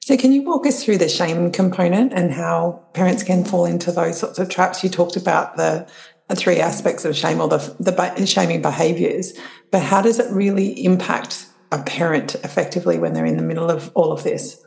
So, 0.00 0.16
can 0.16 0.32
you 0.32 0.42
walk 0.42 0.66
us 0.66 0.82
through 0.82 0.98
the 0.98 1.08
shame 1.08 1.52
component 1.52 2.14
and 2.14 2.32
how 2.32 2.82
parents 2.94 3.22
can 3.22 3.44
fall 3.44 3.66
into 3.66 3.92
those 3.92 4.18
sorts 4.18 4.38
of 4.38 4.48
traps? 4.48 4.82
You 4.82 4.88
talked 4.88 5.16
about 5.16 5.56
the 5.56 5.86
three 6.34 6.60
aspects 6.60 7.04
of 7.04 7.16
shame 7.16 7.40
or 7.40 7.48
the, 7.48 7.76
the 7.80 8.26
shaming 8.26 8.62
behaviors, 8.62 9.32
but 9.70 9.82
how 9.82 10.02
does 10.02 10.18
it 10.18 10.30
really 10.32 10.84
impact 10.84 11.46
a 11.72 11.82
parent 11.82 12.34
effectively 12.36 12.98
when 12.98 13.12
they're 13.12 13.26
in 13.26 13.36
the 13.36 13.42
middle 13.42 13.70
of 13.70 13.90
all 13.94 14.12
of 14.12 14.22
this? 14.24 14.62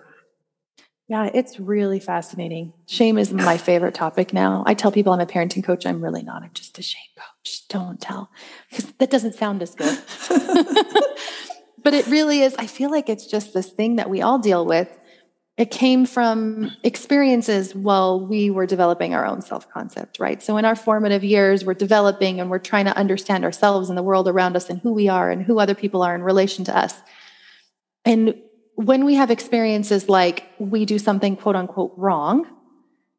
Yeah, 1.07 1.29
it's 1.33 1.59
really 1.59 1.99
fascinating. 1.99 2.71
Shame 2.87 3.17
is 3.17 3.33
my 3.33 3.57
favorite 3.57 3.93
topic 3.93 4.31
now. 4.31 4.63
I 4.65 4.73
tell 4.73 4.93
people 4.93 5.11
I'm 5.11 5.19
a 5.19 5.25
parenting 5.25 5.61
coach. 5.61 5.85
I'm 5.85 6.01
really 6.01 6.23
not. 6.23 6.41
I'm 6.41 6.51
just 6.53 6.79
a 6.79 6.81
shame 6.81 7.01
coach. 7.17 7.67
Don't 7.67 7.99
tell 7.99 8.31
because 8.69 8.85
that 8.93 9.09
doesn't 9.09 9.35
sound 9.35 9.61
as 9.61 9.75
good. 9.75 9.99
but 11.83 11.93
it 11.93 12.07
really 12.07 12.41
is. 12.41 12.55
I 12.55 12.65
feel 12.65 12.89
like 12.89 13.09
it's 13.09 13.27
just 13.27 13.53
this 13.53 13.71
thing 13.71 13.97
that 13.97 14.09
we 14.09 14.21
all 14.21 14.39
deal 14.39 14.65
with 14.65 14.87
it 15.61 15.69
came 15.69 16.07
from 16.07 16.71
experiences 16.83 17.75
while 17.75 18.25
we 18.25 18.49
were 18.49 18.65
developing 18.65 19.13
our 19.13 19.27
own 19.27 19.43
self 19.43 19.69
concept, 19.69 20.19
right? 20.19 20.41
So 20.41 20.57
in 20.57 20.65
our 20.65 20.75
formative 20.75 21.23
years, 21.23 21.63
we're 21.63 21.75
developing 21.75 22.39
and 22.39 22.49
we're 22.49 22.57
trying 22.57 22.85
to 22.85 22.97
understand 22.97 23.45
ourselves 23.45 23.87
and 23.87 23.95
the 23.95 24.01
world 24.01 24.27
around 24.27 24.55
us 24.55 24.71
and 24.71 24.79
who 24.81 24.91
we 24.91 25.07
are 25.07 25.29
and 25.29 25.43
who 25.43 25.59
other 25.59 25.75
people 25.75 26.01
are 26.01 26.15
in 26.15 26.23
relation 26.23 26.65
to 26.65 26.75
us. 26.75 26.95
And 28.05 28.33
when 28.73 29.05
we 29.05 29.13
have 29.13 29.29
experiences 29.29 30.09
like 30.09 30.47
we 30.57 30.83
do 30.83 30.97
something 30.97 31.35
quote 31.35 31.55
unquote 31.55 31.93
wrong, 31.95 32.47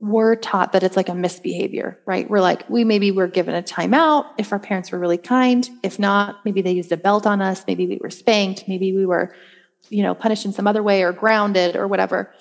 we're 0.00 0.34
taught 0.34 0.72
that 0.72 0.82
it's 0.82 0.96
like 0.96 1.08
a 1.08 1.14
misbehavior, 1.14 2.00
right? 2.06 2.28
We're 2.28 2.40
like, 2.40 2.68
we 2.68 2.82
maybe 2.82 3.12
were 3.12 3.28
given 3.28 3.54
a 3.54 3.62
timeout 3.62 4.26
if 4.36 4.50
our 4.50 4.58
parents 4.58 4.90
were 4.90 4.98
really 4.98 5.16
kind. 5.16 5.70
If 5.84 6.00
not, 6.00 6.44
maybe 6.44 6.60
they 6.60 6.72
used 6.72 6.90
a 6.90 6.96
belt 6.96 7.24
on 7.24 7.40
us. 7.40 7.62
Maybe 7.68 7.86
we 7.86 8.00
were 8.02 8.10
spanked. 8.10 8.64
Maybe 8.66 8.92
we 8.92 9.06
were 9.06 9.32
you 9.92 10.02
know, 10.02 10.14
punished 10.14 10.44
in 10.44 10.52
some 10.52 10.66
other 10.66 10.82
way 10.82 11.02
or 11.02 11.12
grounded 11.12 11.76
or 11.76 11.86
whatever. 11.86 12.32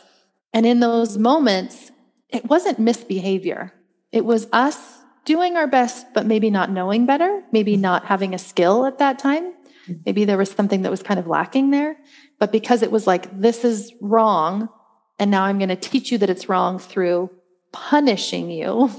And 0.53 0.65
in 0.65 0.79
those 0.79 1.17
moments, 1.17 1.91
it 2.29 2.45
wasn't 2.45 2.79
misbehavior. 2.79 3.73
It 4.11 4.25
was 4.25 4.47
us 4.53 4.99
doing 5.25 5.57
our 5.57 5.67
best, 5.67 6.13
but 6.13 6.25
maybe 6.25 6.49
not 6.49 6.71
knowing 6.71 7.05
better, 7.05 7.43
maybe 7.51 7.73
mm-hmm. 7.73 7.81
not 7.81 8.05
having 8.05 8.33
a 8.33 8.37
skill 8.37 8.85
at 8.85 8.99
that 8.99 9.19
time. 9.19 9.51
Mm-hmm. 9.51 9.93
Maybe 10.05 10.25
there 10.25 10.37
was 10.37 10.49
something 10.51 10.81
that 10.83 10.91
was 10.91 11.03
kind 11.03 11.19
of 11.19 11.27
lacking 11.27 11.71
there. 11.71 11.97
But 12.39 12.51
because 12.51 12.81
it 12.81 12.91
was 12.91 13.05
like, 13.05 13.39
this 13.39 13.63
is 13.63 13.93
wrong, 14.01 14.69
and 15.19 15.29
now 15.29 15.43
I'm 15.43 15.59
going 15.59 15.69
to 15.69 15.75
teach 15.75 16.11
you 16.11 16.17
that 16.19 16.29
it's 16.29 16.49
wrong 16.49 16.79
through 16.79 17.29
punishing 17.71 18.49
you, 18.49 18.89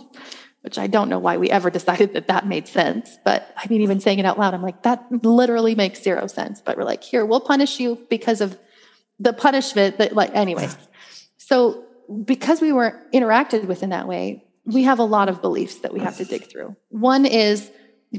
which 0.62 0.78
I 0.78 0.86
don't 0.86 1.08
know 1.08 1.18
why 1.18 1.36
we 1.36 1.50
ever 1.50 1.70
decided 1.78 2.14
that 2.14 2.28
that 2.28 2.46
made 2.46 2.66
sense. 2.66 3.18
But 3.24 3.52
I 3.56 3.66
mean, 3.68 3.82
even 3.82 4.00
saying 4.00 4.18
it 4.18 4.24
out 4.24 4.38
loud, 4.38 4.54
I'm 4.54 4.62
like, 4.62 4.82
that 4.82 5.04
literally 5.24 5.74
makes 5.74 6.02
zero 6.02 6.26
sense. 6.26 6.60
But 6.60 6.76
we're 6.76 6.84
like, 6.84 7.04
here, 7.04 7.26
we'll 7.26 7.40
punish 7.40 7.78
you 7.78 8.04
because 8.08 8.40
of 8.40 8.58
the 9.18 9.32
punishment 9.32 9.98
that, 9.98 10.14
like, 10.14 10.34
anyways. 10.34 10.76
So 11.38 11.84
because 12.24 12.60
we 12.60 12.72
were 12.72 13.02
interacted 13.12 13.66
with 13.66 13.82
in 13.82 13.90
that 13.90 14.06
way, 14.08 14.44
we 14.64 14.84
have 14.84 14.98
a 14.98 15.04
lot 15.04 15.28
of 15.28 15.42
beliefs 15.42 15.80
that 15.80 15.92
we 15.92 16.00
have 16.00 16.16
to 16.18 16.24
dig 16.24 16.44
through. 16.44 16.76
One 16.88 17.26
is 17.26 17.70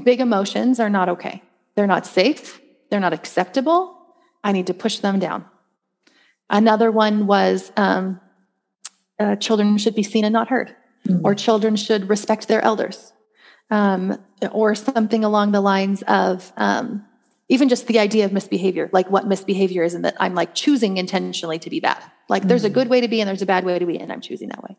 big 0.04 0.20
emotions 0.20 0.78
are 0.78 0.90
not 0.90 1.08
okay. 1.08 1.42
They're 1.74 1.86
not 1.86 2.06
safe. 2.06 2.60
They're 2.90 3.00
not 3.00 3.12
acceptable. 3.12 3.98
I 4.44 4.52
need 4.52 4.66
to 4.66 4.74
push 4.74 4.98
them 4.98 5.18
down. 5.18 5.46
Another 6.50 6.92
one 6.92 7.26
was 7.26 7.72
um, 7.76 8.20
uh, 9.18 9.36
children 9.36 9.78
should 9.78 9.94
be 9.94 10.02
seen 10.02 10.24
and 10.24 10.32
not 10.32 10.48
heard 10.48 10.76
mm-hmm. 11.06 11.24
or 11.24 11.34
children 11.34 11.76
should 11.76 12.08
respect 12.08 12.48
their 12.48 12.62
elders, 12.62 13.12
um, 13.70 14.18
or 14.52 14.74
something 14.74 15.24
along 15.24 15.52
the 15.52 15.60
lines 15.60 16.02
of 16.02 16.52
um, 16.56 17.04
even 17.48 17.68
just 17.68 17.86
the 17.86 17.98
idea 17.98 18.24
of 18.24 18.32
misbehavior, 18.32 18.88
like 18.92 19.10
what 19.10 19.26
misbehavior 19.26 19.82
is, 19.82 19.94
and 19.94 20.04
that 20.04 20.16
I'm 20.18 20.34
like 20.34 20.54
choosing 20.54 20.96
intentionally 20.96 21.58
to 21.58 21.70
be 21.70 21.80
bad. 21.80 22.02
Like 22.28 22.42
mm-hmm. 22.42 22.48
there's 22.48 22.64
a 22.64 22.68
mm-hmm. 22.68 22.74
good 22.74 22.88
way 22.88 23.00
to 23.00 23.08
be 23.08 23.20
and 23.20 23.28
there's 23.28 23.42
a 23.42 23.46
bad 23.46 23.64
way 23.64 23.78
to 23.78 23.86
be, 23.86 23.98
and 23.98 24.12
I'm 24.12 24.20
choosing 24.20 24.48
that 24.48 24.62
way. 24.62 24.76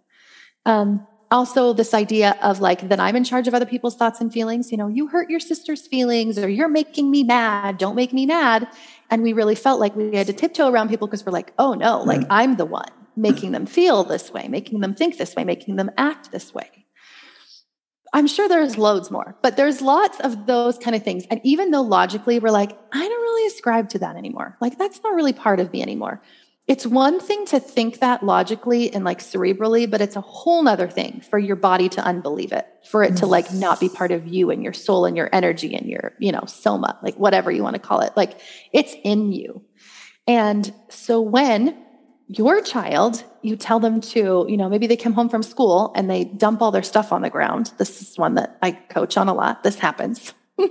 Um, 0.65 1.05
also, 1.31 1.73
this 1.73 1.93
idea 1.93 2.37
of 2.41 2.59
like 2.59 2.87
that 2.89 2.99
I'm 2.99 3.15
in 3.15 3.23
charge 3.23 3.47
of 3.47 3.53
other 3.53 3.65
people's 3.65 3.95
thoughts 3.95 4.21
and 4.21 4.31
feelings. 4.31 4.71
You 4.71 4.77
know, 4.77 4.87
you 4.87 5.07
hurt 5.07 5.29
your 5.29 5.39
sister's 5.39 5.85
feelings, 5.87 6.37
or 6.37 6.47
you're 6.47 6.69
making 6.69 7.09
me 7.09 7.23
mad. 7.23 7.77
Don't 7.77 7.95
make 7.95 8.13
me 8.13 8.25
mad. 8.25 8.67
And 9.09 9.21
we 9.23 9.33
really 9.33 9.55
felt 9.55 9.79
like 9.79 9.95
we 9.95 10.15
had 10.15 10.27
to 10.27 10.33
tiptoe 10.33 10.69
around 10.69 10.89
people 10.89 11.07
because 11.07 11.25
we're 11.25 11.31
like, 11.31 11.53
oh 11.57 11.73
no, 11.73 12.01
like 12.01 12.21
mm. 12.21 12.27
I'm 12.29 12.57
the 12.57 12.65
one 12.65 12.91
making 13.15 13.51
them 13.51 13.65
feel 13.65 14.03
this 14.03 14.31
way, 14.31 14.47
making 14.47 14.81
them 14.81 14.93
think 14.93 15.17
this 15.17 15.35
way, 15.35 15.43
making 15.43 15.75
them 15.75 15.91
act 15.97 16.31
this 16.31 16.53
way. 16.53 16.85
I'm 18.13 18.27
sure 18.27 18.47
there's 18.47 18.77
loads 18.77 19.11
more, 19.11 19.35
but 19.41 19.57
there's 19.57 19.81
lots 19.81 20.21
of 20.21 20.45
those 20.45 20.77
kind 20.77 20.95
of 20.95 21.03
things. 21.03 21.25
And 21.29 21.41
even 21.43 21.71
though 21.71 21.81
logically 21.81 22.39
we're 22.39 22.49
like, 22.49 22.71
I 22.93 22.99
don't 22.99 23.21
really 23.21 23.47
ascribe 23.47 23.89
to 23.89 23.99
that 23.99 24.15
anymore, 24.15 24.57
like 24.61 24.77
that's 24.77 25.01
not 25.03 25.15
really 25.15 25.33
part 25.33 25.59
of 25.59 25.73
me 25.73 25.81
anymore. 25.81 26.21
It's 26.67 26.87
one 26.87 27.19
thing 27.19 27.45
to 27.47 27.59
think 27.59 27.99
that 27.99 28.23
logically 28.23 28.91
and 28.91 29.03
like 29.05 29.19
cerebrally, 29.19 29.89
but 29.89 30.01
it's 30.01 30.15
a 30.15 30.21
whole 30.21 30.63
nother 30.63 30.87
thing 30.87 31.21
for 31.21 31.37
your 31.37 31.55
body 31.55 31.89
to 31.89 32.01
unbelieve 32.03 32.53
it, 32.53 32.65
for 32.89 33.03
it 33.03 33.17
to 33.17 33.27
like 33.27 33.53
not 33.53 33.79
be 33.79 33.87
part 33.87 34.11
of 34.11 34.27
you 34.27 34.49
and 34.49 34.63
your 34.63 34.73
soul 34.73 35.05
and 35.05 35.15
your 35.15 35.29
energy 35.31 35.75
and 35.75 35.87
your, 35.87 36.13
you 36.17 36.31
know, 36.31 36.43
soma, 36.47 36.97
like 37.03 37.15
whatever 37.17 37.51
you 37.51 37.61
want 37.61 37.75
to 37.75 37.79
call 37.79 37.99
it. 37.99 38.13
Like 38.15 38.39
it's 38.73 38.95
in 39.03 39.31
you. 39.31 39.61
And 40.25 40.73
so 40.89 41.21
when 41.21 41.84
your 42.27 42.61
child, 42.61 43.23
you 43.41 43.55
tell 43.55 43.79
them 43.79 44.01
to, 44.01 44.45
you 44.49 44.57
know, 44.57 44.67
maybe 44.67 44.87
they 44.87 44.97
come 44.97 45.13
home 45.13 45.29
from 45.29 45.43
school 45.43 45.91
and 45.95 46.09
they 46.09 46.23
dump 46.23 46.61
all 46.61 46.71
their 46.71 46.83
stuff 46.83 47.11
on 47.11 47.21
the 47.21 47.29
ground. 47.29 47.71
This 47.77 48.01
is 48.01 48.17
one 48.17 48.35
that 48.35 48.57
I 48.61 48.71
coach 48.71 49.17
on 49.17 49.27
a 49.27 49.33
lot. 49.33 49.63
This 49.63 49.77
happens. 49.77 50.33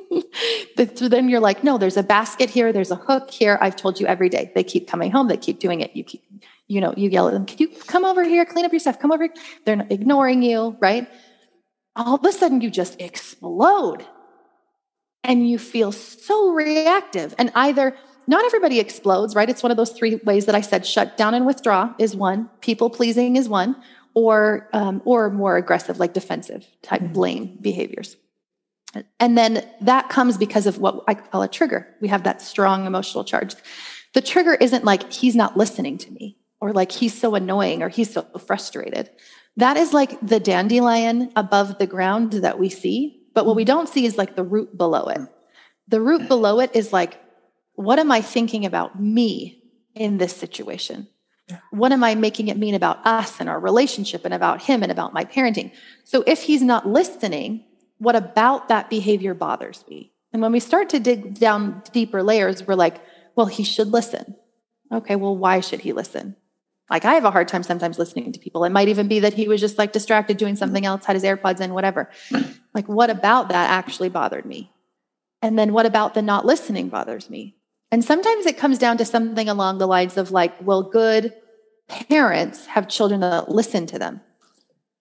so 0.96 1.08
then 1.08 1.28
you're 1.28 1.40
like, 1.40 1.62
no, 1.62 1.78
there's 1.78 1.96
a 1.96 2.02
basket 2.02 2.50
here, 2.50 2.72
there's 2.72 2.90
a 2.90 2.96
hook 2.96 3.30
here. 3.30 3.58
I've 3.60 3.76
told 3.76 4.00
you 4.00 4.06
every 4.06 4.28
day. 4.28 4.50
They 4.54 4.64
keep 4.64 4.88
coming 4.88 5.12
home, 5.12 5.28
they 5.28 5.36
keep 5.36 5.60
doing 5.60 5.80
it. 5.80 5.94
You 5.94 6.02
keep, 6.02 6.24
you 6.66 6.80
know, 6.80 6.92
you 6.96 7.08
yell 7.08 7.28
at 7.28 7.34
them, 7.34 7.46
can 7.46 7.58
you 7.58 7.68
come 7.68 8.04
over 8.04 8.24
here, 8.24 8.44
clean 8.44 8.64
up 8.64 8.72
your 8.72 8.80
stuff, 8.80 8.98
come 8.98 9.12
over. 9.12 9.28
They're 9.64 9.86
ignoring 9.90 10.42
you, 10.42 10.76
right? 10.80 11.08
All 11.94 12.16
of 12.16 12.24
a 12.24 12.32
sudden 12.32 12.60
you 12.60 12.70
just 12.70 13.00
explode 13.00 14.04
and 15.22 15.48
you 15.48 15.58
feel 15.58 15.92
so 15.92 16.50
reactive. 16.50 17.34
And 17.38 17.52
either 17.54 17.96
not 18.26 18.44
everybody 18.44 18.80
explodes, 18.80 19.34
right? 19.34 19.48
It's 19.48 19.62
one 19.62 19.70
of 19.70 19.76
those 19.76 19.92
three 19.92 20.16
ways 20.16 20.46
that 20.46 20.54
I 20.54 20.60
said 20.60 20.86
shut 20.86 21.16
down 21.16 21.34
and 21.34 21.46
withdraw 21.46 21.94
is 21.98 22.16
one, 22.16 22.48
people 22.60 22.90
pleasing 22.90 23.36
is 23.36 23.48
one, 23.48 23.76
or 24.14 24.68
um, 24.72 25.02
or 25.04 25.30
more 25.30 25.56
aggressive, 25.56 25.98
like 25.98 26.12
defensive 26.12 26.66
type 26.82 27.00
mm-hmm. 27.00 27.12
blame 27.12 27.58
behaviors. 27.60 28.16
And 29.18 29.36
then 29.36 29.68
that 29.80 30.08
comes 30.08 30.38
because 30.38 30.66
of 30.66 30.78
what 30.78 31.02
I 31.08 31.14
call 31.14 31.42
a 31.42 31.48
trigger. 31.48 31.88
We 32.00 32.08
have 32.08 32.22
that 32.24 32.40
strong 32.40 32.86
emotional 32.86 33.24
charge. 33.24 33.56
The 34.12 34.20
trigger 34.20 34.54
isn't 34.54 34.84
like 34.84 35.12
he's 35.12 35.34
not 35.34 35.56
listening 35.56 35.98
to 35.98 36.12
me 36.12 36.38
or 36.60 36.72
like 36.72 36.92
he's 36.92 37.18
so 37.18 37.34
annoying 37.34 37.82
or 37.82 37.88
he's 37.88 38.12
so 38.12 38.22
frustrated. 38.46 39.10
That 39.56 39.76
is 39.76 39.92
like 39.92 40.18
the 40.20 40.38
dandelion 40.38 41.32
above 41.34 41.78
the 41.78 41.86
ground 41.86 42.32
that 42.32 42.58
we 42.58 42.68
see. 42.68 43.20
But 43.34 43.46
what 43.46 43.56
we 43.56 43.64
don't 43.64 43.88
see 43.88 44.06
is 44.06 44.16
like 44.16 44.36
the 44.36 44.44
root 44.44 44.76
below 44.78 45.06
it. 45.06 45.20
The 45.88 46.00
root 46.00 46.28
below 46.28 46.60
it 46.60 46.70
is 46.74 46.92
like 46.92 47.18
what 47.74 47.98
am 47.98 48.10
I 48.10 48.20
thinking 48.20 48.64
about 48.64 49.00
me 49.00 49.62
in 49.94 50.18
this 50.18 50.36
situation? 50.36 51.08
Yeah. 51.48 51.58
What 51.70 51.92
am 51.92 52.02
I 52.02 52.14
making 52.14 52.48
it 52.48 52.56
mean 52.56 52.74
about 52.74 53.04
us 53.06 53.40
and 53.40 53.48
our 53.48 53.60
relationship 53.60 54.24
and 54.24 54.32
about 54.32 54.62
him 54.62 54.82
and 54.82 54.90
about 54.90 55.12
my 55.12 55.24
parenting? 55.24 55.72
So 56.04 56.24
if 56.26 56.42
he's 56.42 56.62
not 56.62 56.88
listening, 56.88 57.64
what 57.98 58.16
about 58.16 58.68
that 58.68 58.88
behavior 58.88 59.34
bothers 59.34 59.84
me? 59.88 60.12
And 60.32 60.40
when 60.40 60.52
we 60.52 60.60
start 60.60 60.88
to 60.90 61.00
dig 61.00 61.38
down 61.38 61.82
deeper 61.92 62.22
layers, 62.22 62.66
we're 62.66 62.74
like, 62.74 63.00
well, 63.36 63.46
he 63.46 63.62
should 63.62 63.88
listen. 63.88 64.36
Okay, 64.92 65.16
well, 65.16 65.36
why 65.36 65.60
should 65.60 65.80
he 65.80 65.92
listen? 65.92 66.36
Like, 66.90 67.04
I 67.04 67.14
have 67.14 67.24
a 67.24 67.30
hard 67.30 67.48
time 67.48 67.62
sometimes 67.62 67.98
listening 67.98 68.32
to 68.32 68.38
people. 68.38 68.64
It 68.64 68.70
might 68.70 68.88
even 68.88 69.08
be 69.08 69.20
that 69.20 69.34
he 69.34 69.48
was 69.48 69.60
just 69.60 69.78
like 69.78 69.92
distracted 69.92 70.36
doing 70.36 70.56
something 70.56 70.84
else, 70.84 71.04
had 71.04 71.16
his 71.16 71.24
AirPods 71.24 71.60
in, 71.60 71.72
whatever. 71.72 72.10
Like, 72.74 72.88
what 72.88 73.10
about 73.10 73.48
that 73.48 73.70
actually 73.70 74.08
bothered 74.08 74.44
me? 74.44 74.70
And 75.40 75.58
then 75.58 75.72
what 75.72 75.86
about 75.86 76.14
the 76.14 76.22
not 76.22 76.44
listening 76.44 76.88
bothers 76.88 77.30
me? 77.30 77.56
And 77.94 78.04
sometimes 78.04 78.44
it 78.44 78.58
comes 78.58 78.78
down 78.78 78.96
to 78.96 79.04
something 79.04 79.48
along 79.48 79.78
the 79.78 79.86
lines 79.86 80.16
of 80.16 80.32
like, 80.32 80.52
well, 80.60 80.82
good 80.82 81.32
parents 81.88 82.66
have 82.66 82.88
children 82.88 83.20
that 83.20 83.48
listen 83.48 83.86
to 83.86 84.00
them. 84.00 84.20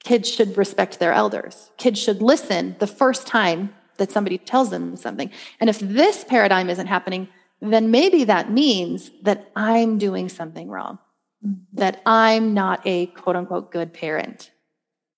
Kids 0.03 0.29
should 0.29 0.55
respect 0.55 0.99
their 0.99 1.11
elders. 1.11 1.71
Kids 1.77 1.99
should 1.99 2.21
listen 2.21 2.75
the 2.77 2.85
first 2.85 3.25
time 3.25 3.73
that 3.97 4.11
somebody 4.11 4.37
tells 4.37 4.69
them 4.69 4.95
something. 4.95 5.31
And 5.59 5.71
if 5.71 5.79
this 5.79 6.23
paradigm 6.23 6.69
isn't 6.69 6.85
happening, 6.85 7.29
then 7.61 7.89
maybe 7.89 8.25
that 8.25 8.51
means 8.51 9.09
that 9.23 9.49
I'm 9.55 9.97
doing 9.97 10.29
something 10.29 10.69
wrong, 10.69 10.99
that 11.73 11.99
I'm 12.05 12.53
not 12.53 12.79
a 12.85 13.07
quote 13.07 13.35
unquote 13.35 13.71
good 13.71 13.91
parent, 13.91 14.51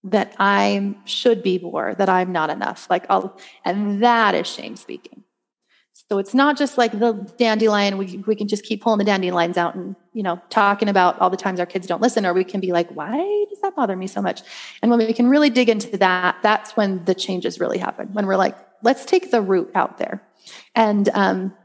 that 0.06 0.34
I 0.40 0.96
should 1.04 1.44
be 1.44 1.60
more, 1.60 1.94
that 1.96 2.08
I'm 2.08 2.32
not 2.32 2.50
enough. 2.50 2.90
Like, 2.90 3.06
I'll, 3.10 3.38
and 3.66 4.02
that 4.02 4.34
is 4.34 4.48
shame 4.48 4.78
speaking. 4.78 5.25
So 6.10 6.20
it's 6.20 6.36
not 6.36 6.56
just 6.56 6.78
like 6.78 6.92
the 6.92 7.14
dandelion. 7.38 7.98
We, 7.98 8.24
we 8.28 8.36
can 8.36 8.48
just 8.48 8.64
keep 8.64 8.84
pulling 8.84 9.00
the 9.00 9.06
dandelions 9.06 9.58
out 9.58 9.74
and, 9.74 9.96
you 10.14 10.22
know, 10.22 10.40
talking 10.52 10.88
about 10.88 11.20
all 11.20 11.32
the 11.32 11.38
times 11.38 11.60
our 11.60 11.66
kids 11.66 11.88
don't 11.88 12.02
listen, 12.02 12.28
or 12.28 12.34
we 12.34 12.44
can 12.44 12.60
be 12.60 12.72
like, 12.72 12.92
why 12.92 13.46
does 13.50 13.60
that 13.62 13.76
bother 13.76 13.96
me 13.96 14.06
so 14.06 14.22
much? 14.22 14.44
And 14.84 14.92
when 14.92 15.00
we 15.00 15.14
can 15.14 15.28
really 15.28 15.50
dig 15.50 15.68
into 15.68 15.98
that, 15.98 16.38
that's 16.44 16.78
when 16.78 17.04
the 17.06 17.16
changes 17.16 17.60
really 17.60 17.80
happen. 17.80 18.10
When 18.14 18.28
we're 18.28 18.36
like, 18.36 18.56
let's 18.84 19.04
take 19.04 19.32
the 19.32 19.42
root 19.42 19.72
out 19.74 19.98
there 19.98 20.22
and 20.76 21.10
um, 21.10 21.56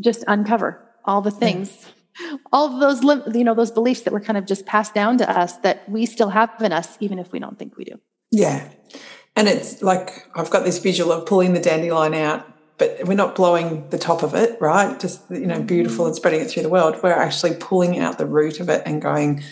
just 0.00 0.22
uncover 0.28 0.82
all 1.06 1.22
the 1.22 1.30
things, 1.30 1.86
all 2.52 2.74
of 2.74 2.80
those, 2.80 3.02
you 3.34 3.44
know, 3.44 3.54
those 3.54 3.70
beliefs 3.70 4.02
that 4.02 4.12
were 4.12 4.20
kind 4.20 4.36
of 4.36 4.44
just 4.44 4.66
passed 4.66 4.92
down 4.92 5.16
to 5.16 5.30
us 5.30 5.56
that 5.58 5.88
we 5.88 6.04
still 6.04 6.28
have 6.28 6.50
in 6.60 6.72
us, 6.72 6.98
even 7.00 7.18
if 7.18 7.32
we 7.32 7.38
don't 7.38 7.58
think 7.58 7.78
we 7.78 7.84
do. 7.84 7.98
Yeah. 8.30 8.68
And 9.34 9.48
it's 9.48 9.82
like, 9.82 10.28
I've 10.34 10.50
got 10.50 10.64
this 10.64 10.78
visual 10.78 11.10
of 11.10 11.24
pulling 11.24 11.54
the 11.54 11.60
dandelion 11.60 12.12
out 12.12 12.46
but 12.78 12.98
we're 13.04 13.14
not 13.14 13.34
blowing 13.34 13.88
the 13.90 13.98
top 13.98 14.22
of 14.22 14.34
it, 14.34 14.60
right? 14.60 14.98
Just 15.00 15.22
you 15.30 15.46
know, 15.46 15.62
beautiful 15.62 16.06
and 16.06 16.14
spreading 16.14 16.40
it 16.40 16.50
through 16.50 16.62
the 16.62 16.68
world. 16.68 17.00
We're 17.02 17.12
actually 17.12 17.54
pulling 17.54 17.98
out 17.98 18.18
the 18.18 18.26
root 18.26 18.60
of 18.60 18.68
it 18.68 18.82
and 18.84 19.00
going, 19.00 19.42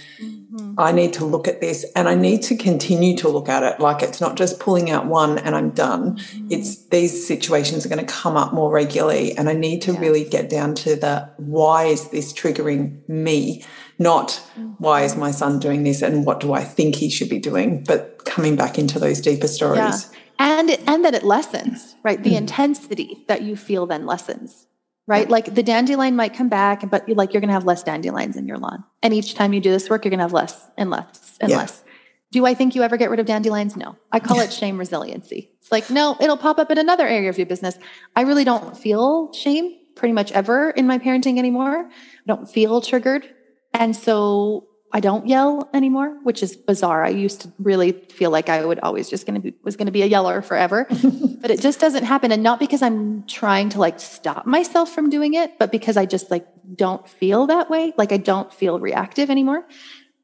Mm-hmm. 0.54 0.78
I 0.78 0.92
need 0.92 1.12
to 1.14 1.24
look 1.24 1.48
at 1.48 1.60
this 1.60 1.84
and 1.96 2.08
I 2.08 2.14
need 2.14 2.42
to 2.42 2.56
continue 2.56 3.16
to 3.16 3.28
look 3.28 3.48
at 3.48 3.64
it. 3.64 3.80
Like 3.80 4.02
it's 4.02 4.20
not 4.20 4.36
just 4.36 4.60
pulling 4.60 4.88
out 4.88 5.06
one 5.06 5.38
and 5.38 5.56
I'm 5.56 5.70
done. 5.70 6.16
Mm-hmm. 6.16 6.46
It's 6.50 6.86
these 6.86 7.26
situations 7.26 7.84
are 7.84 7.88
going 7.88 8.04
to 8.04 8.12
come 8.12 8.36
up 8.36 8.52
more 8.52 8.70
regularly. 8.70 9.36
And 9.36 9.48
I 9.48 9.54
need 9.54 9.82
to 9.82 9.92
yes. 9.92 10.00
really 10.00 10.22
get 10.22 10.48
down 10.48 10.76
to 10.76 10.94
the 10.94 11.28
why 11.38 11.86
is 11.86 12.08
this 12.10 12.32
triggering 12.32 13.08
me? 13.08 13.64
Not 13.98 14.28
mm-hmm. 14.28 14.74
why 14.78 15.02
is 15.02 15.16
my 15.16 15.32
son 15.32 15.58
doing 15.58 15.82
this 15.82 16.02
and 16.02 16.24
what 16.24 16.38
do 16.38 16.52
I 16.52 16.62
think 16.62 16.94
he 16.94 17.10
should 17.10 17.28
be 17.28 17.40
doing? 17.40 17.82
But 17.82 18.24
coming 18.24 18.54
back 18.54 18.78
into 18.78 19.00
those 19.00 19.20
deeper 19.20 19.48
stories. 19.48 20.08
Yeah. 20.12 20.18
And 20.38 20.70
and 20.70 21.04
that 21.04 21.14
it 21.14 21.22
lessens, 21.22 21.94
right? 22.02 22.22
The 22.22 22.32
mm. 22.32 22.38
intensity 22.38 23.24
that 23.28 23.42
you 23.42 23.56
feel 23.56 23.86
then 23.86 24.06
lessens 24.06 24.66
right? 25.06 25.28
Like 25.28 25.54
the 25.54 25.62
dandelion 25.62 26.16
might 26.16 26.34
come 26.34 26.48
back, 26.48 26.88
but 26.88 27.08
like 27.08 27.32
you're 27.32 27.40
going 27.40 27.48
to 27.48 27.54
have 27.54 27.64
less 27.64 27.82
dandelions 27.82 28.36
in 28.36 28.46
your 28.46 28.58
lawn. 28.58 28.84
And 29.02 29.12
each 29.12 29.34
time 29.34 29.52
you 29.52 29.60
do 29.60 29.70
this 29.70 29.90
work, 29.90 30.04
you're 30.04 30.10
going 30.10 30.18
to 30.18 30.24
have 30.24 30.32
less 30.32 30.68
and 30.76 30.90
less 30.90 31.36
and 31.40 31.50
yeah. 31.50 31.58
less. 31.58 31.82
Do 32.30 32.46
I 32.46 32.54
think 32.54 32.74
you 32.74 32.82
ever 32.82 32.96
get 32.96 33.10
rid 33.10 33.20
of 33.20 33.26
dandelions? 33.26 33.76
No. 33.76 33.96
I 34.10 34.20
call 34.20 34.40
it 34.40 34.52
shame 34.52 34.78
resiliency. 34.78 35.50
It's 35.60 35.70
like, 35.70 35.90
no, 35.90 36.16
it'll 36.20 36.36
pop 36.36 36.58
up 36.58 36.70
in 36.70 36.78
another 36.78 37.06
area 37.06 37.28
of 37.28 37.38
your 37.38 37.46
business. 37.46 37.78
I 38.16 38.22
really 38.22 38.44
don't 38.44 38.76
feel 38.76 39.32
shame 39.32 39.78
pretty 39.94 40.12
much 40.12 40.32
ever 40.32 40.70
in 40.70 40.86
my 40.86 40.98
parenting 40.98 41.38
anymore. 41.38 41.86
I 41.88 42.26
don't 42.26 42.50
feel 42.50 42.80
triggered. 42.80 43.28
And 43.72 43.94
so 43.94 44.66
I 44.94 45.00
don't 45.00 45.26
yell 45.26 45.68
anymore, 45.74 46.16
which 46.22 46.40
is 46.40 46.54
bizarre. 46.54 47.02
I 47.02 47.08
used 47.08 47.40
to 47.40 47.52
really 47.58 47.90
feel 47.90 48.30
like 48.30 48.48
I 48.48 48.64
would 48.64 48.78
always 48.78 49.10
just 49.10 49.26
going 49.26 49.34
to 49.34 49.40
be 49.40 49.52
was 49.64 49.76
going 49.76 49.86
to 49.86 49.92
be 49.92 50.02
a 50.02 50.06
yeller 50.06 50.40
forever, 50.40 50.86
but 51.40 51.50
it 51.50 51.60
just 51.60 51.80
doesn't 51.80 52.04
happen 52.04 52.30
and 52.30 52.44
not 52.44 52.60
because 52.60 52.80
I'm 52.80 53.26
trying 53.26 53.70
to 53.70 53.80
like 53.80 53.98
stop 53.98 54.46
myself 54.46 54.94
from 54.94 55.10
doing 55.10 55.34
it, 55.34 55.58
but 55.58 55.72
because 55.72 55.96
I 55.96 56.06
just 56.06 56.30
like 56.30 56.46
don't 56.76 57.08
feel 57.08 57.48
that 57.48 57.68
way. 57.68 57.92
Like 57.96 58.12
I 58.12 58.18
don't 58.18 58.54
feel 58.54 58.78
reactive 58.78 59.30
anymore. 59.30 59.66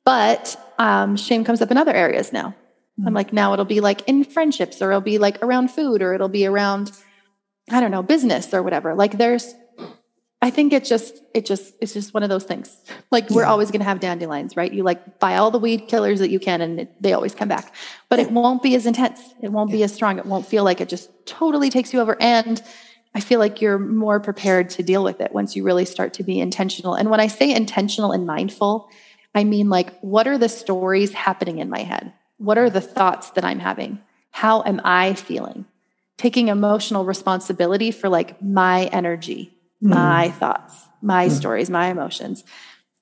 But 0.05 0.57
um, 0.79 1.17
shame 1.17 1.43
comes 1.43 1.61
up 1.61 1.73
in 1.73 1.77
other 1.77 1.93
areas 1.93 2.33
now. 2.33 2.51
Mm-hmm. 2.51 3.09
I'm 3.09 3.15
like 3.15 3.33
now 3.33 3.53
it'll 3.53 3.65
be 3.65 3.81
like 3.81 4.09
in 4.09 4.23
friendships 4.23 4.81
or 4.81 4.93
it'll 4.93 5.01
be 5.01 5.19
like 5.19 5.43
around 5.43 5.73
food 5.73 6.01
or 6.01 6.15
it'll 6.15 6.29
be 6.29 6.47
around 6.47 6.93
I 7.69 7.81
don't 7.81 7.91
know, 7.91 8.05
business 8.05 8.55
or 8.55 8.63
whatever. 8.63 8.95
Like 8.95 9.19
there's 9.19 9.53
I 10.43 10.49
think 10.49 10.73
it's 10.73 10.89
just 10.89 11.21
it 11.35 11.45
just 11.45 11.75
it's 11.81 11.93
just 11.93 12.15
one 12.15 12.23
of 12.23 12.31
those 12.31 12.45
things. 12.45 12.75
Like 13.11 13.29
we're 13.29 13.45
always 13.45 13.71
going 13.71 13.81
to 13.81 13.85
have 13.85 14.01
dandelions, 14.01 14.57
right? 14.57 14.73
You 14.73 14.83
like 14.83 15.19
buy 15.19 15.37
all 15.37 15.51
the 15.51 15.59
weed 15.59 15.87
killers 15.87 16.19
that 16.21 16.31
you 16.31 16.41
can, 16.41 16.63
and 16.63 16.81
it, 16.81 17.03
they 17.03 17.13
always 17.13 17.35
come 17.35 17.49
back. 17.49 17.75
But 18.09 18.21
it 18.21 18.31
won't 18.31 18.63
be 18.63 18.75
as 18.75 18.87
intense. 18.87 19.21
It 19.43 19.53
won't 19.53 19.71
be 19.71 19.83
as 19.83 19.93
strong. 19.93 20.19
It 20.19 20.25
won't 20.25 20.47
feel 20.47 20.65
like 20.65 20.81
it 20.81 20.89
just 20.89 21.11
totally 21.27 21.69
takes 21.69 21.93
you 21.93 22.01
over. 22.01 22.17
And 22.21 22.63
I 23.15 23.21
feel 23.21 23.39
like 23.39 23.61
you're 23.61 23.79
more 23.79 24.19
prepared 24.19 24.71
to 24.71 24.83
deal 24.83 25.05
with 25.05 25.21
it 25.21 25.33
once 25.33 25.57
you 25.57 25.63
really 25.63 25.85
start 25.85 26.15
to 26.15 26.23
be 26.23 26.41
intentional. 26.41 26.95
And 26.95 27.11
when 27.11 27.21
I 27.21 27.27
say 27.27 27.55
intentional 27.55 28.13
and 28.13 28.27
mindful, 28.27 28.89
I 29.35 29.45
mean 29.45 29.69
like 29.69 29.99
what 30.01 30.27
are 30.27 30.39
the 30.39 30.49
stories 30.49 31.13
happening 31.13 31.59
in 31.59 31.69
my 31.69 31.81
head? 31.81 32.15
What 32.39 32.57
are 32.57 32.71
the 32.71 32.81
thoughts 32.81 33.31
that 33.31 33.45
I'm 33.45 33.59
having? 33.59 34.01
How 34.31 34.63
am 34.63 34.81
I 34.85 35.13
feeling? 35.13 35.67
Taking 36.17 36.49
emotional 36.49 37.05
responsibility 37.05 37.91
for 37.91 38.09
like 38.09 38.41
my 38.41 38.87
energy 38.87 39.60
mm. 39.83 39.91
my 39.91 40.31
thoughts, 40.31 40.87
my 41.03 41.29
mm. 41.29 41.31
stories, 41.31 41.71
my 41.71 41.89
emotions, 41.89 42.45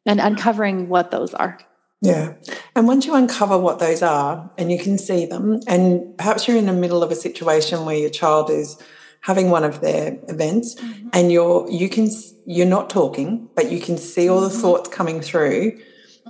and 0.07 0.20
uncovering 0.20 0.89
what 0.89 1.11
those 1.11 1.35
are. 1.35 1.59
Yeah. 2.01 2.35
And 2.76 2.87
once 2.87 3.07
you 3.07 3.14
uncover 3.14 3.59
what 3.59 3.81
those 3.81 4.03
are 4.03 4.51
and 4.57 4.70
you 4.70 4.79
can 4.79 4.99
see 4.99 5.26
them, 5.26 5.61
and 5.66 6.16
perhaps 6.16 6.47
you're 6.47 6.57
in 6.57 6.66
the 6.66 6.72
middle 6.72 7.03
of 7.03 7.11
a 7.11 7.16
situation 7.16 7.85
where 7.85 7.97
your 7.97 8.11
child 8.11 8.51
is 8.51 8.81
having 9.20 9.51
one 9.51 9.64
of 9.64 9.81
their 9.81 10.16
events 10.29 10.76
mm-hmm. 10.76 11.09
and 11.12 11.33
you're 11.33 11.68
you 11.68 11.89
can 11.89 12.09
you're 12.47 12.64
not 12.64 12.89
talking 12.89 13.49
but 13.57 13.68
you 13.68 13.81
can 13.81 13.99
see 13.99 14.29
all 14.29 14.41
the 14.41 14.49
mm-hmm. 14.49 14.61
thoughts 14.61 14.89
coming 14.91 15.20
through 15.20 15.76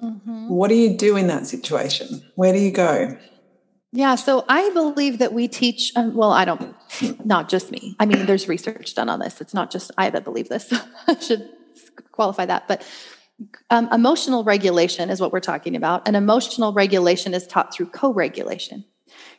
mm-hmm. 0.03 0.49
what 0.49 0.69
do 0.69 0.75
you 0.75 0.97
do 0.97 1.15
in 1.15 1.27
that 1.27 1.47
situation 1.47 2.23
where 2.35 2.51
do 2.51 2.59
you 2.59 2.73
go 2.73 3.15
yeah, 3.93 4.17
so 4.17 4.45
I 4.49 4.71
believe 4.71 5.19
that 5.19 5.33
we 5.33 5.49
teach, 5.49 5.93
um, 5.97 6.15
well, 6.15 6.31
I 6.31 6.45
don't, 6.45 6.77
not 7.25 7.49
just 7.49 7.71
me. 7.71 7.97
I 7.99 8.07
mean, 8.07 8.27
there's 8.27 8.49
research 8.49 8.95
done 8.95 9.09
on 9.09 9.21
this. 9.21 9.41
It's 9.41 9.55
not 9.55 9.71
just 9.71 9.91
I 9.99 10.11
that 10.11 10.25
believe 10.25 10.49
this. 10.49 10.73
I 11.07 11.19
should 11.19 11.49
qualify 12.13 12.47
that. 12.47 12.69
But 12.69 12.87
um, 13.71 13.89
emotional 13.93 14.45
regulation 14.45 15.11
is 15.11 15.21
what 15.21 15.33
we're 15.33 15.41
talking 15.41 15.77
about. 15.77 16.07
And 16.07 16.17
emotional 16.17 16.73
regulation 16.73 17.35
is 17.35 17.47
taught 17.47 17.73
through 17.73 17.87
co 17.87 18.13
regulation. 18.13 18.85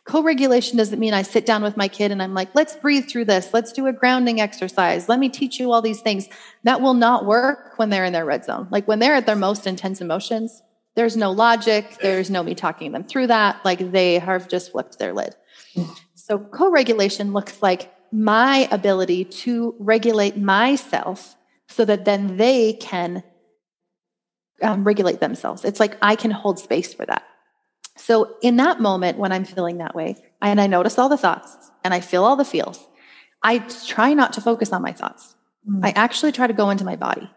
Co 0.05 0.23
regulation 0.23 0.77
doesn't 0.77 0.99
mean 0.99 1.13
I 1.13 1.21
sit 1.21 1.45
down 1.45 1.61
with 1.61 1.77
my 1.77 1.87
kid 1.87 2.11
and 2.11 2.23
I'm 2.23 2.33
like, 2.33 2.49
let's 2.55 2.75
breathe 2.75 3.07
through 3.07 3.25
this. 3.25 3.53
Let's 3.53 3.71
do 3.71 3.85
a 3.87 3.93
grounding 3.93 4.41
exercise. 4.41 5.07
Let 5.07 5.19
me 5.19 5.29
teach 5.29 5.59
you 5.59 5.71
all 5.71 5.81
these 5.81 6.01
things. 6.01 6.27
That 6.63 6.81
will 6.81 6.93
not 6.93 7.25
work 7.25 7.77
when 7.77 7.89
they're 7.89 8.05
in 8.05 8.13
their 8.13 8.25
red 8.25 8.45
zone. 8.45 8.67
Like 8.71 8.87
when 8.87 8.99
they're 8.99 9.15
at 9.15 9.25
their 9.25 9.35
most 9.35 9.67
intense 9.67 10.01
emotions, 10.01 10.63
there's 10.95 11.15
no 11.15 11.31
logic. 11.31 11.97
There's 12.01 12.29
no 12.29 12.41
me 12.41 12.55
talking 12.55 12.91
them 12.91 13.03
through 13.03 13.27
that. 13.27 13.63
Like 13.63 13.91
they 13.91 14.19
have 14.19 14.49
just 14.49 14.71
flipped 14.71 14.97
their 14.97 15.13
lid. 15.13 15.35
So 16.29 16.39
co 16.39 16.69
regulation 16.69 17.33
looks 17.33 17.61
like 17.61 17.93
my 18.11 18.67
ability 18.71 19.25
to 19.25 19.75
regulate 19.79 20.37
myself 20.37 21.35
so 21.67 21.85
that 21.85 22.05
then 22.05 22.37
they 22.37 22.73
can 22.73 23.23
um, 24.61 24.83
regulate 24.83 25.19
themselves. 25.19 25.63
It's 25.63 25.79
like 25.79 25.97
I 26.01 26.15
can 26.15 26.31
hold 26.31 26.59
space 26.59 26.93
for 26.93 27.05
that. 27.05 27.23
So 27.95 28.35
in 28.41 28.57
that 28.57 28.79
moment 28.79 29.17
when 29.17 29.31
I'm 29.31 29.45
feeling 29.45 29.77
that 29.77 29.95
way, 29.95 30.15
and 30.41 30.61
I 30.61 30.67
notice 30.67 30.97
all 30.97 31.09
the 31.09 31.17
thoughts 31.17 31.71
and 31.83 31.93
I 31.93 31.99
feel 31.99 32.23
all 32.23 32.35
the 32.35 32.45
feels, 32.45 32.87
I 33.43 33.59
try 33.87 34.13
not 34.13 34.33
to 34.33 34.41
focus 34.41 34.71
on 34.71 34.81
my 34.81 34.93
thoughts. 34.93 35.35
Mm. 35.69 35.85
I 35.85 35.91
actually 35.91 36.31
try 36.31 36.47
to 36.47 36.53
go 36.53 36.69
into 36.69 36.85
my 36.85 36.95
body. 36.95 37.29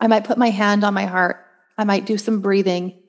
I 0.00 0.06
might 0.06 0.24
put 0.24 0.38
my 0.38 0.50
hand 0.50 0.84
on 0.84 0.94
my 0.94 1.04
heart 1.04 1.46
I 1.80 1.84
might 1.84 2.04
do 2.04 2.18
some 2.18 2.42
breathing. 2.42 3.00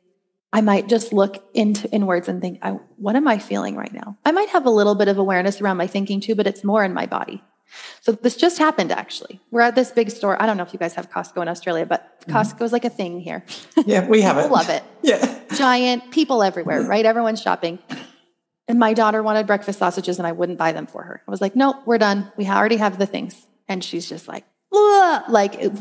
I 0.53 0.61
might 0.61 0.89
just 0.89 1.13
look 1.13 1.43
into 1.53 1.89
inwards 1.91 2.27
and 2.27 2.41
think, 2.41 2.59
I, 2.61 2.71
what 2.97 3.15
am 3.15 3.27
I 3.27 3.37
feeling 3.37 3.75
right 3.75 3.93
now? 3.93 4.17
I 4.25 4.31
might 4.31 4.49
have 4.49 4.65
a 4.65 4.69
little 4.69 4.95
bit 4.95 5.07
of 5.07 5.17
awareness 5.17 5.61
around 5.61 5.77
my 5.77 5.87
thinking 5.87 6.19
too, 6.19 6.35
but 6.35 6.45
it's 6.45 6.63
more 6.63 6.83
in 6.83 6.93
my 6.93 7.05
body. 7.05 7.41
So 8.01 8.11
this 8.11 8.35
just 8.35 8.57
happened 8.57 8.91
actually. 8.91 9.39
We're 9.49 9.61
at 9.61 9.75
this 9.75 9.91
big 9.91 10.11
store. 10.11 10.41
I 10.41 10.45
don't 10.45 10.57
know 10.57 10.63
if 10.63 10.73
you 10.73 10.79
guys 10.79 10.95
have 10.95 11.09
Costco 11.09 11.41
in 11.41 11.47
Australia, 11.47 11.85
but 11.85 12.21
mm-hmm. 12.21 12.33
Costco 12.33 12.63
is 12.63 12.73
like 12.73 12.83
a 12.83 12.89
thing 12.89 13.21
here. 13.21 13.45
Yeah, 13.85 14.07
we 14.07 14.21
have 14.21 14.37
it. 14.37 14.51
love 14.51 14.69
it. 14.69 14.83
Yeah. 15.03 15.39
Giant 15.55 16.11
people 16.11 16.43
everywhere, 16.43 16.83
right? 16.83 17.03
Everyone's 17.03 17.41
shopping. 17.41 17.79
And 18.67 18.77
my 18.77 18.93
daughter 18.93 19.23
wanted 19.23 19.47
breakfast 19.47 19.79
sausages 19.79 20.19
and 20.19 20.27
I 20.27 20.31
wouldn't 20.31 20.59
buy 20.59 20.73
them 20.73 20.85
for 20.85 21.01
her. 21.01 21.23
I 21.27 21.31
was 21.31 21.41
like, 21.41 21.55
no, 21.55 21.81
we're 21.87 21.97
done. 21.97 22.31
We 22.37 22.47
already 22.47 22.77
have 22.77 22.99
the 22.99 23.07
things. 23.07 23.47
And 23.67 23.83
she's 23.83 24.07
just 24.07 24.27
like, 24.27 24.45
like 24.71 25.55
it, 25.55 25.73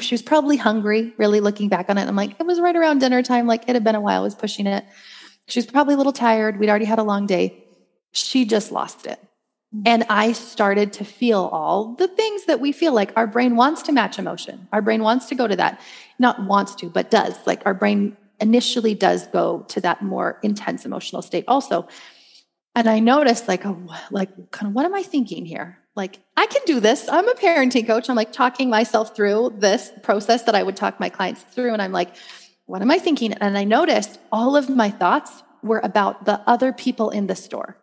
she 0.00 0.14
was 0.14 0.22
probably 0.22 0.56
hungry, 0.56 1.14
really 1.16 1.40
looking 1.40 1.68
back 1.68 1.88
on 1.88 1.98
it. 1.98 2.08
I'm 2.08 2.16
like, 2.16 2.38
it 2.38 2.46
was 2.46 2.60
right 2.60 2.74
around 2.74 2.98
dinner 2.98 3.22
time. 3.22 3.46
Like 3.46 3.68
it 3.68 3.74
had 3.74 3.84
been 3.84 3.94
a 3.94 4.00
while. 4.00 4.20
I 4.20 4.24
was 4.24 4.34
pushing 4.34 4.66
it. 4.66 4.84
She 5.46 5.58
was 5.58 5.66
probably 5.66 5.94
a 5.94 5.96
little 5.96 6.12
tired. 6.12 6.58
We'd 6.58 6.68
already 6.68 6.84
had 6.84 6.98
a 6.98 7.04
long 7.04 7.26
day. 7.26 7.64
She 8.12 8.44
just 8.44 8.72
lost 8.72 9.06
it. 9.06 9.18
Mm-hmm. 9.74 9.82
And 9.86 10.04
I 10.08 10.32
started 10.32 10.92
to 10.94 11.04
feel 11.04 11.48
all 11.52 11.94
the 11.94 12.08
things 12.08 12.46
that 12.46 12.60
we 12.60 12.72
feel 12.72 12.92
like 12.92 13.12
our 13.16 13.26
brain 13.26 13.56
wants 13.56 13.82
to 13.82 13.92
match 13.92 14.18
emotion. 14.18 14.68
Our 14.72 14.82
brain 14.82 15.02
wants 15.02 15.26
to 15.26 15.34
go 15.34 15.46
to 15.46 15.56
that, 15.56 15.80
not 16.18 16.44
wants 16.44 16.74
to, 16.76 16.86
but 16.86 17.10
does. 17.10 17.34
Like 17.46 17.62
our 17.64 17.74
brain 17.74 18.16
initially 18.40 18.94
does 18.94 19.26
go 19.28 19.64
to 19.68 19.80
that 19.80 20.02
more 20.02 20.38
intense 20.42 20.84
emotional 20.84 21.22
state 21.22 21.44
also. 21.46 21.86
And 22.74 22.88
I 22.88 22.98
noticed 22.98 23.48
like, 23.48 23.64
oh, 23.66 23.78
like 24.10 24.50
kind 24.50 24.68
of 24.68 24.74
what 24.74 24.84
am 24.84 24.94
I 24.94 25.02
thinking 25.02 25.46
here? 25.46 25.78
Like 25.94 26.20
I 26.36 26.46
can 26.46 26.62
do 26.64 26.80
this. 26.80 27.08
I'm 27.08 27.28
a 27.28 27.34
parenting 27.34 27.86
coach. 27.86 28.08
I'm 28.08 28.16
like 28.16 28.32
talking 28.32 28.70
myself 28.70 29.14
through 29.14 29.54
this 29.58 29.92
process 30.02 30.42
that 30.44 30.54
I 30.54 30.62
would 30.62 30.76
talk 30.76 30.98
my 30.98 31.08
clients 31.08 31.42
through. 31.42 31.72
And 31.72 31.82
I'm 31.82 31.92
like, 31.92 32.14
what 32.66 32.82
am 32.82 32.90
I 32.90 32.98
thinking? 32.98 33.32
And 33.34 33.58
I 33.58 33.64
noticed 33.64 34.18
all 34.30 34.56
of 34.56 34.68
my 34.68 34.90
thoughts 34.90 35.42
were 35.62 35.80
about 35.84 36.24
the 36.24 36.40
other 36.46 36.72
people 36.72 37.10
in 37.10 37.26
the 37.26 37.36
store. 37.36 37.76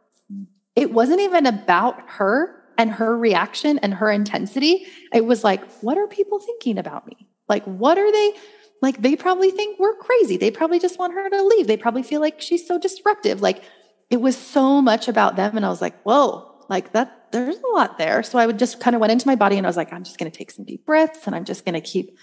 It 0.76 0.92
wasn't 0.92 1.22
even 1.22 1.46
about 1.46 2.02
her 2.08 2.56
and 2.78 2.92
her 2.92 3.18
reaction 3.18 3.78
and 3.80 3.94
her 3.94 4.10
intensity. 4.10 4.88
It 5.14 5.26
was 5.26 5.44
like, 5.44 5.70
what 5.82 5.98
are 5.98 6.08
people 6.08 6.40
thinking 6.40 6.78
about 6.78 7.06
me? 7.06 7.28
Like, 7.48 7.64
what 7.66 7.98
are 7.98 8.12
they? 8.12 8.34
Like, 8.82 9.02
they 9.02 9.18
probably 9.18 9.52
think 9.52 9.78
we're 9.78 9.96
crazy. 9.96 10.38
They 10.38 10.52
probably 10.52 10.80
just 10.80 10.98
want 10.98 11.14
her 11.14 11.30
to 11.30 11.44
leave. 11.44 11.68
They 11.68 11.76
probably 11.76 12.04
feel 12.04 12.22
like 12.22 12.40
she's 12.40 12.66
so 12.66 12.80
disruptive. 12.80 13.42
Like, 13.42 13.62
it 14.10 14.22
was 14.22 14.38
so 14.38 14.82
much 14.82 15.10
about 15.10 15.36
them. 15.36 15.58
And 15.58 15.66
I 15.66 15.70
was 15.70 15.82
like, 15.82 16.02
whoa, 16.04 16.49
like 16.70 16.94
that, 16.94 17.28
there's 17.32 17.58
a 17.58 17.76
lot 17.76 17.98
there. 17.98 18.24
So 18.24 18.38
I 18.40 18.46
would 18.46 18.60
just 18.60 18.80
kind 18.80 18.96
of 18.96 19.00
went 19.00 19.12
into 19.12 19.28
my 19.28 19.36
body 19.36 19.58
and 19.58 19.66
I 19.66 19.70
was 19.70 19.78
like, 19.78 19.92
I'm 19.92 20.04
just 20.04 20.18
going 20.18 20.32
to 20.32 20.38
take 20.38 20.52
some 20.52 20.66
deep 20.66 20.86
breaths 20.86 21.26
and 21.26 21.36
I'm 21.36 21.46
just 21.46 21.66
going 21.66 21.74
to 21.74 21.82
keep, 21.82 22.18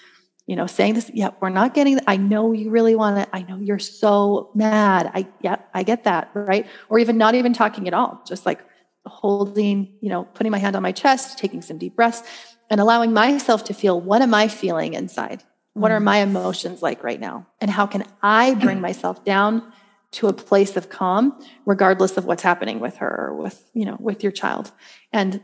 you 0.47 0.57
know, 0.57 0.67
saying 0.67 0.95
this. 0.95 1.11
Yeah, 1.13 1.31
we're 1.41 1.51
not 1.51 1.75
getting, 1.75 1.99
I 2.07 2.17
know 2.17 2.53
you 2.53 2.71
really 2.71 2.95
want 2.95 3.19
it. 3.19 3.29
I 3.33 3.43
know 3.43 3.57
you're 3.57 3.79
so 3.79 4.51
mad. 4.55 5.11
I, 5.13 5.27
yeah, 5.41 5.57
I 5.75 5.83
get 5.83 6.05
that. 6.05 6.31
Right. 6.35 6.67
Or 6.89 6.99
even 6.99 7.19
not 7.19 7.35
even 7.35 7.53
talking 7.53 7.89
at 7.89 7.95
all, 7.95 8.23
just 8.27 8.47
like 8.47 8.65
holding, 9.05 9.97
you 10.01 10.09
know, 10.09 10.25
putting 10.25 10.53
my 10.53 10.59
hand 10.59 10.77
on 10.77 10.83
my 10.83 10.93
chest, 10.93 11.39
taking 11.39 11.61
some 11.63 11.79
deep 11.79 11.97
breaths 11.97 12.23
and 12.71 12.81
allowing 12.81 13.13
myself 13.13 13.65
to 13.65 13.75
feel 13.75 14.01
what 14.01 14.23
am 14.23 14.35
I 14.35 14.49
feeling 14.49 14.95
inside? 14.95 15.43
What 15.75 15.91
are 15.91 16.01
mm. 16.01 16.05
my 16.05 16.19
emotions 16.19 16.83
like 16.83 17.05
right 17.05 17.21
now? 17.21 17.47
And 17.61 17.71
how 17.71 17.87
can 17.87 18.05
I 18.23 18.55
bring 18.55 18.81
myself 18.89 19.25
down 19.25 19.73
to 20.17 20.29
a 20.29 20.33
place 20.33 20.77
of 20.77 20.89
calm 20.89 21.39
regardless 21.65 22.17
of 22.17 22.25
what's 22.25 22.43
happening 22.43 22.81
with 22.81 22.97
her 22.97 23.29
or 23.29 23.35
with 23.35 23.71
you 23.75 23.85
know 23.85 23.97
with 24.01 24.23
your 24.23 24.33
child 24.33 24.73
and 25.13 25.43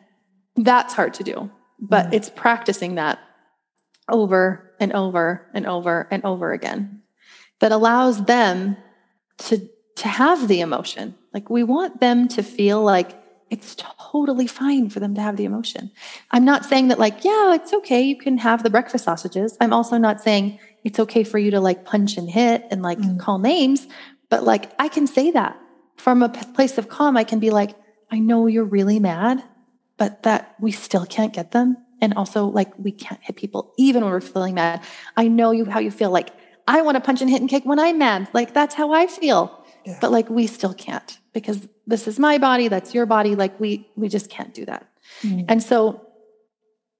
that's 0.57 0.95
hard 0.95 1.15
to 1.15 1.25
do 1.25 1.51
but 1.79 2.07
mm. 2.07 2.15
it's 2.15 2.31
practicing 2.31 2.97
that 2.97 3.19
over 4.09 4.71
and 4.81 4.93
over 4.93 5.49
and 5.55 5.67
over 5.67 6.09
and 6.11 6.25
over 6.25 6.53
again 6.53 7.03
that 7.61 7.73
allows 7.73 8.25
them 8.25 8.77
to 9.39 9.69
to 9.97 10.09
have 10.09 10.49
the 10.49 10.61
emotion. 10.61 11.15
Like 11.33 11.51
we 11.51 11.63
want 11.63 12.01
them 12.01 12.29
to 12.29 12.43
feel 12.43 12.83
like 12.83 13.19
it's 13.51 13.77
totally 13.77 14.47
fine 14.47 14.89
for 14.89 15.01
them 15.01 15.15
to 15.15 15.21
have 15.21 15.37
the 15.37 15.45
emotion. 15.45 15.91
I'm 16.31 16.45
not 16.45 16.65
saying 16.65 16.89
that 16.89 16.99
like, 16.99 17.25
yeah, 17.25 17.55
it's 17.55 17.73
okay, 17.73 18.03
you 18.03 18.17
can 18.17 18.39
have 18.39 18.63
the 18.63 18.71
breakfast 18.71 19.05
sausages. 19.05 19.57
I'm 19.61 19.73
also 19.73 19.99
not 19.99 20.21
saying 20.21 20.59
it's 20.85 20.99
okay 20.99 21.23
for 21.23 21.39
you 21.39 21.51
to 21.51 21.61
like 21.61 21.85
punch 21.85 22.17
and 22.17 22.29
hit 22.29 22.67
and 22.71 22.83
like 22.83 22.99
mm. 22.99 23.19
call 23.19 23.39
names, 23.39 23.87
but 24.33 24.45
like 24.45 24.73
I 24.79 24.89
can 24.89 25.07
say 25.07 25.31
that 25.33 25.61
from 25.97 26.23
a 26.23 26.31
place 26.31 26.79
of 26.79 26.89
calm. 26.89 27.19
I 27.19 27.25
can 27.25 27.39
be 27.39 27.51
like, 27.51 27.77
I 28.11 28.19
know 28.19 28.47
you're 28.47 28.65
really 28.65 28.99
mad, 28.99 29.45
but 29.99 30.23
that 30.23 30.55
we 30.59 30.73
still 30.73 31.05
can't 31.05 31.35
get 31.35 31.51
them. 31.51 31.77
And 32.01 32.15
also 32.15 32.47
like 32.47 32.73
we 32.79 32.93
can't 32.93 33.21
hit 33.23 33.37
people 33.37 33.75
even 33.77 34.03
when 34.03 34.11
we're 34.11 34.23
feeling 34.23 34.55
mad. 34.55 34.83
I 35.19 35.29
know 35.29 35.51
you 35.51 35.67
how 35.67 35.81
you 35.81 35.91
feel 35.91 36.11
like 36.11 36.31
I 36.67 36.81
want 36.81 36.97
to 36.97 37.03
punch 37.03 37.21
and 37.21 37.29
hit 37.29 37.43
and 37.43 37.51
kick 37.51 37.67
when 37.67 37.79
I'm 37.79 37.99
mad. 37.99 38.29
Like 38.33 38.55
that's 38.55 38.75
how 38.75 38.95
I 38.95 39.07
feel. 39.07 39.63
Yeah. 39.85 39.99
But 40.01 40.11
like 40.11 40.31
we 40.31 40.47
still 40.47 40.73
can't 40.73 41.19
because 41.35 41.69
this 41.87 42.09
is 42.09 42.19
my 42.19 42.39
body, 42.39 42.69
that's 42.69 42.95
your 42.95 43.05
body. 43.05 43.37
Like 43.37 43.61
we 43.61 43.87
we 43.97 44.09
just 44.09 44.31
can't 44.31 44.55
do 44.55 44.65
that. 44.65 44.89
Mm. 45.23 45.45
And 45.51 45.63
so 45.63 46.01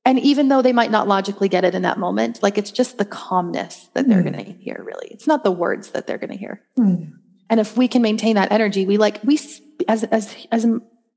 and 0.05 0.19
even 0.21 0.49
though 0.49 0.61
they 0.61 0.75
might 0.75 0.91
not 0.91 1.09
logically 1.09 1.49
get 1.49 1.65
it 1.65 1.75
in 1.75 1.81
that 1.83 1.99
moment, 1.99 2.43
like 2.43 2.59
it's 2.59 2.71
just 2.71 2.99
the 2.99 3.07
calmness 3.07 3.89
that 3.95 4.07
they're 4.07 4.23
mm. 4.23 4.35
going 4.35 4.45
to 4.45 4.53
hear 4.53 4.83
really. 4.85 5.09
It's 5.11 5.27
not 5.27 5.45
the 5.45 5.51
words 5.51 5.93
that 5.93 6.07
they're 6.07 6.19
going 6.19 6.31
to 6.31 6.37
hear. 6.37 6.61
Mm. 6.79 7.13
And 7.53 7.61
if 7.61 7.77
we 7.77 7.87
can 7.87 8.01
maintain 8.01 8.37
that 8.37 8.51
energy, 8.51 8.87
we 8.87 8.97
like 8.97 9.21
we 9.23 9.39
as 9.87 10.05
as 10.05 10.35
as 10.51 10.67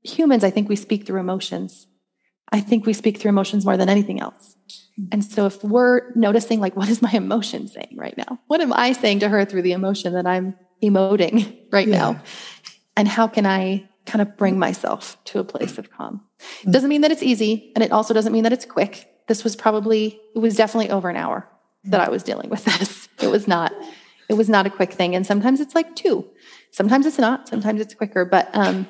humans, 0.02 0.44
I 0.44 0.50
think 0.50 0.68
we 0.68 0.76
speak 0.76 1.06
through 1.06 1.18
emotions. 1.18 1.86
I 2.52 2.60
think 2.60 2.84
we 2.84 2.92
speak 2.92 3.18
through 3.18 3.30
emotions 3.30 3.64
more 3.64 3.78
than 3.78 3.88
anything 3.88 4.20
else. 4.20 4.54
And 5.10 5.24
so 5.24 5.46
if 5.46 5.64
we're 5.64 6.12
noticing 6.14 6.60
like 6.60 6.76
what 6.76 6.90
is 6.90 7.00
my 7.00 7.10
emotion 7.12 7.68
saying 7.68 7.94
right 7.96 8.14
now? 8.18 8.38
What 8.48 8.60
am 8.60 8.74
I 8.74 8.92
saying 8.92 9.20
to 9.20 9.30
her 9.30 9.46
through 9.46 9.62
the 9.62 9.72
emotion 9.72 10.12
that 10.12 10.26
I'm 10.26 10.54
emoting 10.82 11.56
right 11.72 11.88
yeah. 11.88 11.96
now? 11.96 12.22
And 12.98 13.08
how 13.08 13.28
can 13.28 13.46
I 13.46 13.88
kind 14.04 14.20
of 14.20 14.36
bring 14.36 14.58
myself 14.58 15.16
to 15.24 15.38
a 15.38 15.44
place 15.44 15.78
of 15.78 15.90
calm? 15.90 16.20
It 16.62 16.70
doesn't 16.70 16.90
mean 16.90 17.00
that 17.00 17.12
it's 17.12 17.22
easy. 17.22 17.72
And 17.74 17.82
it 17.82 17.92
also 17.92 18.12
doesn't 18.12 18.32
mean 18.32 18.42
that 18.42 18.52
it's 18.52 18.66
quick. 18.66 19.08
This 19.26 19.42
was 19.42 19.56
probably, 19.56 20.20
it 20.34 20.38
was 20.38 20.54
definitely 20.54 20.90
over 20.90 21.08
an 21.08 21.16
hour 21.16 21.48
that 21.84 22.02
mm. 22.02 22.06
I 22.06 22.10
was 22.10 22.22
dealing 22.22 22.50
with 22.50 22.64
this. 22.78 23.08
It 23.22 23.28
was 23.28 23.48
not, 23.48 23.72
it 24.28 24.34
was 24.34 24.48
not 24.48 24.66
a 24.66 24.70
quick 24.70 24.92
thing. 24.92 25.14
And 25.14 25.26
sometimes 25.26 25.60
it's 25.60 25.74
like 25.74 25.94
two. 25.96 26.28
Sometimes 26.70 27.06
it's 27.06 27.18
not. 27.18 27.48
Sometimes 27.48 27.80
it's 27.80 27.94
quicker. 27.94 28.24
But 28.24 28.48
um, 28.54 28.86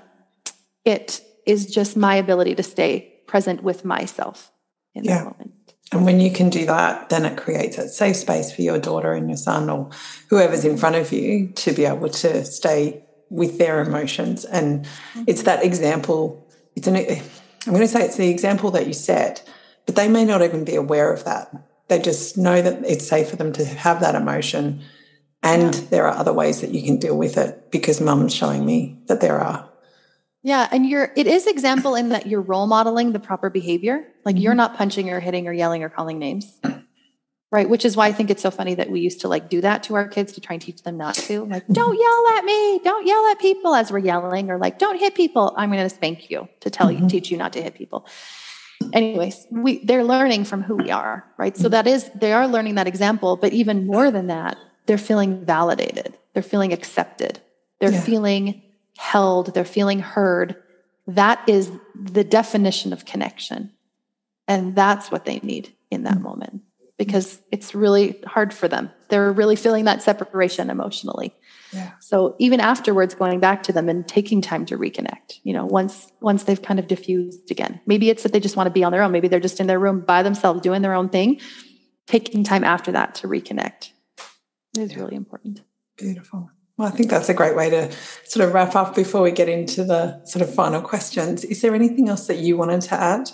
it 0.84 1.22
is 1.47 1.66
just 1.66 1.97
my 1.97 2.16
ability 2.16 2.55
to 2.57 2.62
stay 2.62 3.12
present 3.26 3.62
with 3.62 3.84
myself 3.84 4.51
in 4.95 5.05
yeah. 5.05 5.18
that 5.18 5.24
moment. 5.24 5.53
And 5.93 6.05
when 6.05 6.20
you 6.20 6.32
can 6.32 6.51
do 6.51 6.66
that, 6.66 7.11
then 7.11 7.24
it 7.24 7.37
creates 7.37 7.78
a 7.78 7.89
safe 7.89 8.16
space 8.16 8.53
for 8.53 8.62
your 8.62 8.78
daughter 8.78 9.12
and 9.12 9.28
your 9.28 9.37
son 9.37 9.70
or 9.70 9.91
whoever's 10.30 10.64
in 10.64 10.76
front 10.76 10.97
of 10.97 11.12
you 11.12 11.49
to 11.53 11.72
be 11.72 11.84
able 11.84 12.09
to 12.09 12.45
stay 12.45 13.05
with 13.30 13.59
their 13.59 13.80
emotions. 13.80 14.45
And 14.45 14.84
mm-hmm. 14.84 15.24
it's 15.28 15.43
that 15.43 15.64
example. 15.64 16.49
It's 16.74 16.89
an, 16.89 16.97
I'm 16.97 17.72
going 17.72 17.80
to 17.80 17.89
say 17.89 18.05
it's 18.05 18.16
the 18.16 18.30
example 18.30 18.72
that 18.72 18.87
you 18.87 18.93
set, 18.93 19.49
but 19.87 19.95
they 19.95 20.09
may 20.09 20.24
not 20.24 20.43
even 20.43 20.64
be 20.64 20.74
aware 20.74 21.12
of 21.12 21.24
that. 21.24 21.53
They 21.89 22.01
just 22.01 22.37
know 22.37 22.61
that 22.62 22.84
it's 22.84 23.07
safe 23.07 23.30
for 23.30 23.37
them 23.37 23.53
to 23.53 23.64
have 23.64 24.01
that 24.01 24.16
emotion. 24.16 24.82
And 25.43 25.74
yeah. 25.74 25.80
there 25.91 26.07
are 26.09 26.16
other 26.16 26.32
ways 26.32 26.61
that 26.61 26.70
you 26.70 26.82
can 26.82 26.99
deal 26.99 27.16
with 27.16 27.37
it 27.37 27.70
because 27.70 28.01
mum's 28.01 28.34
showing 28.34 28.64
me 28.64 28.99
that 29.07 29.20
there 29.20 29.41
are. 29.41 29.68
Yeah, 30.47 30.68
and 30.70 30.87
you're 30.87 31.12
it 31.16 31.26
is 31.26 31.49
example 31.49 31.97
in 31.97 32.11
that 32.11 32.26
you're 32.26 32.41
role 32.41 32.68
modeling 32.68 33.11
the 33.11 33.18
proper 33.18 33.51
behavior. 33.51 34.07
Like 34.24 34.37
mm-hmm. 34.37 34.43
you're 34.43 34.55
not 34.55 34.76
punching 34.76 35.11
or 35.11 35.18
hitting 35.18 35.49
or 35.49 35.53
yelling 35.53 35.82
or 35.82 35.89
calling 35.89 36.18
names. 36.18 36.61
Right, 37.53 37.70
which 37.70 37.84
is 37.84 37.97
why 37.97 38.09
I 38.09 38.12
think 38.12 38.30
it's 38.30 38.43
so 38.43 38.51
funny 38.51 38.74
that 38.74 38.91
we 38.91 39.01
used 39.01 39.20
to 39.20 39.28
like 39.28 39.49
do 39.49 39.61
that 39.61 39.84
to 39.84 39.95
our 39.95 40.09
kids 40.09 40.32
to 40.32 40.41
try 40.41 40.55
and 40.55 40.61
teach 40.61 40.82
them 40.82 40.97
not 40.97 41.14
to. 41.14 41.45
Like, 41.45 41.64
don't 41.68 41.97
yell 41.97 42.37
at 42.37 42.45
me, 42.45 42.80
don't 42.80 43.07
yell 43.07 43.24
at 43.28 43.39
people 43.39 43.72
as 43.72 43.93
we're 43.93 44.01
yelling, 44.01 44.51
or 44.51 44.59
like, 44.59 44.80
don't 44.80 44.99
hit 44.99 45.14
people. 45.14 45.55
I'm 45.57 45.70
going 45.70 45.82
to 45.82 45.89
spank 45.89 46.28
you 46.28 46.49
to 46.61 46.70
tell 46.70 46.89
mm-hmm. 46.89 47.05
you, 47.05 47.09
teach 47.09 47.30
you 47.30 47.39
not 47.39 47.53
to 47.53 47.62
hit 47.62 47.76
people. 47.76 48.05
Anyways, 48.93 49.47
we 49.53 49.78
they're 49.84 50.05
learning 50.05 50.45
from 50.45 50.62
who 50.62 50.74
we 50.74 50.91
are, 50.91 51.24
right? 51.39 51.57
So 51.57 51.64
mm-hmm. 51.64 51.70
that 51.70 51.87
is 51.87 52.11
they 52.16 52.32
are 52.32 52.49
learning 52.49 52.74
that 52.74 52.89
example, 52.89 53.37
but 53.37 53.53
even 53.53 53.87
more 53.87 54.11
than 54.11 54.26
that, 54.26 54.59
they're 54.87 54.99
feeling 54.99 55.45
validated, 55.45 56.16
they're 56.32 56.43
feeling 56.43 56.72
accepted, 56.72 57.41
they're 57.80 57.93
yeah. 57.93 58.01
feeling 58.01 58.62
held, 58.97 59.55
they're 59.55 59.64
feeling 59.64 60.01
heard. 60.01 60.57
That 61.07 61.49
is 61.49 61.70
the 61.95 62.24
definition 62.24 62.93
of 62.93 63.05
connection. 63.05 63.72
And 64.49 64.74
that's 64.74 65.11
what 65.11 65.24
they 65.24 65.39
need 65.41 65.74
in 65.91 66.05
that 66.05 66.16
hmm. 66.16 66.22
moment 66.22 66.62
because 66.99 67.41
it's 67.53 67.74
really 67.74 68.20
hard 68.26 68.55
for 68.55 68.68
them. 68.68 68.91
They're 69.09 69.32
really 69.32 69.57
feeling 69.57 69.84
that 69.84 70.03
separation 70.03 70.70
emotionally. 70.70 71.34
Yeah. 71.72 71.93
So 72.01 72.37
even 72.39 72.61
afterwards 72.61 73.14
going 73.14 73.41
back 73.41 73.64
to 73.64 73.72
them 73.72 73.89
and 73.89 74.07
taking 74.07 74.41
time 74.41 74.64
to 74.66 74.78
reconnect, 74.78 75.41
you 75.43 75.53
know, 75.53 75.66
once 75.66 76.11
once 76.20 76.45
they've 76.45 76.61
kind 76.61 76.78
of 76.78 76.87
diffused 76.87 77.51
again. 77.51 77.80
Maybe 77.87 78.09
it's 78.09 78.22
that 78.22 78.32
they 78.32 78.41
just 78.41 78.57
want 78.57 78.68
to 78.68 78.70
be 78.70 78.84
on 78.84 78.93
their 78.93 79.03
own. 79.03 79.12
Maybe 79.12 79.28
they're 79.28 79.41
just 79.41 79.61
in 79.61 79.66
their 79.66 79.78
room 79.78 80.01
by 80.01 80.22
themselves 80.22 80.61
doing 80.62 80.82
their 80.82 80.95
own 80.95 81.09
thing. 81.09 81.41
Taking 82.07 82.45
time 82.45 82.64
after 82.64 82.93
that 82.93 83.16
to 83.16 83.28
reconnect 83.28 83.91
is 84.79 84.93
yeah. 84.93 85.01
really 85.01 85.16
important. 85.16 85.62
Beautiful. 85.97 86.51
Well, 86.77 86.89
I 86.89 86.91
think 86.91 87.09
that's 87.09 87.29
a 87.29 87.35
great 87.35 87.57
way 87.57 87.70
to 87.70 87.91
sort 88.24 88.47
of 88.47 88.53
wrap 88.53 88.77
up 88.77 88.95
before 88.95 89.22
we 89.22 89.31
get 89.31 89.49
into 89.49 89.83
the 89.83 90.22
sort 90.27 90.47
of 90.47 90.55
final 90.55 90.83
questions. 90.83 91.43
Is 91.45 91.62
there 91.62 91.74
anything 91.74 92.09
else 92.09 92.27
that 92.27 92.39
you 92.39 92.57
wanted 92.57 92.83
to 92.83 92.95
add? 92.95 93.31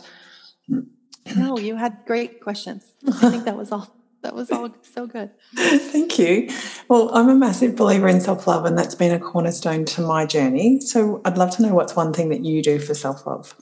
No, 1.36 1.58
you 1.58 1.76
had 1.76 1.98
great 2.06 2.40
questions. 2.40 2.84
I 3.06 3.30
think 3.30 3.44
that 3.44 3.56
was 3.56 3.72
all. 3.72 3.96
That 4.22 4.36
was 4.36 4.52
all 4.52 4.70
so 4.82 5.08
good. 5.08 5.32
Thank 5.56 6.16
you. 6.16 6.48
Well, 6.88 7.12
I'm 7.12 7.28
a 7.28 7.34
massive 7.34 7.74
believer 7.74 8.06
in 8.06 8.20
self 8.20 8.46
love, 8.46 8.64
and 8.64 8.78
that's 8.78 8.94
been 8.94 9.10
a 9.10 9.18
cornerstone 9.18 9.84
to 9.86 10.00
my 10.00 10.26
journey. 10.26 10.80
So 10.80 11.20
I'd 11.24 11.36
love 11.36 11.50
to 11.56 11.62
know 11.62 11.74
what's 11.74 11.96
one 11.96 12.12
thing 12.12 12.28
that 12.28 12.44
you 12.44 12.62
do 12.62 12.78
for 12.78 12.94
self 12.94 13.26
love. 13.26 13.56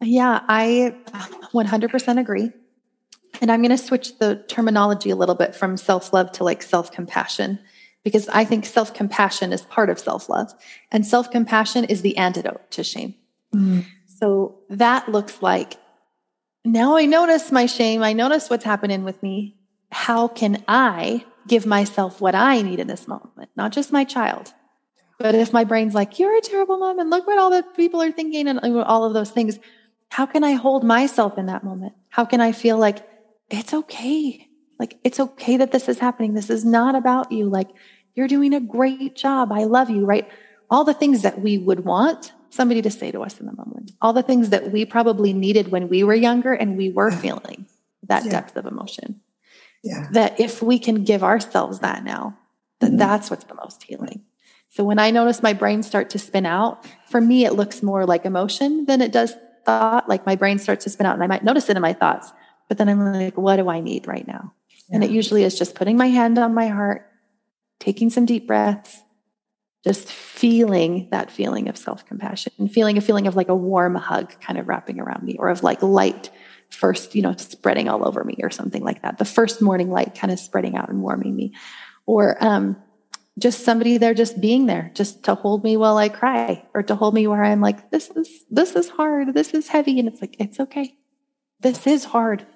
Yeah, 0.00 0.40
I 0.46 0.94
100% 1.52 2.20
agree. 2.20 2.52
And 3.44 3.52
I'm 3.52 3.60
going 3.60 3.76
to 3.76 3.76
switch 3.76 4.16
the 4.16 4.42
terminology 4.48 5.10
a 5.10 5.16
little 5.16 5.34
bit 5.34 5.54
from 5.54 5.76
self 5.76 6.14
love 6.14 6.32
to 6.32 6.44
like 6.44 6.62
self 6.62 6.90
compassion 6.90 7.58
because 8.02 8.26
I 8.30 8.46
think 8.46 8.64
self 8.64 8.94
compassion 8.94 9.52
is 9.52 9.66
part 9.66 9.90
of 9.90 9.98
self 9.98 10.30
love, 10.30 10.54
and 10.90 11.06
self 11.06 11.30
compassion 11.30 11.84
is 11.84 12.00
the 12.00 12.16
antidote 12.16 12.70
to 12.70 12.82
shame. 12.82 13.14
Mm. 13.54 13.84
So 14.06 14.60
that 14.70 15.10
looks 15.10 15.42
like 15.42 15.76
now 16.64 16.96
I 16.96 17.04
notice 17.04 17.52
my 17.52 17.66
shame, 17.66 18.02
I 18.02 18.14
notice 18.14 18.48
what's 18.48 18.64
happening 18.64 19.04
with 19.04 19.22
me. 19.22 19.58
How 19.92 20.26
can 20.26 20.64
I 20.66 21.26
give 21.46 21.66
myself 21.66 22.22
what 22.22 22.34
I 22.34 22.62
need 22.62 22.80
in 22.80 22.86
this 22.86 23.06
moment, 23.06 23.50
not 23.56 23.72
just 23.72 23.92
my 23.92 24.04
child? 24.04 24.54
But 25.18 25.34
if 25.34 25.52
my 25.52 25.64
brain's 25.64 25.94
like, 25.94 26.18
you're 26.18 26.34
a 26.34 26.40
terrible 26.40 26.78
mom, 26.78 26.98
and 26.98 27.10
look 27.10 27.26
what 27.26 27.38
all 27.38 27.50
the 27.50 27.62
people 27.76 28.00
are 28.00 28.10
thinking, 28.10 28.48
and 28.48 28.58
all 28.58 29.04
of 29.04 29.12
those 29.12 29.32
things, 29.32 29.58
how 30.08 30.24
can 30.24 30.44
I 30.44 30.52
hold 30.52 30.82
myself 30.82 31.36
in 31.36 31.44
that 31.44 31.62
moment? 31.62 31.92
How 32.08 32.24
can 32.24 32.40
I 32.40 32.52
feel 32.52 32.78
like 32.78 33.06
it's 33.50 33.74
okay? 33.74 34.48
Like, 34.78 34.98
it's 35.04 35.20
okay 35.20 35.56
that 35.56 35.72
this 35.72 35.88
is 35.88 35.98
happening. 35.98 36.34
This 36.34 36.50
is 36.50 36.64
not 36.64 36.94
about 36.94 37.30
you. 37.30 37.48
Like, 37.48 37.68
you're 38.14 38.28
doing 38.28 38.54
a 38.54 38.60
great 38.60 39.16
job. 39.16 39.52
I 39.52 39.64
love 39.64 39.90
you, 39.90 40.04
right? 40.04 40.28
All 40.70 40.84
the 40.84 40.94
things 40.94 41.22
that 41.22 41.40
we 41.40 41.58
would 41.58 41.84
want 41.84 42.32
somebody 42.50 42.82
to 42.82 42.90
say 42.90 43.10
to 43.10 43.20
us 43.22 43.40
in 43.40 43.46
the 43.46 43.56
moment, 43.56 43.92
all 44.00 44.12
the 44.12 44.22
things 44.22 44.50
that 44.50 44.70
we 44.70 44.84
probably 44.84 45.32
needed 45.32 45.70
when 45.70 45.88
we 45.88 46.04
were 46.04 46.14
younger 46.14 46.52
and 46.52 46.76
we 46.76 46.90
were 46.90 47.10
feeling 47.10 47.66
that 48.04 48.24
yeah. 48.24 48.30
depth 48.30 48.56
of 48.56 48.66
emotion. 48.66 49.20
Yeah. 49.82 50.08
That 50.12 50.38
if 50.40 50.62
we 50.62 50.78
can 50.78 51.04
give 51.04 51.22
ourselves 51.22 51.80
that 51.80 52.04
now, 52.04 52.38
that 52.80 52.88
mm-hmm. 52.88 52.96
that's 52.96 53.30
what's 53.30 53.44
the 53.44 53.54
most 53.54 53.82
healing. 53.82 54.22
So 54.68 54.82
when 54.82 54.98
I 54.98 55.10
notice 55.10 55.42
my 55.42 55.52
brain 55.52 55.82
start 55.82 56.10
to 56.10 56.18
spin 56.18 56.46
out, 56.46 56.86
for 57.08 57.20
me, 57.20 57.44
it 57.44 57.52
looks 57.52 57.82
more 57.82 58.06
like 58.06 58.24
emotion 58.24 58.86
than 58.86 59.00
it 59.00 59.12
does 59.12 59.34
thought. 59.64 60.08
Like 60.08 60.26
my 60.26 60.36
brain 60.36 60.58
starts 60.58 60.84
to 60.84 60.90
spin 60.90 61.06
out 61.06 61.14
and 61.14 61.22
I 61.22 61.26
might 61.26 61.44
notice 61.44 61.68
it 61.68 61.76
in 61.76 61.82
my 61.82 61.92
thoughts, 61.92 62.32
but 62.74 62.78
then 62.78 62.88
I'm 62.88 63.12
like, 63.12 63.36
what 63.36 63.54
do 63.54 63.68
I 63.68 63.78
need 63.78 64.08
right 64.08 64.26
now? 64.26 64.52
Yeah. 64.88 64.96
And 64.96 65.04
it 65.04 65.10
usually 65.10 65.44
is 65.44 65.56
just 65.56 65.76
putting 65.76 65.96
my 65.96 66.08
hand 66.08 66.40
on 66.40 66.54
my 66.54 66.66
heart 66.66 67.08
taking 67.78 68.10
some 68.10 68.26
deep 68.26 68.48
breaths, 68.48 69.00
just 69.84 70.10
feeling 70.10 71.06
that 71.12 71.30
feeling 71.30 71.68
of 71.68 71.76
self 71.76 72.04
compassion 72.04 72.52
and 72.58 72.72
feeling 72.72 72.98
a 72.98 73.00
feeling 73.00 73.28
of 73.28 73.36
like 73.36 73.48
a 73.48 73.54
warm 73.54 73.94
hug 73.94 74.34
kind 74.40 74.58
of 74.58 74.66
wrapping 74.66 74.98
around 74.98 75.22
me 75.22 75.36
or 75.38 75.50
of 75.50 75.62
like 75.62 75.84
light 75.84 76.30
first, 76.68 77.14
you 77.14 77.22
know, 77.22 77.32
spreading 77.36 77.88
all 77.88 78.08
over 78.08 78.24
me 78.24 78.38
or 78.42 78.50
something 78.50 78.82
like 78.82 79.02
that. 79.02 79.18
The 79.18 79.24
first 79.24 79.62
morning 79.62 79.92
light 79.92 80.16
kind 80.16 80.32
of 80.32 80.40
spreading 80.40 80.74
out 80.74 80.88
and 80.88 81.00
warming 81.00 81.36
me. 81.36 81.54
Or 82.06 82.42
um, 82.42 82.76
just 83.38 83.64
somebody 83.64 83.98
there 83.98 84.14
just 84.14 84.40
being 84.40 84.66
there 84.66 84.90
just 84.94 85.22
to 85.26 85.36
hold 85.36 85.62
me 85.62 85.76
while 85.76 85.96
I 85.96 86.08
cry 86.08 86.66
or 86.74 86.82
to 86.82 86.96
hold 86.96 87.14
me 87.14 87.28
where 87.28 87.44
I'm 87.44 87.60
like, 87.60 87.92
this 87.92 88.10
is 88.10 88.28
this 88.50 88.74
is 88.74 88.88
hard, 88.88 89.32
this 89.32 89.54
is 89.54 89.68
heavy. 89.68 90.00
And 90.00 90.08
it's 90.08 90.20
like, 90.20 90.34
it's 90.40 90.58
okay. 90.58 90.96
This 91.60 91.86
is 91.86 92.04
hard. 92.04 92.46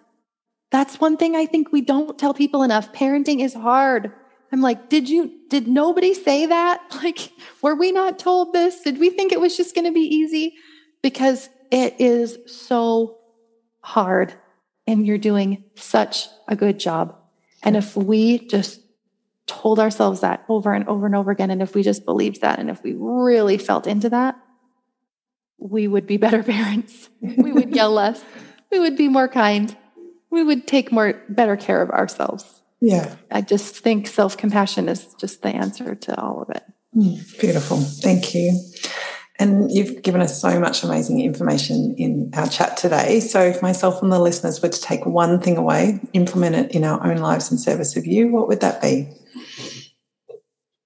That's 0.71 1.01
one 1.01 1.17
thing 1.17 1.35
I 1.35 1.47
think 1.47 1.73
we 1.73 1.81
don't 1.81 2.19
tell 2.19 2.35
people 2.35 2.63
enough. 2.63 2.93
Parenting 2.93 3.43
is 3.43 3.55
hard. 3.55 4.13
I'm 4.53 4.61
like, 4.61 4.89
did 4.89 5.09
you, 5.09 5.33
did 5.49 5.69
nobody 5.69 6.15
say 6.15 6.47
that? 6.47 6.83
Like, 6.99 7.31
were 7.63 7.77
we 7.77 7.93
not 7.93 8.19
told 8.19 8.53
this? 8.53 8.81
Did 8.81 8.99
we 8.99 9.11
think 9.11 9.33
it 9.33 9.41
was 9.41 9.57
just 9.57 9.75
going 9.75 9.85
to 9.85 9.93
be 9.93 10.01
easy? 10.01 10.55
Because 11.01 11.49
it 11.71 12.01
is 12.01 12.39
so 12.47 13.19
hard 13.81 14.35
and 14.87 15.07
you're 15.07 15.19
doing 15.19 15.65
such 15.77 16.27
a 16.49 16.57
good 16.57 16.81
job. 16.81 17.17
And 17.63 17.77
if 17.77 17.97
we 17.97 18.47
just 18.49 18.81
told 19.47 19.79
ourselves 19.79 20.21
that 20.21 20.45
over 20.49 20.73
and 20.73 20.89
over 20.89 21.07
and 21.07 21.15
over 21.15 21.31
again, 21.31 21.51
and 21.51 21.63
if 21.63 21.75
we 21.75 21.83
just 21.83 22.05
believed 22.05 22.41
that, 22.41 22.59
and 22.59 22.69
if 22.69 22.83
we 22.83 22.95
really 22.97 23.59
felt 23.59 23.87
into 23.87 24.09
that, 24.11 24.37
we 25.59 25.87
would 25.89 26.07
be 26.07 26.17
better 26.17 26.43
parents. 26.55 27.09
we 27.21 27.53
would 27.53 27.75
yell 27.75 27.93
less. 27.93 28.25
We 28.71 28.81
would 28.81 28.97
be 28.97 29.09
more 29.09 29.29
kind. 29.29 29.77
We 30.31 30.43
would 30.43 30.67
take 30.67 30.93
more 30.93 31.23
better 31.29 31.57
care 31.57 31.83
of 31.83 31.91
ourselves. 31.91 32.61
Yeah. 32.81 33.17
I 33.31 33.41
just 33.41 33.77
think 33.77 34.07
self 34.07 34.37
compassion 34.37 34.89
is 34.89 35.15
just 35.19 35.43
the 35.43 35.49
answer 35.49 35.95
to 35.95 36.21
all 36.21 36.43
of 36.43 36.51
it. 36.51 36.63
Mm, 36.97 37.41
beautiful. 37.41 37.79
Thank 37.79 38.35
you. 38.35 38.61
And 39.41 39.71
you've 39.71 40.03
given 40.03 40.21
us 40.21 40.41
so 40.41 40.59
much 40.59 40.83
amazing 40.83 41.21
information 41.21 41.95
in 41.97 42.31
our 42.35 42.49
chat 42.49 42.77
today. 42.77 43.21
So, 43.21 43.41
if 43.41 43.63
myself 43.63 44.03
and 44.03 44.11
the 44.11 44.19
listeners 44.19 44.61
were 44.61 44.69
to 44.69 44.81
take 44.81 45.07
one 45.07 45.41
thing 45.41 45.57
away, 45.57 46.01
implement 46.13 46.57
it 46.57 46.73
in 46.73 46.83
our 46.83 47.05
own 47.07 47.19
lives 47.19 47.53
in 47.53 47.59
service 47.59 47.97
of 47.97 48.05
you, 48.05 48.33
what 48.33 48.49
would 48.49 48.61
that 48.61 48.83
be? 48.83 49.09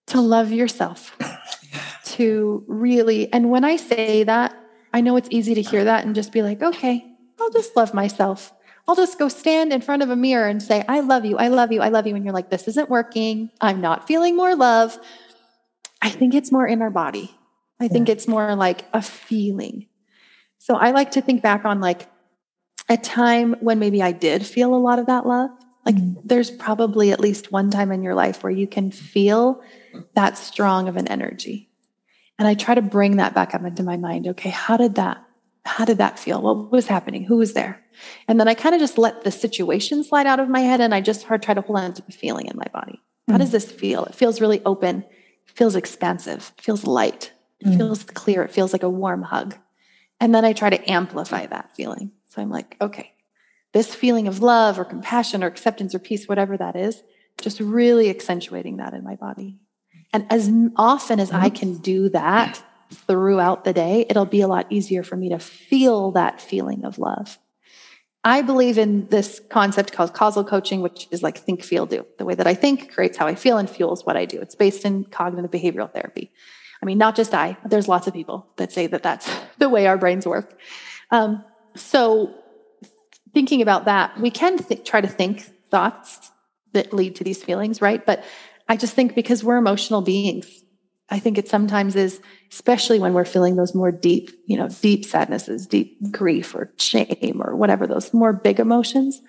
To 0.09 0.21
love 0.21 0.53
yourself. 0.53 1.17
to 2.05 2.63
really, 2.67 3.33
and 3.33 3.51
when 3.51 3.65
I 3.65 3.77
say 3.77 4.25
that, 4.25 4.55
I 4.93 5.01
know 5.01 5.17
it's 5.17 5.29
easy 5.31 5.55
to 5.55 5.63
hear 5.63 5.85
that 5.85 6.05
and 6.05 6.15
just 6.15 6.33
be 6.33 6.43
like, 6.43 6.63
okay, 6.63 7.07
I'll 7.41 7.51
just 7.51 7.75
love 7.75 7.95
myself. 7.95 8.53
I'll 8.89 8.97
just 8.97 9.19
go 9.19 9.29
stand 9.29 9.73
in 9.73 9.81
front 9.81 10.03
of 10.03 10.11
a 10.11 10.17
mirror 10.17 10.49
and 10.49 10.63
say, 10.63 10.85
I 10.89 11.01
love 11.01 11.25
you, 11.25 11.37
I 11.37 11.49
love 11.49 11.71
you, 11.71 11.81
I 11.81 11.89
love 11.89 12.07
you. 12.07 12.17
And 12.17 12.25
you're 12.25 12.35
like, 12.35 12.51
this 12.51 12.67
isn't 12.69 12.91
working. 12.91 13.51
I'm 13.61 13.81
not 13.81 14.07
feeling 14.07 14.37
more 14.37 14.57
love. 14.57 14.99
I 16.01 16.11
think 16.11 16.35
it's 16.35 16.51
more 16.51 16.67
in 16.67 16.83
our 16.83 16.91
body. 16.91 17.33
I 17.81 17.89
think 17.89 18.09
it's 18.09 18.29
more 18.29 18.55
like 18.55 18.85
a 18.93 19.03
feeling. 19.03 19.87
So 20.59 20.77
I 20.77 20.93
like 20.93 21.13
to 21.13 21.21
think 21.21 21.43
back 21.43 21.65
on 21.65 21.81
like 21.81 22.09
a 22.89 22.97
time 22.97 23.57
when 23.61 23.79
maybe 23.79 24.03
I 24.03 24.13
did 24.13 24.47
feel 24.47 24.75
a 24.75 24.77
lot 24.77 24.99
of 24.99 25.07
that 25.07 25.27
love. 25.27 25.51
Like 25.85 25.97
mm-hmm. 25.97 26.21
there's 26.25 26.51
probably 26.51 27.11
at 27.11 27.21
least 27.21 27.51
one 27.51 27.71
time 27.71 27.91
in 27.91 28.03
your 28.03 28.15
life 28.15 28.43
where 28.43 28.53
you 28.53 28.69
can 28.69 28.91
feel 28.91 29.63
that 30.15 30.39
strong 30.39 30.89
of 30.89 30.97
an 30.97 31.09
energy. 31.09 31.71
And 32.39 32.47
I 32.47 32.55
try 32.55 32.75
to 32.75 32.83
bring 32.83 33.17
that 33.17 33.35
back 33.35 33.55
up 33.55 33.65
into 33.65 33.83
my 33.83 33.97
mind. 33.97 34.29
Okay, 34.29 34.51
how 34.51 34.77
did 34.77 34.97
that 34.97 35.25
how 35.65 35.85
did 35.85 35.99
that 35.99 36.19
feel? 36.19 36.43
What 36.43 36.73
was 36.73 36.87
happening? 36.87 37.25
Who 37.25 37.37
was 37.37 37.53
there? 37.53 37.82
And 38.29 38.39
then 38.39 38.49
I 38.49 38.55
kind 38.55 38.75
of 38.75 38.81
just 38.81 38.99
let 38.99 39.25
the 39.25 39.31
situation 39.31 40.05
slide 40.05 40.27
out 40.27 40.41
of 40.41 40.49
my 40.49 40.61
head 40.61 40.81
and 40.81 40.95
I 40.95 41.01
just 41.01 41.25
hard 41.25 41.43
try 41.43 41.55
to 41.55 41.61
hold 41.61 41.79
on 41.79 41.95
to 41.95 42.03
the 42.03 42.13
feeling 42.13 42.47
in 42.47 42.57
my 42.57 42.67
body. 42.73 43.01
How 43.29 43.39
does 43.39 43.51
mm. 43.51 43.53
this 43.53 43.71
feel? 43.71 44.05
It 44.05 44.15
feels 44.15 44.41
really 44.41 44.63
open, 44.65 45.05
it 45.47 45.51
feels 45.55 45.77
expansive, 45.77 46.53
it 46.59 46.63
feels 46.63 46.87
light, 46.87 47.33
it 47.61 47.69
mm. 47.69 47.77
feels 47.77 48.05
clear, 48.05 48.43
it 48.43 48.51
feels 48.51 48.73
like 48.73 48.83
a 48.83 48.91
warm 48.91 49.23
hug. 49.23 49.57
And 50.21 50.35
then 50.35 50.45
I 50.45 50.53
try 50.53 50.71
to 50.71 50.91
amplify 50.91 51.47
that 51.47 51.75
feeling. 51.75 52.13
So 52.27 52.43
I'm 52.43 52.51
like, 52.51 52.77
okay, 52.81 53.13
this 53.73 53.95
feeling 53.95 54.29
of 54.29 54.43
love 54.43 54.79
or 54.79 54.85
compassion 54.85 55.43
or 55.43 55.47
acceptance 55.47 55.95
or 55.95 55.99
peace, 55.99 56.29
whatever 56.29 56.57
that 56.57 56.77
is, 56.77 57.03
just 57.41 57.61
really 57.61 58.11
accentuating 58.11 58.77
that 58.77 58.95
in 58.95 59.03
my 59.03 59.17
body. 59.17 59.59
And 60.13 60.27
as 60.31 60.51
often 60.77 61.21
as 61.21 61.33
I 61.33 61.47
mm-hmm. 61.47 61.57
can 61.57 61.75
do 61.79 62.09
that 62.11 62.63
throughout 62.93 63.65
the 63.65 63.73
day, 63.73 64.07
it'll 64.09 64.27
be 64.27 64.43
a 64.43 64.49
lot 64.49 64.67
easier 64.71 65.03
for 65.03 65.17
me 65.17 65.31
to 65.31 65.39
feel 65.39 66.13
that 66.13 66.41
feeling 66.41 66.85
of 66.85 66.99
love. 66.99 67.39
I 68.25 68.43
believe 68.43 68.79
in 68.79 69.07
this 69.09 69.41
concept 69.51 69.93
called 69.93 70.15
causal 70.15 70.45
coaching, 70.45 70.81
which 70.81 71.09
is 71.11 71.23
like 71.23 71.39
think, 71.39 71.63
feel, 71.63 71.87
do. 71.87 72.07
The 72.19 72.25
way 72.25 72.35
that 72.35 72.47
I 72.47 72.55
think 72.55 72.93
creates 72.93 73.17
how 73.17 73.27
I 73.27 73.35
feel 73.35 73.59
and 73.59 73.69
fuels 73.69 74.07
what 74.07 74.17
I 74.17 74.27
do. 74.27 74.41
It's 74.41 74.55
based 74.55 74.85
in 74.85 75.05
cognitive 75.05 75.51
behavioral 75.51 75.93
therapy. 75.93 76.31
I 76.81 76.87
mean, 76.87 76.99
not 76.99 77.17
just 77.17 77.35
I, 77.35 77.57
there's 77.65 77.89
lots 77.89 78.07
of 78.07 78.15
people 78.15 78.47
that 78.57 78.73
say 78.73 78.87
that 78.89 79.03
that's 79.03 79.31
the 79.59 79.69
way 79.69 79.87
our 79.87 79.97
brains 79.97 80.27
work. 80.27 80.59
Um, 81.11 81.45
so, 81.75 82.35
thinking 83.35 83.63
about 83.63 83.87
that, 83.87 84.19
we 84.21 84.31
can 84.31 84.59
th- 84.59 84.85
try 84.85 85.01
to 85.01 85.09
think 85.09 85.43
thoughts 85.69 86.31
that 86.73 86.93
lead 86.93 87.17
to 87.17 87.25
these 87.25 87.43
feelings, 87.43 87.81
right? 87.81 88.05
But 88.05 88.25
I 88.69 88.77
just 88.77 88.95
think 88.95 89.15
because 89.15 89.43
we're 89.43 89.57
emotional 89.57 90.01
beings, 90.01 90.63
I 91.13 91.19
think 91.19 91.37
it 91.37 91.47
sometimes 91.47 91.95
is, 91.95 92.23
especially 92.51 92.99
when 92.99 93.13
we're 93.13 93.27
feeling 93.27 93.57
those 93.57 93.75
more 93.75 93.93
deep, 93.93 94.31
you 94.47 94.57
know, 94.57 94.69
deep 94.69 95.05
sadnesses, 95.05 95.67
deep 95.67 96.11
grief 96.11 96.55
or 96.55 96.73
shame 96.79 97.43
or 97.45 97.55
whatever, 97.55 97.87
those 97.87 98.15
more 98.15 98.33
big 98.33 98.59
emotions. 98.59 99.21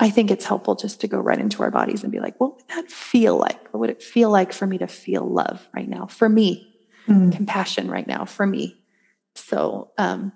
I 0.00 0.10
think 0.10 0.32
it's 0.32 0.44
helpful 0.44 0.74
just 0.74 1.00
to 1.02 1.08
go 1.08 1.20
right 1.20 1.38
into 1.38 1.62
our 1.62 1.70
bodies 1.70 2.02
and 2.02 2.10
be 2.10 2.18
like, 2.18 2.40
what 2.40 2.56
would 2.56 2.68
that 2.70 2.90
feel 2.90 3.36
like? 3.36 3.72
What 3.72 3.78
would 3.78 3.90
it 3.90 4.02
feel 4.02 4.28
like 4.28 4.52
for 4.52 4.66
me 4.66 4.78
to 4.78 4.88
feel 4.88 5.24
love 5.24 5.68
right 5.72 5.88
now? 5.88 6.06
For 6.06 6.28
me, 6.28 6.74
mm. 7.06 7.32
compassion 7.32 7.88
right 7.88 8.06
now, 8.06 8.24
for 8.24 8.44
me. 8.44 8.82
So, 9.36 9.92
um, 9.98 10.32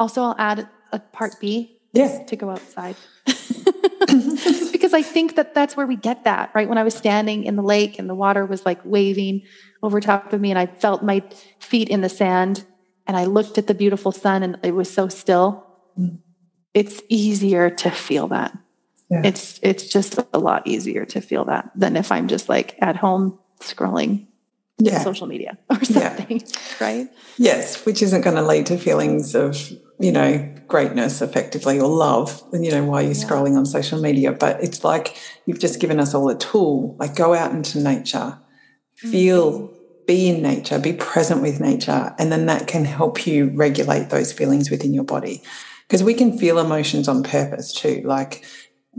also, 0.00 0.22
I'll 0.22 0.36
add 0.38 0.68
a 0.90 0.98
part 0.98 1.36
B 1.40 1.78
yeah. 1.92 2.24
to 2.24 2.34
go 2.34 2.50
outside. 2.50 2.96
because 4.72 4.92
I 4.92 5.02
think 5.02 5.36
that 5.36 5.54
that's 5.54 5.76
where 5.76 5.86
we 5.86 5.94
get 5.94 6.24
that, 6.24 6.50
right? 6.52 6.68
When 6.68 6.78
I 6.78 6.82
was 6.82 6.94
standing 6.94 7.44
in 7.44 7.54
the 7.54 7.62
lake 7.62 7.98
and 7.98 8.08
the 8.08 8.14
water 8.14 8.44
was 8.44 8.66
like 8.66 8.80
waving 8.82 9.42
over 9.82 10.00
top 10.00 10.32
of 10.32 10.40
me 10.40 10.50
and 10.50 10.58
I 10.58 10.66
felt 10.66 11.02
my 11.02 11.22
feet 11.58 11.88
in 11.88 12.00
the 12.00 12.08
sand 12.08 12.64
and 13.06 13.16
I 13.16 13.24
looked 13.24 13.58
at 13.58 13.66
the 13.66 13.74
beautiful 13.74 14.12
sun 14.12 14.42
and 14.42 14.58
it 14.62 14.74
was 14.74 14.92
so 14.92 15.08
still. 15.08 15.66
Mm. 15.98 16.18
It's 16.74 17.02
easier 17.08 17.70
to 17.70 17.90
feel 17.90 18.28
that. 18.28 18.56
Yeah. 19.10 19.22
It's 19.24 19.58
it's 19.62 19.88
just 19.88 20.20
a 20.32 20.38
lot 20.38 20.66
easier 20.66 21.04
to 21.06 21.20
feel 21.20 21.44
that 21.46 21.70
than 21.74 21.96
if 21.96 22.12
I'm 22.12 22.28
just 22.28 22.48
like 22.48 22.76
at 22.80 22.96
home 22.96 23.38
scrolling 23.58 24.28
yeah. 24.78 25.02
social 25.02 25.26
media 25.26 25.58
or 25.70 25.82
something, 25.84 26.40
yeah. 26.40 26.56
right? 26.80 27.08
Yes, 27.36 27.84
which 27.84 28.02
isn't 28.02 28.20
going 28.20 28.36
to 28.36 28.42
lead 28.42 28.66
to 28.66 28.78
feelings 28.78 29.34
of 29.34 29.56
you 30.00 30.10
know, 30.10 30.52
greatness 30.66 31.20
effectively 31.20 31.78
or 31.78 31.88
love, 31.88 32.42
And 32.52 32.64
you 32.64 32.70
know, 32.70 32.84
while 32.84 33.02
you're 33.02 33.12
yeah. 33.12 33.22
scrolling 33.22 33.56
on 33.56 33.66
social 33.66 34.00
media. 34.00 34.32
But 34.32 34.64
it's 34.64 34.82
like 34.82 35.16
you've 35.44 35.58
just 35.58 35.78
given 35.78 36.00
us 36.00 36.14
all 36.14 36.28
a 36.30 36.38
tool, 36.38 36.96
like 36.98 37.14
go 37.14 37.34
out 37.34 37.52
into 37.52 37.78
nature, 37.78 38.38
feel, 39.00 39.52
mm-hmm. 39.52 39.74
be 40.06 40.28
in 40.28 40.42
nature, 40.42 40.78
be 40.78 40.92
present 40.92 41.42
with 41.42 41.60
nature. 41.60 42.14
And 42.18 42.30
then 42.30 42.46
that 42.46 42.66
can 42.66 42.84
help 42.84 43.26
you 43.26 43.50
regulate 43.54 44.10
those 44.10 44.32
feelings 44.32 44.70
within 44.70 44.94
your 44.94 45.04
body. 45.04 45.42
Because 45.86 46.02
we 46.02 46.14
can 46.14 46.38
feel 46.38 46.58
emotions 46.58 47.08
on 47.08 47.22
purpose 47.22 47.72
too. 47.72 48.02
Like 48.04 48.44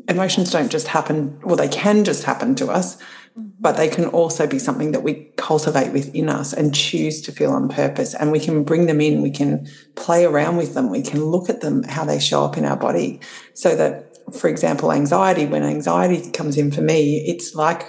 emotions 0.07 0.51
don't 0.51 0.71
just 0.71 0.87
happen, 0.87 1.39
well, 1.43 1.55
they 1.55 1.69
can 1.69 2.03
just 2.03 2.23
happen 2.23 2.55
to 2.55 2.67
us 2.69 2.97
but 3.35 3.77
they 3.77 3.87
can 3.87 4.05
also 4.05 4.47
be 4.47 4.59
something 4.59 4.91
that 4.91 5.03
we 5.03 5.31
cultivate 5.37 5.93
within 5.93 6.29
us 6.29 6.51
and 6.53 6.75
choose 6.75 7.21
to 7.21 7.31
feel 7.31 7.51
on 7.51 7.69
purpose. 7.69 8.13
And 8.13 8.31
we 8.31 8.39
can 8.39 8.63
bring 8.63 8.87
them 8.87 8.99
in, 8.99 9.21
we 9.21 9.31
can 9.31 9.67
play 9.95 10.25
around 10.25 10.57
with 10.57 10.73
them, 10.73 10.89
we 10.89 11.01
can 11.01 11.23
look 11.23 11.49
at 11.49 11.61
them, 11.61 11.83
how 11.83 12.03
they 12.03 12.19
show 12.19 12.43
up 12.43 12.57
in 12.57 12.65
our 12.65 12.75
body. 12.75 13.21
So 13.53 13.75
that, 13.75 14.35
for 14.35 14.49
example, 14.49 14.91
anxiety, 14.91 15.45
when 15.45 15.63
anxiety 15.63 16.29
comes 16.31 16.57
in 16.57 16.71
for 16.71 16.81
me, 16.81 17.23
it's 17.27 17.55
like 17.55 17.83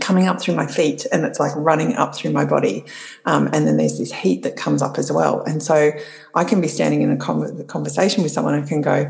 coming 0.00 0.26
up 0.26 0.40
through 0.40 0.54
my 0.54 0.66
feet 0.66 1.06
and 1.10 1.24
it's 1.24 1.40
like 1.40 1.54
running 1.56 1.94
up 1.96 2.14
through 2.14 2.30
my 2.30 2.44
body. 2.44 2.84
Um, 3.24 3.46
and 3.52 3.66
then 3.66 3.76
there's 3.76 3.98
this 3.98 4.12
heat 4.12 4.42
that 4.42 4.56
comes 4.56 4.82
up 4.82 4.98
as 4.98 5.10
well. 5.10 5.42
And 5.42 5.62
so 5.62 5.92
I 6.34 6.44
can 6.44 6.60
be 6.60 6.68
standing 6.68 7.02
in 7.02 7.10
a 7.10 7.16
conversation 7.16 8.22
with 8.22 8.32
someone 8.32 8.54
and 8.54 8.68
can 8.68 8.82
go, 8.82 9.08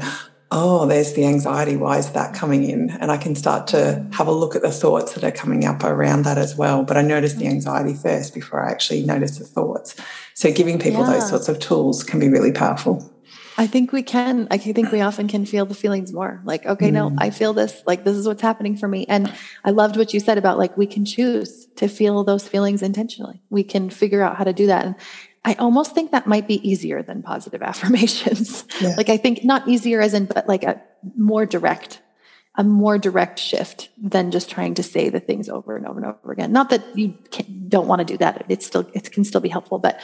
oh, 0.52 0.86
there's 0.86 1.14
the 1.14 1.26
anxiety. 1.26 1.76
Why 1.76 1.98
is 1.98 2.10
that 2.12 2.34
coming 2.34 2.68
in? 2.68 2.90
And 2.90 3.10
I 3.10 3.16
can 3.16 3.34
start 3.34 3.66
to 3.68 4.06
have 4.12 4.28
a 4.28 4.32
look 4.32 4.54
at 4.54 4.62
the 4.62 4.70
thoughts 4.70 5.14
that 5.14 5.24
are 5.24 5.32
coming 5.32 5.64
up 5.64 5.82
around 5.82 6.22
that 6.22 6.38
as 6.38 6.56
well. 6.56 6.84
But 6.84 6.96
I 6.96 7.02
notice 7.02 7.34
the 7.34 7.48
anxiety 7.48 7.94
first 7.94 8.32
before 8.32 8.64
I 8.64 8.70
actually 8.70 9.02
notice 9.02 9.38
the 9.38 9.44
thoughts. 9.44 9.96
So 10.34 10.52
giving 10.52 10.78
people 10.78 11.00
yeah. 11.00 11.14
those 11.14 11.28
sorts 11.28 11.48
of 11.48 11.58
tools 11.58 12.04
can 12.04 12.20
be 12.20 12.28
really 12.28 12.52
powerful. 12.52 13.10
I 13.58 13.66
think 13.66 13.92
we 13.92 14.02
can. 14.02 14.48
I 14.50 14.58
think 14.58 14.92
we 14.92 15.00
often 15.00 15.28
can 15.28 15.46
feel 15.46 15.64
the 15.64 15.74
feelings 15.74 16.12
more. 16.12 16.42
Like, 16.44 16.66
okay, 16.66 16.90
mm. 16.90 16.94
no, 16.94 17.14
I 17.18 17.30
feel 17.30 17.52
this. 17.52 17.82
Like, 17.86 18.04
this 18.04 18.16
is 18.16 18.26
what's 18.26 18.42
happening 18.42 18.76
for 18.76 18.86
me. 18.86 19.06
And 19.08 19.32
I 19.64 19.70
loved 19.70 19.96
what 19.96 20.12
you 20.12 20.20
said 20.20 20.38
about 20.38 20.58
like 20.58 20.76
we 20.76 20.86
can 20.86 21.04
choose 21.04 21.66
to 21.76 21.88
feel 21.88 22.22
those 22.24 22.46
feelings 22.46 22.82
intentionally. 22.82 23.40
We 23.48 23.64
can 23.64 23.88
figure 23.88 24.22
out 24.22 24.36
how 24.36 24.44
to 24.44 24.52
do 24.52 24.66
that. 24.66 24.84
And 24.84 24.94
I 25.44 25.54
almost 25.54 25.94
think 25.94 26.10
that 26.10 26.26
might 26.26 26.48
be 26.48 26.68
easier 26.68 27.02
than 27.02 27.22
positive 27.22 27.62
affirmations. 27.70 28.64
Yeah. 28.80 28.94
like 28.96 29.08
I 29.08 29.16
think 29.16 29.44
not 29.44 29.66
easier 29.68 30.00
as 30.00 30.12
in, 30.12 30.26
but 30.26 30.46
like 30.48 30.64
a 30.64 30.82
more 31.16 31.46
direct, 31.46 32.02
a 32.56 32.64
more 32.64 32.98
direct 32.98 33.38
shift 33.38 33.88
than 33.96 34.32
just 34.32 34.50
trying 34.50 34.74
to 34.74 34.82
say 34.82 35.08
the 35.08 35.20
things 35.20 35.48
over 35.48 35.76
and 35.76 35.86
over 35.86 36.00
and 36.00 36.06
over 36.06 36.32
again. 36.32 36.52
Not 36.52 36.70
that 36.70 36.98
you 36.98 37.14
can, 37.30 37.68
don't 37.68 37.86
want 37.86 38.00
to 38.00 38.04
do 38.04 38.18
that. 38.18 38.44
It's 38.48 38.66
still, 38.66 38.90
it 38.92 39.12
can 39.12 39.24
still 39.24 39.40
be 39.40 39.48
helpful, 39.48 39.78
but 39.78 40.00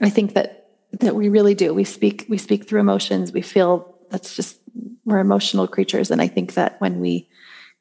I 0.00 0.10
think 0.10 0.34
that, 0.34 0.61
that 1.00 1.14
we 1.14 1.28
really 1.28 1.54
do. 1.54 1.72
We 1.74 1.84
speak, 1.84 2.26
we 2.28 2.38
speak 2.38 2.68
through 2.68 2.80
emotions. 2.80 3.32
We 3.32 3.42
feel 3.42 3.96
that's 4.10 4.36
just, 4.36 4.58
we're 5.04 5.18
emotional 5.18 5.66
creatures. 5.66 6.10
And 6.10 6.20
I 6.20 6.28
think 6.28 6.54
that 6.54 6.80
when 6.80 7.00
we, 7.00 7.28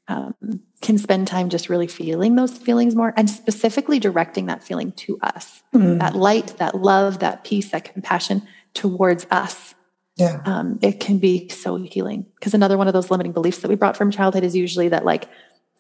um, 0.07 0.34
can 0.82 0.97
spend 0.97 1.28
time 1.28 1.49
just 1.49 1.70
really 1.70 1.88
feeling 1.88 2.36
those 2.36 2.57
feelings 2.57 2.95
more 2.95 3.14
and 3.16 3.30
specifically 3.30 3.99
directing 3.99 4.47
that 4.47 4.64
feeling 4.64 4.91
to 4.93 5.18
us 5.22 5.62
mm. 5.74 5.99
that 5.99 6.16
light 6.16 6.57
that 6.57 6.76
love 6.76 7.20
that 7.20 7.43
peace 7.43 7.70
that 7.70 7.86
compassion 7.93 8.41
towards 8.74 9.26
us 9.30 9.76
yeah 10.16 10.41
um, 10.45 10.80
it 10.82 10.99
can 10.99 11.20
be 11.20 11.47
so 11.49 11.76
healing 11.76 12.26
because 12.36 12.53
another 12.53 12.78
one 12.78 12.88
of 12.88 12.93
those 12.93 13.12
limiting 13.12 13.32
beliefs 13.32 13.59
that 13.59 13.70
we 13.70 13.76
brought 13.76 13.95
from 13.95 14.12
childhood 14.12 14.43
is 14.43 14.55
usually 14.55 14.89
that 14.89 15.05
like 15.05 15.30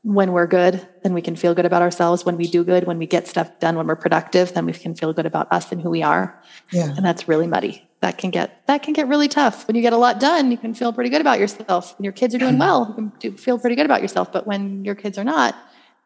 when 0.03 0.31
we're 0.31 0.47
good 0.47 0.87
then 1.03 1.13
we 1.13 1.21
can 1.21 1.35
feel 1.35 1.53
good 1.53 1.65
about 1.65 1.81
ourselves 1.81 2.25
when 2.25 2.35
we 2.35 2.47
do 2.47 2.63
good 2.63 2.85
when 2.85 2.97
we 2.97 3.05
get 3.05 3.27
stuff 3.27 3.59
done 3.59 3.75
when 3.75 3.85
we're 3.85 3.95
productive 3.95 4.53
then 4.53 4.65
we 4.65 4.73
can 4.73 4.95
feel 4.95 5.13
good 5.13 5.25
about 5.25 5.47
us 5.51 5.71
and 5.71 5.81
who 5.81 5.89
we 5.89 6.01
are 6.01 6.41
yeah 6.71 6.93
and 6.95 7.05
that's 7.05 7.27
really 7.27 7.47
muddy 7.47 7.87
that 7.99 8.17
can 8.17 8.31
get 8.31 8.65
that 8.65 8.81
can 8.81 8.93
get 8.93 9.07
really 9.07 9.27
tough. 9.27 9.67
When 9.67 9.75
you 9.75 9.83
get 9.83 9.93
a 9.93 9.97
lot 9.97 10.19
done, 10.19 10.49
you 10.49 10.57
can 10.57 10.73
feel 10.73 10.91
pretty 10.91 11.11
good 11.11 11.21
about 11.21 11.39
yourself. 11.39 11.93
When 11.99 12.03
your 12.03 12.13
kids 12.13 12.33
are 12.33 12.39
doing 12.39 12.53
mm-hmm. 12.53 12.59
well, 12.59 12.95
you 12.97 13.29
can 13.29 13.37
feel 13.37 13.59
pretty 13.59 13.75
good 13.75 13.85
about 13.85 14.01
yourself. 14.01 14.31
But 14.31 14.47
when 14.47 14.83
your 14.83 14.95
kids 14.95 15.19
are 15.19 15.23
not, 15.23 15.55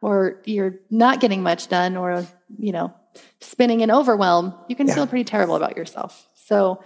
or 0.05 0.39
you're 0.45 0.75
not 0.91 1.19
getting 1.19 1.41
much 1.41 1.67
done 1.67 1.97
or 1.97 2.27
you 2.59 2.71
know 2.71 2.93
spinning 3.41 3.81
in 3.81 3.89
overwhelm 3.89 4.53
you 4.67 4.75
can 4.75 4.87
yeah. 4.87 4.93
feel 4.93 5.07
pretty 5.07 5.23
terrible 5.23 5.55
about 5.55 5.75
yourself 5.75 6.27
so 6.35 6.83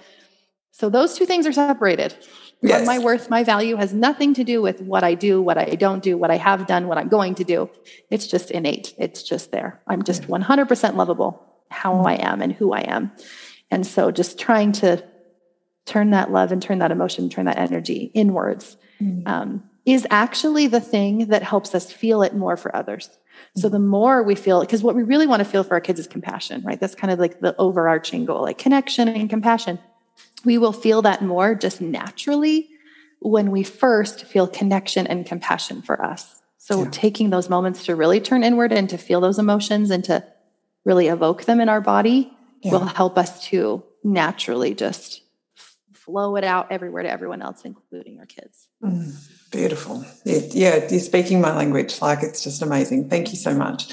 so 0.72 0.90
those 0.90 1.16
two 1.16 1.26
things 1.26 1.46
are 1.46 1.52
separated 1.52 2.16
yes. 2.62 2.86
my 2.86 3.00
worth 3.00 3.30
my 3.30 3.44
value 3.44 3.76
has 3.76 3.94
nothing 3.94 4.34
to 4.34 4.44
do 4.44 4.62
with 4.62 4.82
what 4.82 5.04
i 5.04 5.14
do 5.14 5.42
what 5.42 5.58
i 5.58 5.66
don't 5.66 6.04
do 6.04 6.18
what 6.18 6.32
i 6.32 6.38
have 6.38 6.68
done 6.68 6.88
what 6.88 6.98
i'm 6.98 7.08
going 7.08 7.36
to 7.36 7.44
do 7.44 7.70
it's 8.10 8.28
just 8.28 8.52
innate 8.52 8.94
it's 8.98 9.24
just 9.24 9.52
there 9.52 9.82
i'm 9.88 10.04
just 10.04 10.24
100% 10.24 10.96
lovable 10.96 11.46
how 11.70 12.02
i 12.02 12.14
am 12.14 12.42
and 12.42 12.54
who 12.54 12.74
i 12.74 12.82
am 12.82 13.12
and 13.72 13.86
so 13.86 14.12
just 14.12 14.40
trying 14.40 14.72
to 14.72 15.04
turn 15.86 16.12
that 16.12 16.32
love 16.32 16.52
and 16.52 16.62
turn 16.62 16.80
that 16.80 16.92
emotion 16.92 17.30
turn 17.30 17.46
that 17.46 17.58
energy 17.58 18.12
inwards 18.14 18.78
mm-hmm. 19.02 19.28
um, 19.28 19.70
is 19.86 20.06
actually 20.10 20.68
the 20.68 20.80
thing 20.80 21.28
that 21.28 21.44
helps 21.44 21.74
us 21.74 21.92
feel 21.92 22.22
it 22.22 22.36
more 22.36 22.58
for 22.58 22.76
others. 22.76 23.10
So 23.56 23.70
the 23.70 23.80
more 23.80 24.22
we 24.22 24.36
feel, 24.36 24.62
because 24.62 24.84
what 24.84 24.96
we 24.96 25.04
really 25.04 25.26
want 25.26 25.40
to 25.40 25.46
feel 25.46 25.64
for 25.64 25.74
our 25.74 25.82
kids 25.82 26.00
is 26.00 26.08
compassion, 26.08 26.62
right? 26.64 26.80
That's 26.80 26.94
kind 26.94 27.12
of 27.12 27.20
like 27.20 27.40
the 27.40 27.56
overarching 27.58 28.26
goal, 28.26 28.42
like 28.42 28.58
connection 28.58 29.08
and 29.08 29.30
compassion. 29.30 29.80
We 30.46 30.58
will 30.58 30.74
feel 30.74 31.02
that 31.04 31.22
more 31.22 31.56
just 31.56 31.82
naturally 31.82 32.70
when 33.20 33.52
we 33.52 33.64
first 33.64 34.26
feel 34.26 34.48
connection 34.48 35.08
and 35.08 35.26
compassion 35.26 35.82
for 35.82 36.04
us. 36.04 36.42
So 36.58 36.84
yeah. 36.84 36.90
taking 36.92 37.30
those 37.30 37.50
moments 37.50 37.86
to 37.86 37.96
really 37.96 38.20
turn 38.20 38.44
inward 38.44 38.72
and 38.72 38.90
to 38.90 38.98
feel 38.98 39.22
those 39.22 39.40
emotions 39.40 39.92
and 39.92 40.04
to 40.06 40.24
really 40.86 41.08
evoke 41.08 41.46
them 41.46 41.60
in 41.60 41.70
our 41.70 41.82
body 41.82 42.32
yeah. 42.62 42.72
will 42.72 42.86
help 42.86 43.18
us 43.18 43.46
to 43.48 43.84
naturally 44.04 44.74
just 44.74 45.22
flow 45.94 46.36
it 46.36 46.44
out 46.44 46.72
everywhere 46.72 47.04
to 47.04 47.10
everyone 47.10 47.42
else, 47.42 47.64
including 47.66 48.20
our 48.20 48.26
kids. 48.26 48.68
Mm, 48.84 49.14
beautiful. 49.52 50.04
It, 50.26 50.56
yeah, 50.56 50.88
you're 50.90 51.00
speaking 51.00 51.42
my 51.42 51.56
language. 51.56 52.02
Like 52.02 52.24
it's 52.24 52.44
just 52.44 52.62
amazing. 52.62 53.10
Thank 53.10 53.30
you 53.32 53.38
so 53.38 53.54
much. 53.54 53.92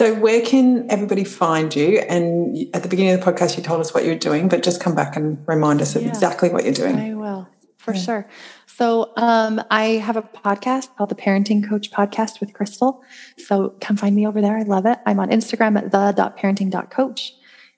So, 0.00 0.14
where 0.14 0.40
can 0.40 0.90
everybody 0.90 1.24
find 1.24 1.76
you? 1.76 1.98
And 1.98 2.56
at 2.74 2.82
the 2.82 2.88
beginning 2.88 3.12
of 3.12 3.22
the 3.22 3.30
podcast, 3.30 3.58
you 3.58 3.62
told 3.62 3.82
us 3.82 3.92
what 3.92 4.06
you're 4.06 4.14
doing, 4.14 4.48
but 4.48 4.62
just 4.62 4.80
come 4.80 4.94
back 4.94 5.14
and 5.14 5.46
remind 5.46 5.82
us 5.82 5.94
of 5.94 6.00
yeah, 6.00 6.08
exactly 6.08 6.48
what 6.48 6.64
you're 6.64 6.72
doing. 6.72 6.98
I 6.98 7.12
will, 7.12 7.46
for 7.76 7.92
yeah. 7.92 8.00
sure. 8.00 8.28
So, 8.66 9.12
um, 9.18 9.62
I 9.70 9.98
have 9.98 10.16
a 10.16 10.22
podcast 10.22 10.96
called 10.96 11.10
the 11.10 11.14
Parenting 11.16 11.68
Coach 11.68 11.90
Podcast 11.90 12.40
with 12.40 12.54
Crystal. 12.54 13.04
So, 13.36 13.74
come 13.82 13.98
find 13.98 14.16
me 14.16 14.26
over 14.26 14.40
there. 14.40 14.56
I 14.56 14.62
love 14.62 14.86
it. 14.86 14.98
I'm 15.04 15.20
on 15.20 15.28
Instagram 15.28 15.76
at 15.76 15.90
the.parenting.coach. 15.90 17.34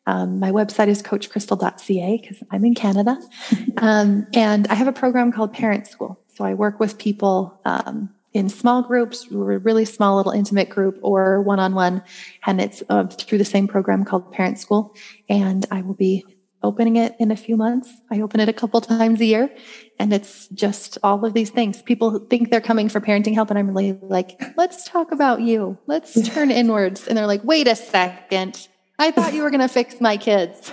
Um, 0.06 0.38
my 0.38 0.52
website 0.52 0.86
is 0.86 1.02
coachcrystal.ca 1.02 2.18
because 2.22 2.40
I'm 2.52 2.64
in 2.64 2.76
Canada. 2.76 3.18
um, 3.78 4.28
and 4.32 4.68
I 4.68 4.74
have 4.74 4.86
a 4.86 4.92
program 4.92 5.32
called 5.32 5.52
Parent 5.52 5.88
School. 5.88 6.20
So 6.28 6.44
I 6.44 6.54
work 6.54 6.78
with 6.78 6.98
people 6.98 7.60
um, 7.64 8.10
in 8.32 8.48
small 8.48 8.82
groups, 8.82 9.30
or 9.32 9.52
a 9.52 9.58
really 9.58 9.84
small 9.84 10.16
little 10.16 10.32
intimate 10.32 10.68
group 10.68 10.98
or 11.02 11.40
one 11.42 11.60
on 11.60 11.74
one. 11.74 12.02
And 12.46 12.60
it's 12.60 12.82
uh, 12.88 13.06
through 13.06 13.38
the 13.38 13.44
same 13.44 13.68
program 13.68 14.04
called 14.04 14.32
Parent 14.32 14.58
School. 14.58 14.94
And 15.28 15.66
I 15.70 15.82
will 15.82 15.94
be 15.94 16.24
opening 16.62 16.96
it 16.96 17.14
in 17.18 17.30
a 17.30 17.36
few 17.36 17.56
months. 17.56 17.92
I 18.10 18.20
open 18.20 18.40
it 18.40 18.48
a 18.48 18.52
couple 18.52 18.80
times 18.80 19.20
a 19.20 19.24
year. 19.24 19.50
And 19.98 20.12
it's 20.12 20.48
just 20.48 20.96
all 21.02 21.24
of 21.24 21.34
these 21.34 21.50
things. 21.50 21.82
People 21.82 22.20
think 22.20 22.50
they're 22.50 22.60
coming 22.60 22.88
for 22.88 23.00
parenting 23.00 23.34
help. 23.34 23.50
And 23.50 23.58
I'm 23.58 23.68
really 23.68 23.98
like, 24.00 24.40
let's 24.56 24.88
talk 24.88 25.12
about 25.12 25.40
you. 25.40 25.76
Let's 25.86 26.20
turn 26.28 26.50
inwards. 26.50 27.08
And 27.08 27.18
they're 27.18 27.26
like, 27.26 27.44
wait 27.44 27.68
a 27.68 27.76
second 27.76 28.68
I 29.02 29.10
thought 29.10 29.34
you 29.34 29.42
were 29.42 29.50
going 29.50 29.60
to 29.60 29.68
fix 29.68 30.00
my 30.00 30.16
kids. 30.16 30.72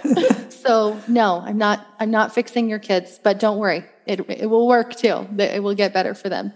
so 0.49 0.99
no, 1.07 1.41
I'm 1.43 1.57
not. 1.57 1.87
I'm 1.99 2.11
not 2.11 2.33
fixing 2.33 2.69
your 2.69 2.77
kids. 2.77 3.19
But 3.23 3.39
don't 3.39 3.57
worry, 3.57 3.83
it 4.05 4.19
it 4.29 4.45
will 4.45 4.67
work 4.67 4.95
too. 4.95 5.27
It 5.39 5.63
will 5.63 5.73
get 5.73 5.93
better 5.93 6.13
for 6.13 6.29
them. 6.29 6.53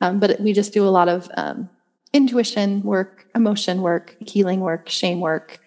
Um, 0.00 0.18
but 0.20 0.40
we 0.40 0.52
just 0.52 0.72
do 0.72 0.86
a 0.86 0.90
lot 0.90 1.08
of 1.08 1.30
um, 1.36 1.70
intuition 2.12 2.82
work, 2.82 3.26
emotion 3.34 3.82
work, 3.82 4.16
healing 4.20 4.60
work, 4.60 4.88
shame 4.88 5.20
work, 5.20 5.60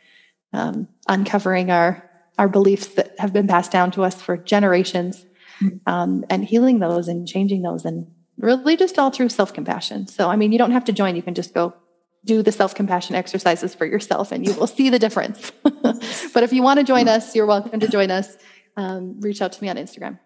um, 0.54 0.88
uncovering 1.08 1.72
our 1.72 2.04
our 2.40 2.48
beliefs 2.48 2.88
that 2.90 3.16
have 3.18 3.34
been 3.34 3.48
passed 3.48 3.72
down 3.72 3.90
to 3.90 4.04
us 4.04 4.22
for 4.22 4.38
generations, 4.38 5.26
um, 5.88 6.24
and 6.30 6.46
healing 6.46 6.78
those 6.80 7.08
and 7.08 7.28
changing 7.28 7.64
those, 7.64 7.84
and 7.84 8.06
really 8.38 8.78
just 8.78 9.00
all 9.00 9.10
through 9.10 9.30
self 9.30 9.54
compassion. 9.54 10.08
So 10.08 10.30
I 10.30 10.36
mean, 10.36 10.52
you 10.52 10.58
don't 10.58 10.72
have 10.72 10.86
to 10.86 10.92
join. 10.92 11.16
You 11.16 11.24
can 11.24 11.34
just 11.34 11.54
go 11.54 11.74
do 12.28 12.44
the 12.44 12.52
self 12.52 12.76
compassion 12.76 13.16
exercises 13.16 13.74
for 13.74 13.86
yourself 13.86 14.32
and 14.32 14.46
you 14.46 14.54
will 14.54 14.68
see 14.68 14.90
the 14.90 15.00
difference. 15.00 15.52
but 15.64 16.44
if 16.44 16.54
you 16.54 16.62
want 16.62 16.80
to 16.80 16.84
join 16.84 17.08
us, 17.08 17.36
you're 17.36 17.46
welcome 17.46 17.80
to 17.80 17.88
join 17.88 18.12
us. 18.12 18.38
Um, 18.76 19.20
reach 19.22 19.42
out 19.42 19.54
to 19.54 19.64
me 19.64 19.70
on 19.70 19.78
Instagram. 19.78 20.20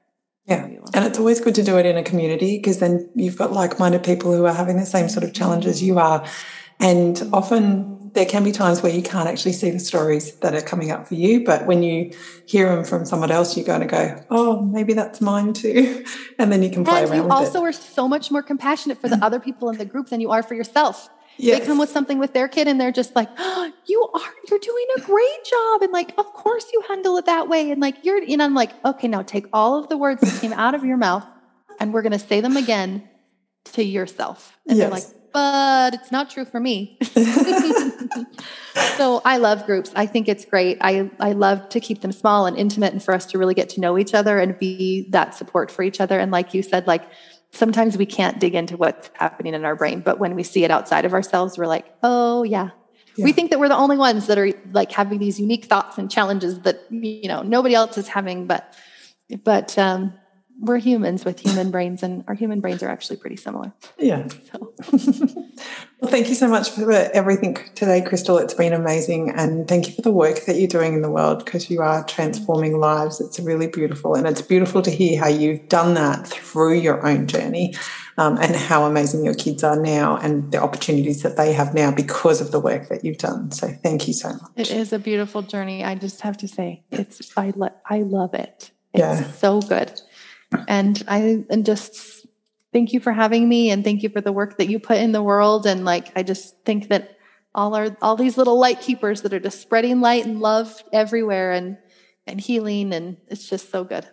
Yeah. 0.46 0.68
And 0.94 1.06
it's 1.06 1.20
always 1.20 1.39
good 1.39 1.56
to 1.56 1.64
do 1.64 1.78
it 1.78 1.86
in 1.86 1.98
a 1.98 2.04
community 2.04 2.58
because 2.58 2.80
then 2.80 3.10
you've 3.16 3.38
got 3.38 3.52
like 3.54 3.80
minded 3.80 4.04
people 4.04 4.34
who 4.34 4.46
are 4.46 4.54
having 4.54 4.78
the 4.78 4.86
same 4.86 5.08
sort 5.08 5.24
of 5.24 5.34
challenges 5.34 5.82
you 5.82 6.00
are. 6.00 6.26
And 6.80 7.22
often 7.32 8.02
there 8.14 8.26
can 8.26 8.44
be 8.44 8.52
times 8.52 8.82
where 8.82 8.92
you 8.92 9.02
can't 9.02 9.30
actually 9.30 9.54
see 9.54 9.70
the 9.70 9.80
stories 9.80 10.36
that 10.38 10.54
are 10.54 10.62
coming 10.62 10.92
up 10.92 11.08
for 11.08 11.16
you. 11.16 11.46
But 11.46 11.66
when 11.66 11.84
you 11.84 12.12
hear 12.46 12.76
them 12.76 12.84
from 12.84 13.06
someone 13.06 13.32
else, 13.32 13.56
you're 13.56 13.66
going 13.66 13.82
to 13.82 13.88
go, 13.88 14.24
oh, 14.30 14.62
maybe 14.64 14.94
that's 14.94 15.22
mine 15.22 15.54
too. 15.54 16.06
And 16.39 16.52
then 16.52 16.64
you 16.64 16.72
can 16.72 16.84
play 16.84 17.04
and 17.04 17.12
around 17.12 17.26
you 17.26 17.30
also 17.30 17.60
it. 17.60 17.70
are 17.70 17.72
so 17.72 18.08
much 18.08 18.32
more 18.32 18.42
compassionate 18.42 19.00
for 19.00 19.08
the 19.08 19.16
mm. 19.16 19.22
other 19.22 19.39
people 19.39 19.70
in 19.70 19.78
the 19.78 19.86
group 19.86 20.10
than 20.10 20.20
you 20.20 20.32
are 20.32 20.42
for 20.42 20.56
yourself. 20.56 21.08
Yes. 21.38 21.59
They 21.59 21.65
come 21.65 21.77
with 21.77 21.89
something 21.89 22.19
with 22.19 22.34
their 22.34 22.47
kid 22.47 22.67
and 22.67 22.79
they're 22.79 22.91
just 22.91 23.15
like, 23.15 23.29
oh, 23.38 23.71
you 23.88 24.09
are, 24.13 24.34
you're 24.49 24.59
doing 24.59 24.86
a 24.97 25.01
great 25.01 25.45
job. 25.45 25.82
And 25.82 25.91
like, 25.91 26.13
of 26.17 26.25
course 26.34 26.65
you 26.71 26.84
handle 26.88 27.17
it 27.17 27.25
that 27.25 27.47
way. 27.47 27.71
And 27.71 27.82
like, 27.82 28.03
you're, 28.03 28.21
and 28.21 28.43
I'm 28.43 28.53
like, 28.53 28.71
okay, 28.86 29.07
now 29.07 29.21
take 29.23 29.47
all 29.51 29.79
of 29.79 29.89
the 29.89 29.97
words 29.97 30.21
that 30.21 30.39
came 30.41 30.53
out 30.53 30.75
of 30.75 30.84
your 30.86 30.97
mouth 30.97 31.25
and 31.79 31.93
we're 31.93 32.03
going 32.03 32.11
to 32.11 32.19
say 32.19 32.41
them 32.41 32.57
again 32.57 33.09
to 33.65 33.84
yourself. 33.84 34.57
And 34.67 34.77
yes. 34.77 34.89
they're 34.89 34.99
like, 34.99 35.03
but 35.34 35.93
it's 35.93 36.11
not 36.11 36.29
true 36.29 36.45
for 36.45 36.59
me. 36.59 36.97
so 38.97 39.21
I 39.23 39.38
love 39.38 39.65
groups. 39.65 39.91
I 39.95 40.05
think 40.05 40.27
it's 40.27 40.43
great. 40.45 40.77
I, 40.82 41.09
I 41.19 41.32
love 41.32 41.69
to 41.69 41.79
keep 41.79 42.01
them 42.01 42.11
small 42.11 42.45
and 42.45 42.57
intimate 42.57 42.91
and 42.91 43.01
for 43.01 43.13
us 43.13 43.25
to 43.27 43.38
really 43.38 43.53
get 43.53 43.69
to 43.69 43.79
know 43.79 43.97
each 43.97 44.13
other 44.13 44.39
and 44.39 44.59
be 44.59 45.09
that 45.11 45.34
support 45.34 45.71
for 45.71 45.84
each 45.84 46.01
other. 46.01 46.19
And 46.19 46.32
like 46.32 46.53
you 46.53 46.61
said, 46.61 46.86
like 46.86 47.03
sometimes 47.52 47.97
we 47.97 48.06
can't 48.06 48.39
dig 48.39 48.56
into 48.56 48.78
what's 48.78 49.10
happening 49.14 49.54
in 49.54 49.66
our 49.66 49.76
brain, 49.76 50.02
but 50.02 50.20
when 50.20 50.36
we 50.36 50.43
see 50.43 50.64
it 50.64 50.72
outside 50.72 51.06
of 51.06 51.14
ourselves, 51.14 51.58
we're 51.58 51.68
like, 51.68 51.86
oh, 52.04 52.43
yeah. 52.43 52.70
yeah. 53.16 53.26
We 53.26 53.34
think 53.34 53.49
that 53.49 53.60
we're 53.60 53.70
the 53.70 53.78
only 53.78 53.97
ones 53.97 54.28
that 54.28 54.38
are 54.38 54.52
like 54.72 54.91
having 54.91 55.20
these 55.20 55.39
unique 55.39 55.66
thoughts 55.66 55.97
and 55.97 56.10
challenges 56.10 56.60
that, 56.62 56.82
you 56.89 57.28
know, 57.28 57.41
nobody 57.41 57.76
else 57.76 57.97
is 57.97 58.08
having, 58.08 58.47
but, 58.47 58.74
but, 59.43 59.78
um, 59.78 60.14
we're 60.62 60.78
humans 60.78 61.26
with 61.26 61.39
human 61.39 61.72
brains 61.72 62.03
and 62.03 62.24
our 62.28 62.36
human 62.36 62.59
brains 62.59 62.84
are 62.84 62.89
actually 62.89 63.18
pretty 63.18 63.36
similar. 63.36 63.74
Yeah. 63.97 64.28
So. 64.51 64.74
well, 66.01 66.12
thank 66.12 66.28
you 66.28 66.36
so 66.36 66.47
much 66.47 66.72
for 66.72 66.91
everything 66.91 67.57
today, 67.76 68.01
Crystal. 68.01 68.38
It's 68.38 68.53
been 68.53 68.74
amazing. 68.74 69.30
And 69.30 69.68
thank 69.68 69.88
you 69.88 69.93
for 69.93 70.01
the 70.01 70.12
work 70.12 70.45
that 70.45 70.57
you're 70.57 70.68
doing 70.68 70.93
in 70.93 71.01
the 71.01 71.09
world 71.09 71.45
because 71.45 71.70
you 71.70 71.82
are 71.82 72.03
transforming 72.05 72.80
lives. 72.80 73.22
It's 73.22 73.39
really 73.39 73.68
beautiful. 73.68 74.16
And 74.16 74.28
it's 74.28 74.41
beautiful 74.41 74.82
to 74.82 74.91
hear 74.91 75.20
how 75.20 75.28
you've 75.28 75.70
done 75.70 75.93
that 75.93 76.28
through 76.28 76.80
your 76.80 77.05
own 77.07 77.28
journey 77.28 77.76
um, 78.18 78.38
and 78.38 78.55
how 78.55 78.84
amazing 78.86 79.24
your 79.24 79.36
kids 79.36 79.64
are 79.64 79.80
now 79.80 80.18
and 80.18 80.51
the 80.51 80.62
opportunities 80.62 81.22
that 81.24 81.38
they 81.38 81.53
have 81.53 81.74
now 81.74 81.91
because 81.91 82.41
of 82.41 82.51
the 82.51 82.59
work 82.59 82.89
that 82.89 83.05
you've 83.05 83.20
done. 83.20 83.51
So 83.51 83.68
thank 83.68 84.07
you 84.07 84.14
so 84.14 84.30
much. 84.30 84.51
It 84.57 84.72
is 84.72 84.91
a 84.91 84.99
beautiful 84.99 85.43
journey. 85.43 85.84
I 85.84 85.95
just 85.95 86.22
have 86.22 86.38
to 86.38 86.47
say, 86.47 86.84
it's, 86.91 87.32
I, 87.38 87.53
lo- 87.55 87.76
I 87.86 87.99
love 88.01 88.34
it. 88.34 88.72
It's 88.93 88.99
yeah. 88.99 89.32
so 89.32 89.62
good. 89.62 90.01
And 90.68 91.02
I 91.08 91.45
and 91.49 91.66
just 91.66 92.26
thank 92.74 92.93
you 92.93 92.99
for 92.99 93.12
having 93.12 93.47
me 93.47 93.70
and 93.70 93.84
thank 93.84 94.04
you 94.04 94.10
for 94.10 94.22
the 94.22 94.32
work 94.32 94.58
that 94.58 94.70
you 94.70 94.80
put 94.80 94.97
in 94.97 95.12
the 95.12 95.24
world. 95.24 95.66
And 95.66 95.86
like 95.86 96.12
I 96.16 96.24
just 96.24 96.58
think 96.66 96.89
that 96.89 97.18
all 97.54 97.76
our 97.76 97.95
all 98.02 98.16
these 98.16 98.38
little 98.38 98.60
light 98.60 98.82
keepers 98.82 99.22
that 99.22 99.34
are 99.34 99.39
just 99.39 99.62
spreading 99.62 100.02
light 100.02 100.26
and 100.26 100.39
love 100.39 100.84
everywhere 100.93 101.52
and 101.52 101.78
and 102.28 102.39
healing 102.39 102.93
and 102.93 103.18
it's 103.28 103.49
just 103.49 103.72
so 103.72 103.84
good. 103.84 104.08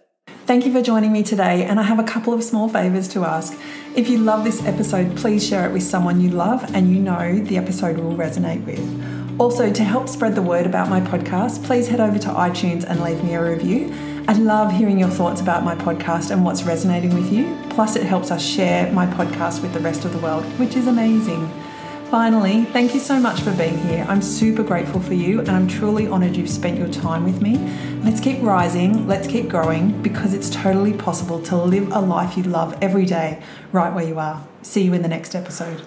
Thank 0.46 0.64
you 0.64 0.72
for 0.72 0.80
joining 0.80 1.12
me 1.12 1.22
today, 1.22 1.64
and 1.64 1.78
I 1.78 1.82
have 1.82 1.98
a 1.98 2.04
couple 2.04 2.32
of 2.32 2.42
small 2.42 2.70
favors 2.70 3.06
to 3.08 3.24
ask. 3.24 3.58
If 3.94 4.08
you 4.08 4.16
love 4.16 4.44
this 4.44 4.64
episode, 4.64 5.14
please 5.16 5.46
share 5.46 5.68
it 5.68 5.72
with 5.72 5.82
someone 5.82 6.22
you 6.22 6.30
love 6.30 6.74
and 6.74 6.90
you 6.90 7.00
know 7.00 7.38
the 7.40 7.58
episode 7.58 7.98
will 7.98 8.14
resonate 8.14 8.64
with. 8.64 9.38
Also, 9.38 9.70
to 9.70 9.84
help 9.84 10.08
spread 10.08 10.34
the 10.34 10.42
word 10.42 10.64
about 10.64 10.88
my 10.88 11.00
podcast, 11.00 11.64
please 11.64 11.88
head 11.88 12.00
over 12.00 12.18
to 12.18 12.28
iTunes 12.28 12.84
and 12.84 13.02
leave 13.02 13.22
me 13.22 13.34
a 13.34 13.42
review. 13.42 13.92
I 14.28 14.32
love 14.34 14.70
hearing 14.70 14.98
your 14.98 15.08
thoughts 15.08 15.40
about 15.40 15.64
my 15.64 15.74
podcast 15.74 16.30
and 16.30 16.44
what's 16.44 16.62
resonating 16.62 17.14
with 17.14 17.32
you. 17.32 17.58
Plus, 17.70 17.96
it 17.96 18.02
helps 18.02 18.30
us 18.30 18.44
share 18.44 18.92
my 18.92 19.06
podcast 19.06 19.62
with 19.62 19.72
the 19.72 19.80
rest 19.80 20.04
of 20.04 20.12
the 20.12 20.18
world, 20.18 20.44
which 20.58 20.76
is 20.76 20.86
amazing. 20.86 21.50
Finally, 22.10 22.64
thank 22.66 22.92
you 22.92 23.00
so 23.00 23.18
much 23.18 23.40
for 23.40 23.52
being 23.52 23.78
here. 23.78 24.04
I'm 24.06 24.20
super 24.20 24.62
grateful 24.62 25.00
for 25.00 25.14
you 25.14 25.40
and 25.40 25.50
I'm 25.50 25.66
truly 25.66 26.08
honoured 26.08 26.36
you've 26.36 26.50
spent 26.50 26.78
your 26.78 26.88
time 26.88 27.24
with 27.24 27.40
me. 27.40 27.56
Let's 28.04 28.20
keep 28.20 28.42
rising, 28.42 29.06
let's 29.06 29.26
keep 29.26 29.48
growing 29.48 30.02
because 30.02 30.34
it's 30.34 30.50
totally 30.50 30.92
possible 30.92 31.42
to 31.44 31.56
live 31.56 31.90
a 31.92 32.00
life 32.00 32.36
you 32.36 32.42
love 32.42 32.76
every 32.82 33.06
day 33.06 33.42
right 33.72 33.94
where 33.94 34.04
you 34.04 34.18
are. 34.18 34.46
See 34.60 34.82
you 34.82 34.92
in 34.92 35.00
the 35.00 35.08
next 35.08 35.34
episode. 35.34 35.86